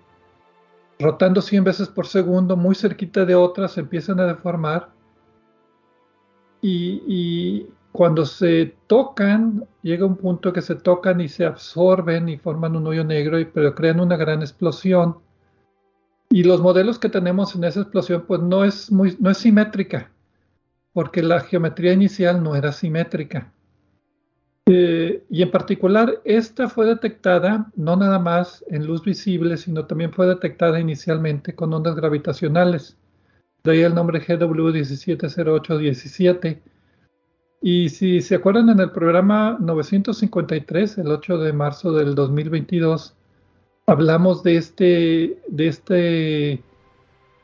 rotando 1.01 1.41
100 1.41 1.65
veces 1.65 1.89
por 1.89 2.07
segundo, 2.07 2.57
muy 2.57 2.75
cerquita 2.75 3.25
de 3.25 3.35
otras, 3.35 3.73
se 3.73 3.81
empiezan 3.81 4.21
a 4.21 4.27
deformar. 4.27 4.91
Y, 6.63 7.67
cuando 7.93 8.25
se 8.25 8.77
tocan, 8.87 9.67
llega 9.83 10.07
un 10.07 10.17
punto 10.17 10.53
que 10.53 10.63
se 10.63 10.77
tocan 10.77 11.21
y 11.21 11.29
se 11.29 11.45
absorben 11.45 12.29
y 12.29 12.37
forman 12.37 12.77
un 12.77 12.87
hoyo 12.87 13.03
negro, 13.03 13.41
y, 13.41 13.47
pero 13.47 13.75
crean 13.75 13.99
una 13.99 14.17
gran 14.17 14.43
explosión. 14.43 15.17
Y 16.29 16.45
los 16.45 16.61
modelos 16.61 16.99
que 16.99 17.09
tenemos 17.09 17.57
en 17.57 17.65
esa 17.65 17.81
explosión, 17.81 18.25
pues 18.29 18.41
no 18.41 18.65
es, 18.65 18.93
muy, 18.93 19.17
no 19.19 19.31
es 19.31 19.39
simétrica, 19.39 20.13
porque 20.93 21.23
la 21.23 21.41
geometría 21.41 21.93
inicial 21.93 22.43
no 22.43 22.55
era 22.55 22.71
simétrica. 22.71 23.53
Eh, 24.73 25.25
y 25.29 25.43
en 25.43 25.51
particular, 25.51 26.21
esta 26.25 26.69
fue 26.69 26.87
detectada 26.87 27.73
no 27.75 27.97
nada 27.97 28.21
más 28.21 28.65
en 28.69 28.87
luz 28.87 29.03
visible, 29.03 29.57
sino 29.57 29.87
también 29.87 30.13
fue 30.13 30.29
detectada 30.29 30.79
inicialmente 30.79 31.57
con 31.57 31.75
ondas 31.75 31.97
gravitacionales. 31.97 32.97
De 33.65 33.73
ahí 33.73 33.81
el 33.81 33.97
nombre 33.97 34.25
GW170817. 34.25 36.61
Y 37.63 37.89
si 37.89 38.21
se 38.21 38.37
acuerdan, 38.37 38.69
en 38.69 38.79
el 38.79 38.93
programa 38.93 39.57
953, 39.59 40.99
el 40.99 41.09
8 41.09 41.39
de 41.39 41.53
marzo 41.53 41.93
del 41.93 42.15
2022, 42.15 43.17
hablamos 43.87 44.45
de, 44.45 44.57
este, 44.57 45.43
de, 45.49 45.67
este, 45.67 45.95
de 45.95 46.63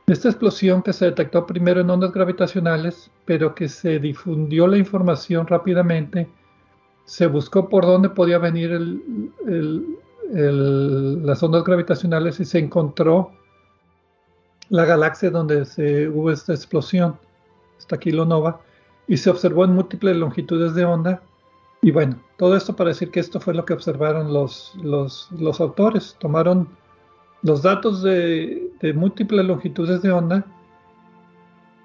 esta 0.07 0.29
explosión 0.29 0.81
que 0.81 0.93
se 0.93 1.07
detectó 1.07 1.45
primero 1.45 1.81
en 1.81 1.91
ondas 1.91 2.13
gravitacionales, 2.13 3.11
pero 3.25 3.57
que 3.57 3.69
se 3.69 3.99
difundió 3.99 4.69
la 4.69 4.79
información 4.79 5.49
rápidamente 5.49 6.29
se 7.07 7.27
buscó 7.29 7.69
por 7.69 7.87
dónde 7.87 8.11
podía 8.11 8.39
venir 8.39 8.79
las 10.33 11.43
ondas 11.43 11.65
gravitacionales 11.65 12.41
y 12.41 12.45
se 12.45 12.59
encontró 12.59 13.31
la 14.69 14.85
galaxia 14.85 15.31
donde 15.31 15.65
se, 15.65 16.09
hubo 16.09 16.33
esta 16.33 16.53
explosión, 16.53 17.17
esta 17.79 17.97
kilonova, 17.97 18.61
y 19.07 19.17
se 19.17 19.31
observó 19.31 19.65
en 19.65 19.75
múltiples 19.75 20.17
longitudes 20.17 20.75
de 20.75 20.85
onda. 20.85 21.23
Y 21.81 21.93
bueno, 21.93 22.21
todo 22.37 22.57
esto 22.57 22.75
para 22.75 22.89
decir 22.89 23.13
que 23.13 23.21
esto 23.21 23.39
fue 23.39 23.55
lo 23.55 23.65
que 23.65 23.75
observaron 23.75 24.33
los, 24.33 24.75
los, 24.83 25.61
autores. 25.61 26.17
Tomaron 26.19 26.69
los 27.43 27.63
datos 27.63 28.03
de, 28.03 28.69
de 28.81 28.93
múltiples 28.93 29.47
longitudes 29.47 30.03
de 30.03 30.11
onda 30.11 30.45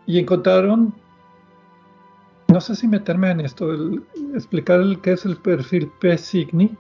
y 0.07 0.17
encontraron 0.17 0.95
no 2.51 2.61
sé 2.61 2.75
si 2.75 2.87
meterme 2.87 3.31
en 3.31 3.41
esto, 3.41 3.73
explicar 4.33 4.81
qué 5.01 5.13
es 5.13 5.25
el 5.25 5.37
perfil 5.37 5.91
P-Signi. 5.99 6.75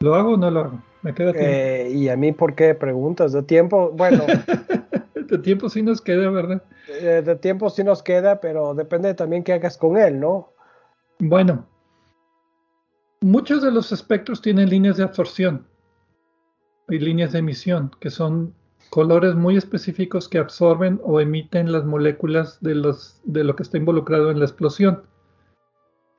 ¿Lo 0.00 0.14
hago 0.14 0.34
o 0.34 0.36
no 0.36 0.50
lo 0.50 0.60
hago? 0.60 0.82
Me 1.02 1.14
queda 1.14 1.32
eh, 1.34 1.90
¿Y 1.92 2.08
a 2.08 2.16
mí 2.16 2.32
por 2.32 2.54
qué 2.54 2.74
preguntas? 2.74 3.32
De 3.32 3.42
tiempo, 3.42 3.90
bueno. 3.90 4.24
de 5.14 5.38
tiempo 5.38 5.68
sí 5.68 5.82
nos 5.82 6.00
queda, 6.00 6.30
¿verdad? 6.30 6.62
Eh, 6.88 7.22
de 7.24 7.36
tiempo 7.36 7.70
sí 7.70 7.84
nos 7.84 8.02
queda, 8.02 8.40
pero 8.40 8.74
depende 8.74 9.14
también 9.14 9.44
qué 9.44 9.54
hagas 9.54 9.76
con 9.76 9.96
él, 9.96 10.20
¿no? 10.20 10.52
Bueno, 11.18 11.66
muchos 13.20 13.62
de 13.62 13.70
los 13.70 13.92
espectros 13.92 14.40
tienen 14.40 14.70
líneas 14.70 14.96
de 14.96 15.04
absorción 15.04 15.66
y 16.88 16.98
líneas 16.98 17.32
de 17.32 17.38
emisión, 17.40 17.90
que 18.00 18.10
son 18.10 18.54
colores 18.90 19.36
muy 19.36 19.56
específicos 19.56 20.28
que 20.28 20.38
absorben 20.38 21.00
o 21.04 21.20
emiten 21.20 21.72
las 21.72 21.84
moléculas 21.84 22.60
de, 22.60 22.74
los, 22.74 23.20
de 23.24 23.44
lo 23.44 23.54
que 23.54 23.62
está 23.62 23.78
involucrado 23.78 24.30
en 24.30 24.40
la 24.40 24.44
explosión. 24.44 25.02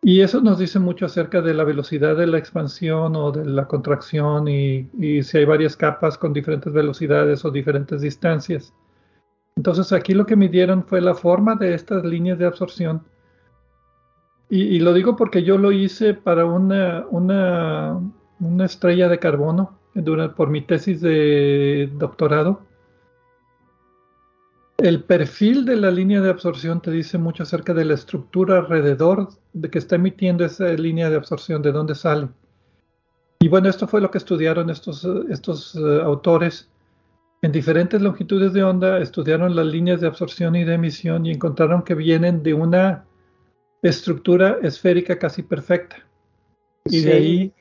Y 0.02 0.22
eso 0.22 0.42
nos 0.42 0.58
dice 0.58 0.80
mucho 0.80 1.06
acerca 1.06 1.42
de 1.42 1.54
la 1.54 1.64
velocidad 1.64 2.16
de 2.16 2.26
la 2.26 2.40
expansión 2.40 3.16
o 3.16 3.32
de 3.32 3.46
la 3.46 3.68
contracción 3.68 4.48
y, 4.48 4.90
si 5.22 5.38
hay 5.38 5.46
varias 5.46 5.78
capas 5.78 6.18
con 6.18 6.34
diferentes 6.34 6.74
velocidades 6.74 7.46
o 7.46 7.52
diferentes 7.52 8.02
distancias. 8.02 8.74
Entonces 9.56 9.92
aquí 9.92 10.14
lo 10.14 10.26
que 10.26 10.36
midieron 10.36 10.86
fue 10.86 11.02
la 11.02 11.14
forma 11.14 11.56
de 11.56 11.76
estas 11.76 12.04
líneas 12.04 12.40
de 12.40 12.46
absorción. 12.46 13.04
Y, 14.50 14.80
lo 14.80 14.94
digo 14.94 15.16
porque 15.16 15.44
yo 15.44 15.58
lo 15.58 15.72
hice 15.72 16.14
para 16.14 16.46
una, 16.46 17.06
una, 17.10 17.98
una 18.40 18.66
estrella 18.66 19.08
de 19.08 19.20
carbono 19.20 19.81
por 20.36 20.50
mi 20.50 20.62
tesis 20.62 21.02
de 21.02 21.90
doctorado. 21.94 22.62
El 24.78 25.04
perfil 25.04 25.66
de 25.66 25.76
la 25.76 25.92
línea 25.92 26.22
de 26.22 26.30
absorción 26.30 26.82
te 26.82 26.90
dice 26.90 27.18
mucho 27.20 27.44
acerca 27.44 27.74
de 27.74 27.86
la 27.86 27.94
estructura 27.94 28.58
alrededor 28.58 29.30
de 29.54 29.70
que 29.70 29.78
está 29.78 29.96
emitiendo 29.96 30.44
esa 30.44 30.70
línea 30.70 31.10
de 31.10 31.18
absorción, 31.18 31.62
de 31.62 31.72
dónde 31.72 31.94
sale. 31.94 32.30
Y 33.40 33.48
bueno, 33.48 33.70
esto 33.70 33.88
fue 33.88 34.02
lo 34.02 34.10
que 34.10 34.18
estudiaron 34.18 34.70
estos, 34.70 35.08
estos 35.30 35.76
eh, 35.76 36.02
autores. 36.04 36.70
En 37.44 37.52
diferentes 37.52 38.02
longitudes 38.02 38.54
de 38.54 38.64
onda 38.64 39.00
estudiaron 39.00 39.56
las 39.56 39.66
líneas 39.68 40.02
de 40.02 40.08
absorción 40.08 40.56
y 40.56 40.64
de 40.64 40.76
emisión 40.76 41.26
y 41.26 41.32
encontraron 41.32 41.84
que 41.84 41.96
vienen 41.96 42.42
de 42.42 42.54
una 42.54 43.06
estructura 43.84 44.58
esférica 44.62 45.18
casi 45.20 45.44
perfecta. 45.44 45.98
Y 46.86 47.02
de 47.02 47.14
ahí... 47.14 47.54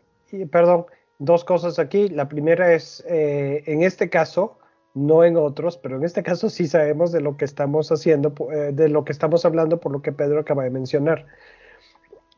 perdón, 0.50 0.86
dos 1.20 1.44
cosas 1.44 1.78
aquí. 1.78 2.08
La 2.08 2.28
primera 2.28 2.72
es, 2.72 3.04
eh, 3.08 3.62
en 3.66 3.84
este 3.84 4.10
caso, 4.10 4.58
no 4.94 5.22
en 5.22 5.36
otros, 5.36 5.76
pero 5.76 5.96
en 5.96 6.02
este 6.02 6.24
caso 6.24 6.50
sí 6.50 6.66
sabemos 6.66 7.12
de 7.12 7.20
lo 7.20 7.36
que 7.36 7.44
estamos 7.44 7.92
haciendo, 7.92 8.34
eh, 8.52 8.72
de 8.72 8.88
lo 8.88 9.04
que 9.04 9.12
estamos 9.12 9.44
hablando 9.44 9.78
por 9.78 9.92
lo 9.92 10.02
que 10.02 10.10
Pedro 10.10 10.40
acaba 10.40 10.64
de 10.64 10.70
mencionar. 10.70 11.26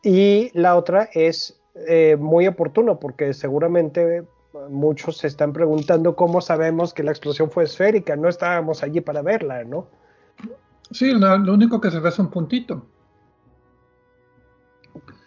Y 0.03 0.51
la 0.53 0.77
otra 0.77 1.09
es 1.15 1.63
eh, 1.89 2.17
muy 2.19 2.47
oportuno 2.47 2.99
porque 3.01 3.33
seguramente 3.33 4.25
muchos 4.69 5.19
se 5.19 5.29
están 5.29 5.53
preguntando 5.53 6.15
cómo 6.15 6.43
sabemos 6.43 6.93
que 6.93 7.03
la 7.03 7.13
explosión 7.13 7.51
fue 7.51 7.65
esférica. 7.65 8.17
No 8.17 8.29
estábamos 8.29 8.83
allí 8.83 9.01
para 9.01 9.23
verla, 9.23 9.65
¿no? 9.65 9.87
Sí, 10.91 11.13
lo 11.13 11.55
único 11.55 11.81
que 11.81 11.91
se 11.91 12.01
ve 12.01 12.11
es 12.11 12.19
un 12.19 12.29
puntito. 12.29 12.85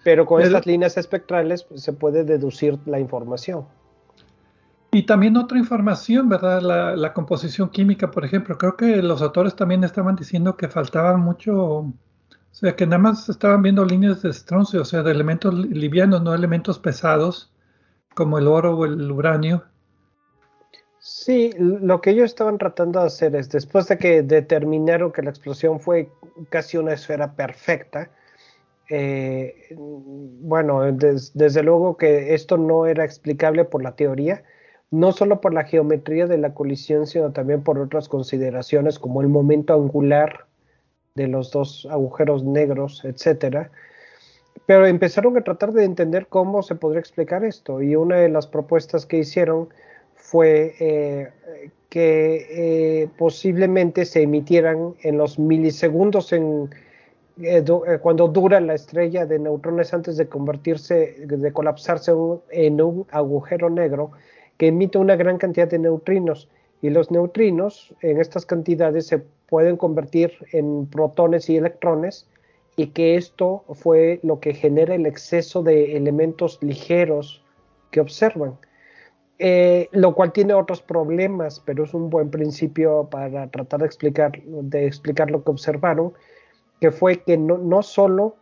Pero 0.06 0.28
con 0.28 0.40
estas 0.40 0.68
líneas 0.68 0.98
espectrales 0.98 1.66
se 1.74 1.92
puede 1.92 2.24
deducir 2.24 2.78
la 2.86 3.00
información. 3.00 3.66
Y 4.92 5.08
también 5.08 5.36
otra 5.36 5.58
información, 5.58 6.30
¿verdad? 6.30 6.62
La, 6.96 7.12
composición 7.12 7.70
química, 7.70 8.12
por 8.12 8.24
ejemplo. 8.24 8.56
Creo 8.56 8.78
que 8.78 8.98
los 8.98 9.24
autores 9.24 9.56
también 9.56 9.84
estaban 9.84 10.16
diciendo 10.16 10.58
que 10.58 10.68
faltaba 10.68 11.18
mucho 11.18 11.56
O 11.80 11.94
sea, 12.52 12.76
que 12.76 12.86
nada 12.86 13.00
más 13.00 13.30
estaban 13.30 13.64
viendo 13.64 13.84
líneas 13.84 14.22
de 14.22 14.30
estroncio, 14.30 14.84
o 14.84 14.86
sea, 14.86 15.02
de 15.02 15.10
elementos 15.10 15.52
livianos, 15.56 16.22
no 16.22 16.36
elementos 16.36 16.78
pesados, 16.78 17.52
como 18.14 18.38
el 18.38 18.48
oro 18.48 18.78
o 18.78 18.86
el 18.86 19.12
uranio. 19.12 19.64
Sí, 21.00 21.52
lo 21.58 22.00
que 22.00 22.12
ellos 22.12 22.26
estaban 22.26 22.60
tratando 22.60 23.00
de 23.00 23.08
hacer 23.08 23.36
es, 23.36 23.50
después 23.50 23.88
de 23.88 23.98
que 23.98 24.22
determinaron 24.22 25.12
que 25.12 25.24
la 25.24 25.32
explosión 25.32 25.80
fue 25.80 26.12
casi 26.52 26.78
una 26.78 26.94
esfera 26.94 27.34
perfecta, 27.34 28.12
eh, 28.90 29.68
bueno, 29.76 30.92
desde 30.92 31.64
luego 31.64 31.98
que 31.98 32.34
esto 32.34 32.58
no 32.58 32.86
era 32.86 33.04
explicable 33.04 33.66
por 33.66 33.84
la 33.84 33.96
teoría, 33.96 34.44
no 34.92 35.12
solo 35.12 35.42
por 35.42 35.54
la 35.54 35.64
geometría 35.64 36.28
de 36.28 36.38
la 36.38 36.54
colisión, 36.54 37.08
sino 37.08 37.32
también 37.32 37.64
por 37.64 37.80
otras 37.80 38.08
consideraciones 38.08 39.00
como 39.00 39.22
el 39.22 39.28
momento 39.28 39.74
angular 39.74 40.46
de 41.16 41.28
los 41.28 41.52
dos 41.52 41.88
agujeros 41.90 42.44
negros, 42.44 43.04
etcétera. 43.04 43.72
Pero 44.66 44.86
empezaron 44.86 45.38
a 45.38 45.44
tratar 45.44 45.74
de 45.74 45.84
entender 45.84 46.28
cómo 46.28 46.64
se 46.64 46.76
podría 46.76 47.00
explicar 47.00 47.44
esto 47.44 47.82
y 47.82 47.96
una 47.96 48.18
de 48.18 48.30
las 48.30 48.48
propuestas 48.48 49.06
que 49.06 49.18
hicieron 49.18 49.70
fue 50.16 50.76
eh, 50.80 51.30
que 51.90 53.04
eh, 53.04 53.10
posiblemente 53.18 54.06
se 54.06 54.24
emitieran 54.24 54.96
en 55.02 55.18
los 55.18 55.38
milisegundos 55.40 56.34
en 56.34 56.70
eh, 57.42 57.64
cuando 58.02 58.28
dura 58.28 58.60
la 58.60 58.76
estrella 58.76 59.26
de 59.26 59.40
neutrones 59.40 59.94
antes 59.94 60.18
de 60.18 60.28
convertirse, 60.28 61.16
de 61.26 61.54
colapsarse 61.54 62.14
en 62.52 62.82
un 62.82 63.06
agujero 63.12 63.70
negro 63.70 64.12
que 64.58 64.68
emite 64.68 64.98
una 64.98 65.16
gran 65.16 65.38
cantidad 65.38 65.68
de 65.68 65.80
neutrinos 65.80 66.50
y 66.82 66.90
los 66.90 67.12
neutrinos 67.12 67.94
en 68.02 68.20
estas 68.20 68.46
cantidades 68.46 69.08
se 69.08 69.20
pueden 69.50 69.78
convertir 69.78 70.34
en 70.52 70.86
protones 70.88 71.50
y 71.50 71.58
electrones 71.58 72.28
y 72.76 72.88
que 72.88 73.16
esto 73.16 73.64
fue 73.74 74.20
lo 74.24 74.40
que 74.40 74.54
genera 74.54 74.96
el 74.96 75.06
exceso 75.06 75.64
de 75.64 75.98
elementos 75.98 76.60
ligeros 76.62 77.44
que 77.92 78.02
observan. 78.02 78.58
Eh, 79.38 79.90
lo 79.92 80.16
cual 80.16 80.32
tiene 80.32 80.54
otros 80.54 80.82
problemas, 80.82 81.62
pero 81.66 81.84
es 81.84 81.94
un 81.94 82.10
buen 82.10 82.30
principio 82.30 83.10
para 83.12 83.48
tratar 83.50 83.82
de 83.82 83.86
explicar, 83.86 84.42
de 84.44 84.88
explicar 84.88 85.30
lo 85.30 85.44
que 85.44 85.52
observaron, 85.52 86.14
que 86.80 86.92
fue 86.92 87.24
que 87.24 87.38
no, 87.38 87.58
no 87.58 87.82
solo 87.82 88.36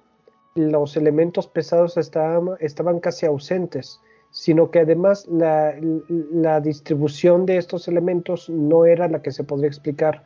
los 0.55 0.97
elementos 0.97 1.47
pesados 1.47 1.97
estaban, 1.97 2.55
estaban 2.59 2.99
casi 2.99 3.25
ausentes, 3.25 3.99
sino 4.29 4.71
que 4.71 4.79
además 4.79 5.27
la, 5.27 5.75
la, 6.09 6.59
distribución 6.59 7.45
de 7.45 7.57
estos 7.57 7.87
elementos 7.87 8.49
no 8.49 8.85
era 8.85 9.07
la 9.07 9.21
que 9.21 9.31
se 9.31 9.43
podría 9.43 9.67
explicar 9.67 10.23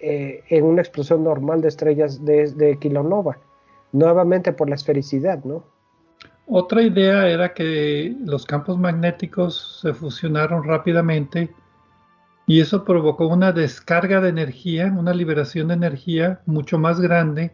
eh, 0.00 0.42
en 0.48 0.64
una 0.64 0.82
explosión 0.82 1.24
normal 1.24 1.60
de 1.60 1.68
estrellas 1.68 2.24
de, 2.24 2.50
de 2.52 2.78
kilonova, 2.78 3.38
nuevamente 3.92 4.52
por 4.52 4.68
la 4.68 4.74
esfericidad, 4.74 5.42
¿no? 5.44 5.64
Otra 6.46 6.82
idea 6.82 7.28
era 7.28 7.52
que 7.52 8.14
los 8.24 8.46
campos 8.46 8.78
magnéticos 8.78 9.80
se 9.82 9.92
fusionaron 9.92 10.64
rápidamente 10.64 11.50
y 12.48 12.60
eso 12.60 12.84
provocó 12.84 13.26
una 13.28 13.52
descarga 13.52 14.22
de 14.22 14.30
energía, 14.30 14.86
una 14.86 15.12
liberación 15.12 15.68
de 15.68 15.74
energía 15.74 16.40
mucho 16.46 16.78
más 16.78 16.98
grande 16.98 17.52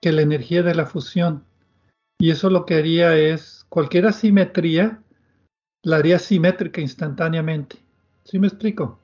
que 0.00 0.12
la 0.12 0.22
energía 0.22 0.62
de 0.62 0.76
la 0.76 0.86
fusión. 0.86 1.44
Y 2.18 2.30
eso 2.30 2.48
lo 2.48 2.64
que 2.64 2.76
haría 2.76 3.16
es 3.16 3.66
cualquier 3.68 4.06
asimetría 4.06 5.02
la 5.82 5.96
haría 5.96 6.20
simétrica 6.20 6.80
instantáneamente. 6.80 7.76
¿Sí 8.24 8.38
me 8.38 8.46
explico? 8.46 9.00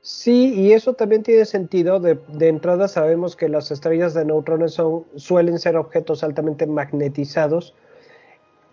Sí, 0.00 0.52
y 0.52 0.72
eso 0.72 0.94
también 0.94 1.22
tiene 1.22 1.44
sentido. 1.44 2.00
De, 2.00 2.18
entrada 2.40 2.88
sabemos 2.88 3.36
que 3.36 3.48
las 3.48 3.70
estrellas 3.70 4.14
de 4.14 4.24
neutrones 4.24 4.76
suelen 5.14 5.60
ser 5.60 5.76
objetos 5.76 6.24
altamente 6.24 6.66
magnetizados 6.66 7.72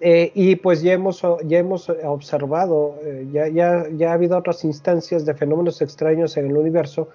eh, 0.01 0.31
y 0.35 0.57
pues 0.57 0.81
ya 0.81 0.93
hemos, 0.93 1.21
ya 1.45 1.59
hemos 1.59 1.89
observado, 1.89 2.99
eh, 3.03 3.27
ya, 3.31 3.47
ya, 3.47 3.85
ya, 3.95 4.11
ha 4.11 4.13
habido 4.13 4.37
otras 4.37 4.65
instancias 4.65 5.25
de 5.25 5.33
fenómenos 5.33 5.81
extraños 5.81 6.35
en 6.35 6.47
el 6.47 6.57
universo 6.57 7.09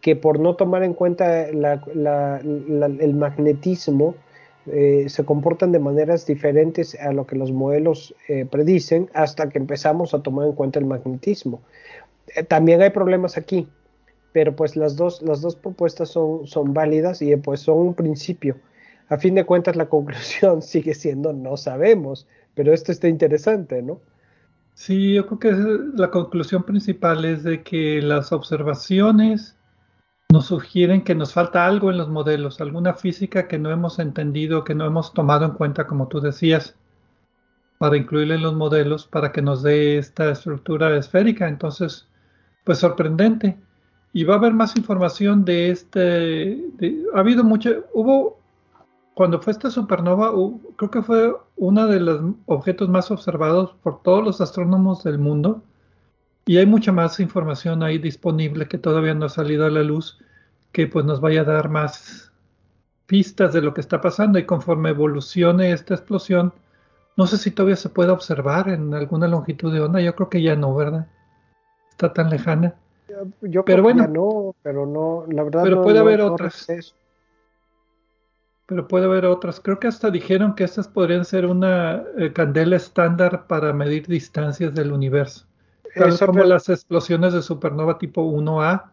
que 0.00 0.14
por 0.16 0.38
no 0.38 0.54
tomar 0.54 0.84
en 0.84 0.94
cuenta 0.94 1.48
el 1.48 3.14
magnetismo 3.14 4.14
eh, 4.66 5.06
se 5.08 5.24
comportan 5.24 5.72
de 5.72 5.80
maneras 5.80 6.24
diferentes 6.24 6.94
a 6.94 7.12
lo 7.12 7.26
que 7.26 7.36
los 7.36 7.52
modelos 7.52 8.14
predicen 8.50 9.10
hasta 9.12 9.48
que 9.48 9.58
empezamos 9.58 10.14
a 10.14 10.22
tomar 10.22 10.46
en 10.46 10.52
cuenta 10.52 10.78
el 10.78 10.86
magnetismo. 10.86 11.60
también 12.48 12.80
hay 12.80 12.90
problemas 12.90 13.36
aquí, 13.36 13.68
pero 14.32 14.54
pues 14.56 14.76
las 14.76 14.96
dos, 14.96 15.20
las 15.20 15.42
dos 15.42 15.56
propuestas 15.56 16.08
son, 16.08 16.46
son 16.46 16.72
válidas 16.72 17.20
y 17.20 17.34
pues 17.36 17.60
son 17.60 17.78
un 17.78 17.94
principio 17.94 18.56
a 19.10 19.18
fin 19.18 19.34
de 19.34 19.44
cuentas 19.44 19.76
la 19.76 19.88
conclusión 19.88 20.62
sigue 20.62 20.94
siendo 20.94 21.32
no 21.32 21.56
sabemos, 21.56 22.26
pero 22.54 22.72
esto 22.72 22.92
está 22.92 23.08
interesante, 23.08 23.82
¿no? 23.82 24.00
Sí, 24.74 25.14
yo 25.14 25.26
creo 25.26 25.38
que 25.38 25.98
la 25.98 26.10
conclusión 26.10 26.62
principal 26.62 27.24
es 27.26 27.42
de 27.42 27.62
que 27.62 28.00
las 28.00 28.32
observaciones 28.32 29.58
nos 30.32 30.46
sugieren 30.46 31.02
que 31.02 31.14
nos 31.14 31.34
falta 31.34 31.66
algo 31.66 31.90
en 31.90 31.98
los 31.98 32.08
modelos, 32.08 32.60
alguna 32.60 32.94
física 32.94 33.48
que 33.48 33.58
no 33.58 33.70
hemos 33.70 33.98
entendido, 33.98 34.64
que 34.64 34.74
no 34.74 34.86
hemos 34.86 35.12
tomado 35.12 35.44
en 35.44 35.52
cuenta, 35.52 35.86
como 35.86 36.08
tú 36.08 36.20
decías, 36.20 36.76
para 37.78 37.96
incluirla 37.96 38.36
en 38.36 38.42
los 38.42 38.54
modelos, 38.54 39.06
para 39.06 39.32
que 39.32 39.42
nos 39.42 39.62
dé 39.62 39.98
esta 39.98 40.30
estructura 40.30 40.96
esférica. 40.96 41.48
Entonces, 41.48 42.08
pues 42.64 42.78
sorprendente. 42.78 43.58
Y 44.12 44.24
va 44.24 44.34
a 44.34 44.38
haber 44.38 44.52
más 44.52 44.76
información 44.76 45.44
de 45.44 45.70
este. 45.70 46.58
ha 47.14 47.20
habido 47.20 47.42
mucho. 47.42 47.86
Hubo 47.92 48.39
cuando 49.14 49.40
fue 49.40 49.52
esta 49.52 49.70
supernova, 49.70 50.32
creo 50.76 50.90
que 50.90 51.02
fue 51.02 51.36
uno 51.56 51.86
de 51.86 52.00
los 52.00 52.34
objetos 52.46 52.88
más 52.88 53.10
observados 53.10 53.74
por 53.82 54.02
todos 54.02 54.24
los 54.24 54.40
astrónomos 54.40 55.04
del 55.04 55.18
mundo. 55.18 55.62
Y 56.46 56.56
hay 56.56 56.66
mucha 56.66 56.90
más 56.92 57.20
información 57.20 57.82
ahí 57.82 57.98
disponible 57.98 58.66
que 58.66 58.78
todavía 58.78 59.14
no 59.14 59.26
ha 59.26 59.28
salido 59.28 59.66
a 59.66 59.70
la 59.70 59.82
luz, 59.82 60.18
que 60.72 60.86
pues 60.86 61.04
nos 61.04 61.20
vaya 61.20 61.42
a 61.42 61.44
dar 61.44 61.68
más 61.68 62.32
pistas 63.06 63.52
de 63.52 63.60
lo 63.60 63.74
que 63.74 63.80
está 63.80 64.00
pasando. 64.00 64.38
Y 64.38 64.46
conforme 64.46 64.90
evolucione 64.90 65.72
esta 65.72 65.94
explosión, 65.94 66.52
no 67.16 67.26
sé 67.26 67.36
si 67.36 67.50
todavía 67.50 67.76
se 67.76 67.90
puede 67.90 68.10
observar 68.10 68.68
en 68.68 68.94
alguna 68.94 69.28
longitud 69.28 69.72
de 69.72 69.80
onda. 69.80 70.00
Yo 70.00 70.14
creo 70.14 70.30
que 70.30 70.42
ya 70.42 70.56
no, 70.56 70.74
¿verdad? 70.74 71.06
Está 71.90 72.12
tan 72.12 72.30
lejana. 72.30 72.74
Yo 73.42 73.64
pero 73.64 73.82
bueno, 73.82 74.06
no, 74.06 74.54
pero 74.62 74.86
no, 74.86 75.24
la 75.28 75.42
verdad. 75.42 75.62
Pero 75.64 75.82
puede 75.82 75.98
haber 75.98 76.20
otras 76.22 76.66
pero 78.70 78.86
puede 78.86 79.06
haber 79.06 79.26
otras. 79.26 79.58
Creo 79.58 79.80
que 79.80 79.88
hasta 79.88 80.12
dijeron 80.12 80.54
que 80.54 80.62
estas 80.62 80.86
podrían 80.86 81.24
ser 81.24 81.44
una 81.44 82.04
eh, 82.16 82.32
candela 82.32 82.76
estándar 82.76 83.48
para 83.48 83.72
medir 83.72 84.06
distancias 84.06 84.72
del 84.76 84.92
universo. 84.92 85.44
Tal 85.96 86.16
como 86.24 86.44
las 86.44 86.68
explosiones 86.68 87.32
de 87.32 87.42
supernova 87.42 87.98
tipo 87.98 88.22
1A, 88.22 88.92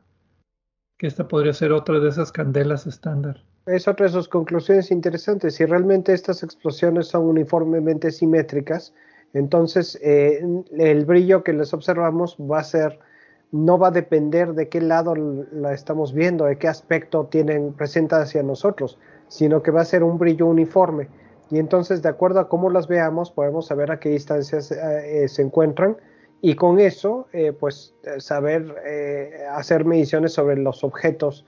que 0.98 1.06
esta 1.06 1.28
podría 1.28 1.54
ser 1.54 1.74
otra 1.74 2.00
de 2.00 2.10
esas 2.10 2.32
candelas 2.32 2.88
estándar. 2.88 3.44
Es 3.68 3.88
otra 3.88 4.08
de 4.08 4.14
sus 4.14 4.28
conclusiones 4.28 4.90
interesantes. 4.90 5.54
Si 5.54 5.64
realmente 5.64 6.12
estas 6.12 6.42
explosiones 6.42 7.10
son 7.10 7.26
uniformemente 7.26 8.10
simétricas, 8.10 8.96
entonces 9.34 10.00
eh, 10.02 10.44
el 10.76 11.06
brillo 11.06 11.44
que 11.44 11.54
les 11.54 11.72
observamos 11.72 12.36
va 12.40 12.62
a 12.62 12.64
ser, 12.64 12.98
no 13.52 13.78
va 13.78 13.90
a 13.90 13.92
depender 13.92 14.54
de 14.54 14.70
qué 14.70 14.82
lado 14.82 15.14
la 15.16 15.72
estamos 15.72 16.16
viendo, 16.16 16.46
de 16.46 16.58
qué 16.58 16.68
aspecto 16.68 17.28
tienen 17.28 17.74
presenta 17.74 18.20
hacia 18.22 18.42
nosotros 18.42 18.98
sino 19.28 19.62
que 19.62 19.72
va 19.72 19.82
a 19.82 19.86
ser 19.86 20.04
un 20.04 20.18
brillo 20.18 20.48
uniforme. 20.48 21.08
Y 21.50 21.60
entonces, 21.60 22.02
de 22.02 22.10
acuerdo 22.10 22.40
a 22.40 22.50
cómo 22.50 22.70
las 22.70 22.88
veamos, 22.88 23.32
podemos 23.32 23.68
saber 23.68 23.92
a 23.92 24.00
qué 24.00 24.10
distancias 24.10 24.72
eh, 24.72 25.24
eh, 25.24 25.28
se 25.28 25.42
encuentran 25.42 25.98
y 26.42 26.56
con 26.56 26.80
eso, 26.80 27.28
eh, 27.34 27.54
pues, 27.58 27.96
saber 28.20 28.76
hacer 29.52 29.86
mediciones 29.86 30.34
sobre 30.34 30.58
los 30.58 30.84
objetos, 30.84 31.46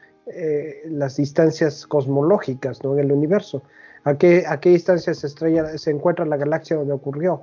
las 0.85 1.17
distancias 1.17 1.85
cosmológicas 1.85 2.83
¿no? 2.83 2.93
en 2.93 2.99
el 2.99 3.11
universo. 3.11 3.61
¿A 4.03 4.15
qué, 4.15 4.45
a 4.47 4.59
qué 4.59 4.69
distancia 4.69 5.13
se, 5.13 5.27
estrella, 5.27 5.77
se 5.77 5.91
encuentra 5.91 6.25
la 6.25 6.37
galaxia 6.37 6.77
donde 6.77 6.93
ocurrió? 6.93 7.41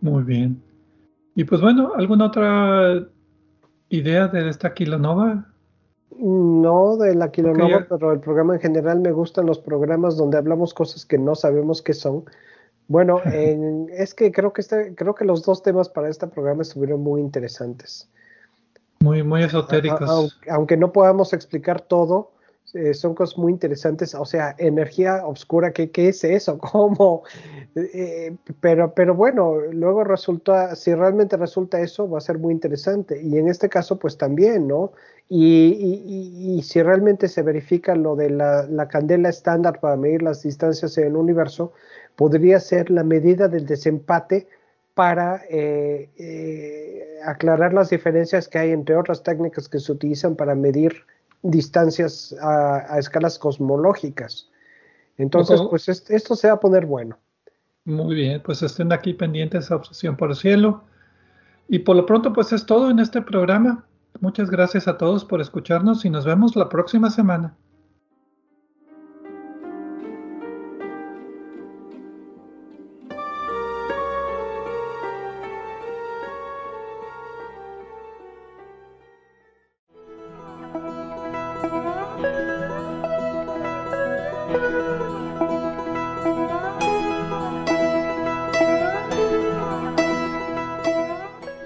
Muy 0.00 0.22
bien. 0.24 0.62
Y 1.34 1.44
pues 1.44 1.60
bueno, 1.60 1.92
¿alguna 1.96 2.26
otra 2.26 3.06
idea 3.88 4.28
de 4.28 4.48
esta 4.48 4.74
kilonova? 4.74 5.53
No 6.18 6.96
de 6.96 7.14
la 7.14 7.30
pero 7.30 8.12
el 8.12 8.20
programa 8.20 8.54
en 8.54 8.60
general 8.60 9.00
me 9.00 9.12
gustan 9.12 9.46
los 9.46 9.58
programas 9.58 10.16
donde 10.16 10.38
hablamos 10.38 10.72
cosas 10.72 11.04
que 11.04 11.18
no 11.18 11.34
sabemos 11.34 11.82
qué 11.82 11.92
son. 11.92 12.24
Bueno, 12.88 13.20
es 13.24 14.14
que 14.14 14.30
creo 14.32 14.52
que 14.52 14.60
este, 14.60 14.94
creo 14.94 15.14
que 15.14 15.24
los 15.24 15.44
dos 15.44 15.62
temas 15.62 15.88
para 15.88 16.08
este 16.08 16.26
programa 16.26 16.62
estuvieron 16.62 17.00
muy 17.00 17.20
interesantes. 17.20 18.08
Muy, 19.00 19.22
muy 19.22 19.42
esotéricos. 19.42 20.38
aunque 20.48 20.76
no 20.76 20.92
podamos 20.92 21.32
explicar 21.32 21.80
todo, 21.80 22.30
eh, 22.74 22.92
son 22.92 23.14
cosas 23.14 23.38
muy 23.38 23.52
interesantes. 23.52 24.14
O 24.14 24.24
sea, 24.24 24.54
energía 24.58 25.24
oscura, 25.26 25.72
¿qué, 25.72 25.90
qué 25.90 26.08
es 26.08 26.24
eso? 26.24 26.58
¿Cómo? 26.72 27.22
Eh, 27.76 28.36
pero, 28.60 28.92
pero 28.94 29.14
bueno, 29.14 29.60
luego 29.70 30.02
resulta, 30.02 30.74
si 30.74 30.92
realmente 30.94 31.36
resulta 31.36 31.80
eso, 31.80 32.08
va 32.08 32.18
a 32.18 32.20
ser 32.20 32.38
muy 32.38 32.52
interesante. 32.52 33.22
Y 33.22 33.38
en 33.38 33.48
este 33.48 33.68
caso, 33.68 33.98
pues 33.98 34.18
también, 34.18 34.66
¿no? 34.66 34.92
Y, 35.28 36.60
si 36.64 36.82
realmente 36.82 37.28
se 37.28 37.42
verifica 37.42 37.94
lo 37.94 38.16
de 38.16 38.30
la, 38.30 38.66
la 38.68 38.88
candela 38.88 39.28
estándar 39.28 39.80
para 39.80 39.96
medir 39.96 40.22
las 40.22 40.42
distancias 40.42 40.98
en 40.98 41.06
el 41.06 41.16
universo, 41.16 41.72
podría 42.16 42.60
ser 42.60 42.90
la 42.90 43.04
medida 43.04 43.48
del 43.48 43.66
desempate 43.66 44.46
para 44.94 45.42
eh, 45.48 47.18
aclarar 47.24 47.72
las 47.72 47.90
diferencias 47.90 48.48
que 48.48 48.58
hay 48.58 48.70
entre 48.70 48.96
otras 48.96 49.22
técnicas 49.22 49.68
que 49.68 49.80
se 49.80 49.92
utilizan 49.92 50.36
para 50.36 50.54
medir 50.54 51.04
distancias 51.44 52.34
a, 52.40 52.98
escalas 52.98 53.38
cosmológicas. 53.38 54.50
Entonces, 55.16 55.60
pues 55.70 55.88
esto 55.88 56.34
se 56.34 56.48
va 56.48 56.54
a 56.54 56.60
poner 56.60 56.86
bueno. 56.86 57.18
Muy 57.84 58.16
bien, 58.16 58.42
pues 58.42 58.62
estén 58.62 58.92
aquí 58.92 59.12
pendientes 59.12 59.70
a 59.70 59.76
Obsesión 59.76 60.16
por 60.16 60.30
el 60.30 60.36
Cielo. 60.36 60.82
Y 61.68 61.80
por 61.80 61.96
lo 61.96 62.06
pronto, 62.06 62.32
pues 62.32 62.52
es 62.52 62.66
todo 62.66 62.90
en 62.90 62.98
este 62.98 63.22
programa. 63.22 63.86
Muchas 64.20 64.50
gracias 64.50 64.88
a 64.88 64.96
todos 64.96 65.24
por 65.24 65.40
escucharnos 65.40 66.04
y 66.04 66.10
nos 66.10 66.24
vemos 66.24 66.56
la 66.56 66.68
próxima 66.68 67.10
semana. 67.10 67.54